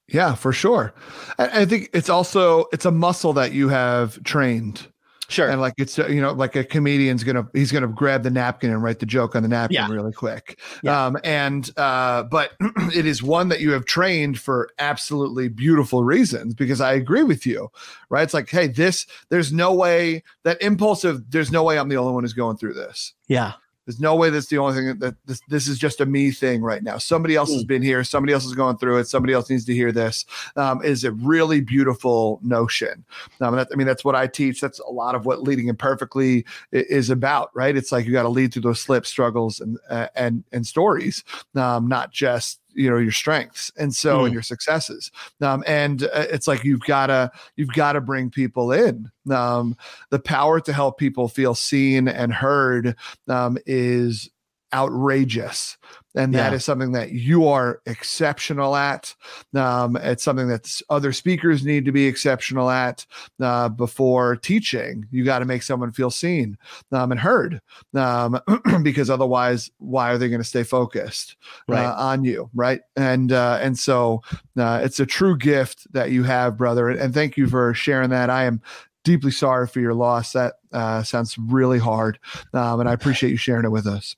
[0.09, 0.93] Yeah for sure.
[1.39, 4.89] I, I think it's also it's a muscle that you have trained
[5.29, 5.49] Sure.
[5.49, 8.83] And like it's you know like a comedian's gonna he's gonna grab the napkin and
[8.83, 9.89] write the joke on the napkin yeah.
[9.89, 10.61] really quick.
[10.83, 11.07] Yeah.
[11.07, 12.53] Um and uh but
[12.95, 17.47] it is one that you have trained for absolutely beautiful reasons because I agree with
[17.47, 17.71] you.
[18.11, 18.23] Right?
[18.23, 22.13] It's like hey this there's no way that impulsive there's no way I'm the only
[22.13, 23.15] one who's going through this.
[23.27, 23.55] Yeah.
[23.87, 26.63] There's no way that's the only thing that this, this is just a me thing
[26.63, 26.99] right now.
[26.99, 27.69] Somebody else has mm.
[27.69, 28.03] been here.
[28.05, 29.09] Somebody else is going through it.
[29.09, 30.25] Somebody else needs to hear this.
[30.57, 33.05] Um, is a really beautiful notion.
[33.41, 34.61] Um, that, I mean, that's what I teach.
[34.61, 37.77] That's a lot of what leading imperfectly is about, right?
[37.77, 41.25] It's like you got to lead through those slips, struggles, and uh, and and stories,
[41.55, 44.25] um, not just you know your strengths and so mm.
[44.27, 45.11] and your successes.
[45.41, 49.11] Um, and uh, it's like you've got to you've got to bring people in.
[49.31, 49.77] Um,
[50.11, 52.97] the power to help people feel seen and heard
[53.29, 54.31] um, is
[54.73, 55.77] outrageous
[56.15, 56.45] and yeah.
[56.45, 59.15] that is something that you are exceptional at.
[59.55, 63.05] Um, it's something that other speakers need to be exceptional at
[63.41, 65.07] uh, before teaching.
[65.11, 66.57] You got to make someone feel seen
[66.93, 67.61] um, and heard,
[67.95, 68.41] um,
[68.83, 71.37] because otherwise, why are they going to stay focused
[71.69, 71.85] uh, right.
[71.85, 72.81] uh, on you, right?
[72.97, 74.23] And uh, and so
[74.57, 76.89] uh, it's a true gift that you have, brother.
[76.89, 78.31] And thank you for sharing that.
[78.31, 78.63] I am
[79.05, 80.33] deeply sorry for your loss.
[80.33, 82.19] That uh, sounds really hard,
[82.53, 84.17] um, and I appreciate you sharing it with us.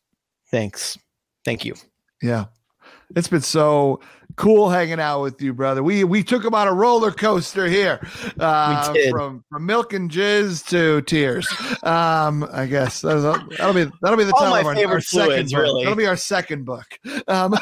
[0.51, 0.99] Thanks.
[1.47, 1.75] Thank you.
[2.21, 2.47] Yeah.
[3.15, 4.01] It's been so
[4.35, 5.81] cool hanging out with you, brother.
[5.81, 8.01] We we took him on a roller coaster here,
[8.41, 11.47] uh, from from milk and jizz to tears.
[11.85, 15.61] Um, I guess that'll, that'll be that'll be the title of our, our second book.
[15.61, 15.85] Really.
[15.85, 16.87] That'll be our second book.
[17.29, 17.53] Um,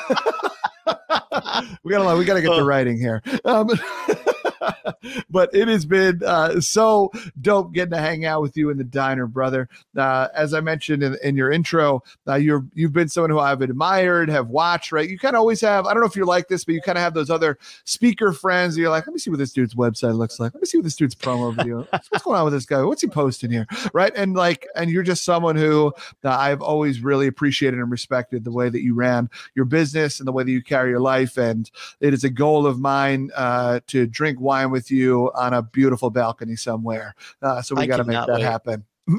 [1.84, 3.22] we gotta we gotta get the writing here.
[3.44, 3.68] Um,
[5.30, 7.10] but it has been uh, so
[7.40, 9.68] dope getting to hang out with you in the diner, brother.
[9.96, 13.62] Uh, as I mentioned in, in your intro, uh, you're you've been someone who I've
[13.62, 14.92] admired, have watched.
[14.92, 15.86] Right, you kind of always have.
[15.86, 18.32] I don't know if you're like this, but you kind of have those other speaker
[18.32, 18.76] friends.
[18.76, 20.54] You're like, let me see what this dude's website looks like.
[20.54, 21.86] Let me see what this dude's promo video.
[22.08, 22.82] What's going on with this guy?
[22.82, 23.66] What's he posting here?
[23.92, 25.92] Right, and like, and you're just someone who
[26.24, 30.28] uh, I've always really appreciated and respected the way that you ran your business and
[30.28, 31.36] the way that you carry your life.
[31.36, 31.70] And
[32.00, 36.10] it is a goal of mine uh, to drink wine with you on a beautiful
[36.10, 37.14] balcony somewhere.
[37.42, 38.42] Uh, so we got to make that wait.
[38.42, 38.84] happen.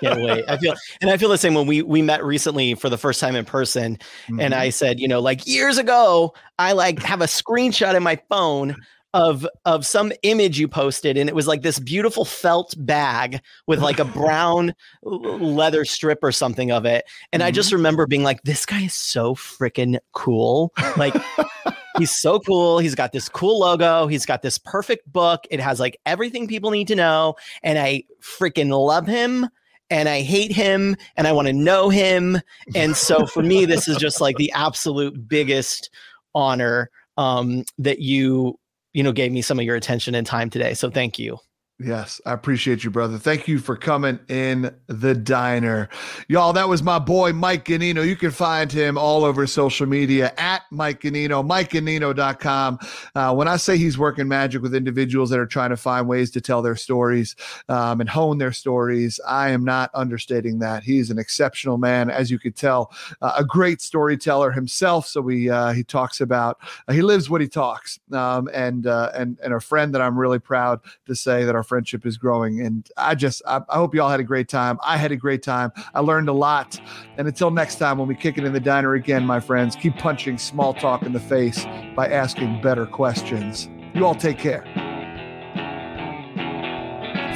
[0.00, 0.44] Can't wait.
[0.48, 3.20] I feel and I feel the same when we we met recently for the first
[3.20, 4.40] time in person mm-hmm.
[4.40, 8.20] and I said, you know, like years ago, I like have a screenshot in my
[8.28, 8.76] phone
[9.14, 13.80] of of some image you posted and it was like this beautiful felt bag with
[13.80, 17.46] like a brown leather strip or something of it and mm-hmm.
[17.46, 17.76] i just mm-hmm.
[17.76, 21.14] remember being like this guy is so freaking cool like
[21.98, 25.78] he's so cool he's got this cool logo he's got this perfect book it has
[25.78, 29.48] like everything people need to know and i freaking love him
[29.90, 32.40] and I hate him and I want to know him.
[32.74, 35.90] And so for me, this is just like the absolute biggest
[36.34, 38.58] honor um, that you
[38.94, 40.72] you know, gave me some of your attention and time today.
[40.72, 41.38] So thank you.
[41.80, 43.18] Yes, I appreciate you, brother.
[43.18, 45.88] Thank you for coming in the diner.
[46.28, 48.06] Y'all, that was my boy, Mike Ganino.
[48.06, 52.78] You can find him all over social media at Mike Ganino, MikeGanino.com.
[53.16, 56.30] Uh, when I say he's working magic with individuals that are trying to find ways
[56.32, 57.34] to tell their stories
[57.68, 60.84] um, and hone their stories, I am not understating that.
[60.84, 65.08] He's an exceptional man, as you could tell, uh, a great storyteller himself.
[65.08, 69.40] So we, uh, he talks about, he lives what he talks, um, and, uh, and,
[69.42, 72.60] and a friend that I'm really proud to say that our friendship is growing.
[72.60, 74.78] And I just, I, I hope you all had a great time.
[74.84, 75.72] I had a great time.
[75.94, 76.80] I learned a lot.
[77.18, 79.96] And until next time, when we kick it in the diner again, my friends, keep
[79.96, 81.64] punching small talk in the face
[81.96, 83.68] by asking better questions.
[83.94, 84.64] You all take care.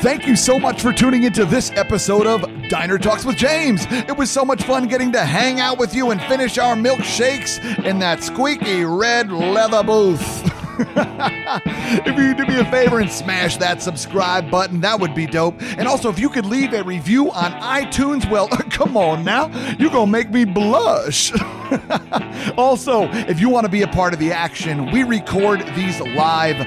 [0.01, 3.85] Thank you so much for tuning into this episode of Diner Talks with James.
[3.91, 7.85] It was so much fun getting to hang out with you and finish our milkshakes
[7.85, 10.53] in that squeaky red leather booth.
[10.79, 15.61] if you do me a favor and smash that subscribe button, that would be dope.
[15.77, 19.49] And also, if you could leave a review on iTunes, well, come on now,
[19.79, 21.33] you're to make me blush.
[22.57, 26.61] also, if you want to be a part of the action, we record these live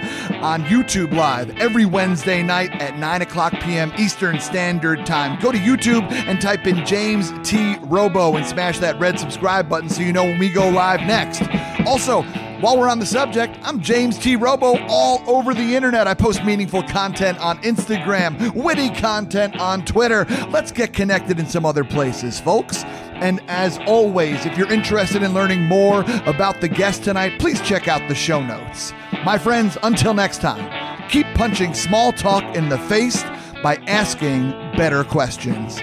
[0.43, 3.93] on YouTube Live every Wednesday night at 9 o'clock p.m.
[3.97, 5.39] Eastern Standard Time.
[5.39, 7.77] Go to YouTube and type in James T.
[7.81, 11.43] Robo and smash that red subscribe button so you know when we go live next.
[11.85, 12.23] Also,
[12.61, 14.35] while we're on the subject, I'm James T.
[14.35, 16.07] Robo all over the internet.
[16.07, 20.25] I post meaningful content on Instagram, witty content on Twitter.
[20.49, 22.83] Let's get connected in some other places, folks.
[23.15, 27.87] And as always, if you're interested in learning more about the guest tonight, please check
[27.87, 28.93] out the show notes.
[29.25, 33.23] My friends, until next time, keep punching small talk in the face
[33.63, 35.79] by asking better questions.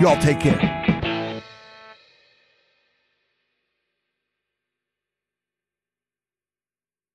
[0.00, 0.58] Y'all take care.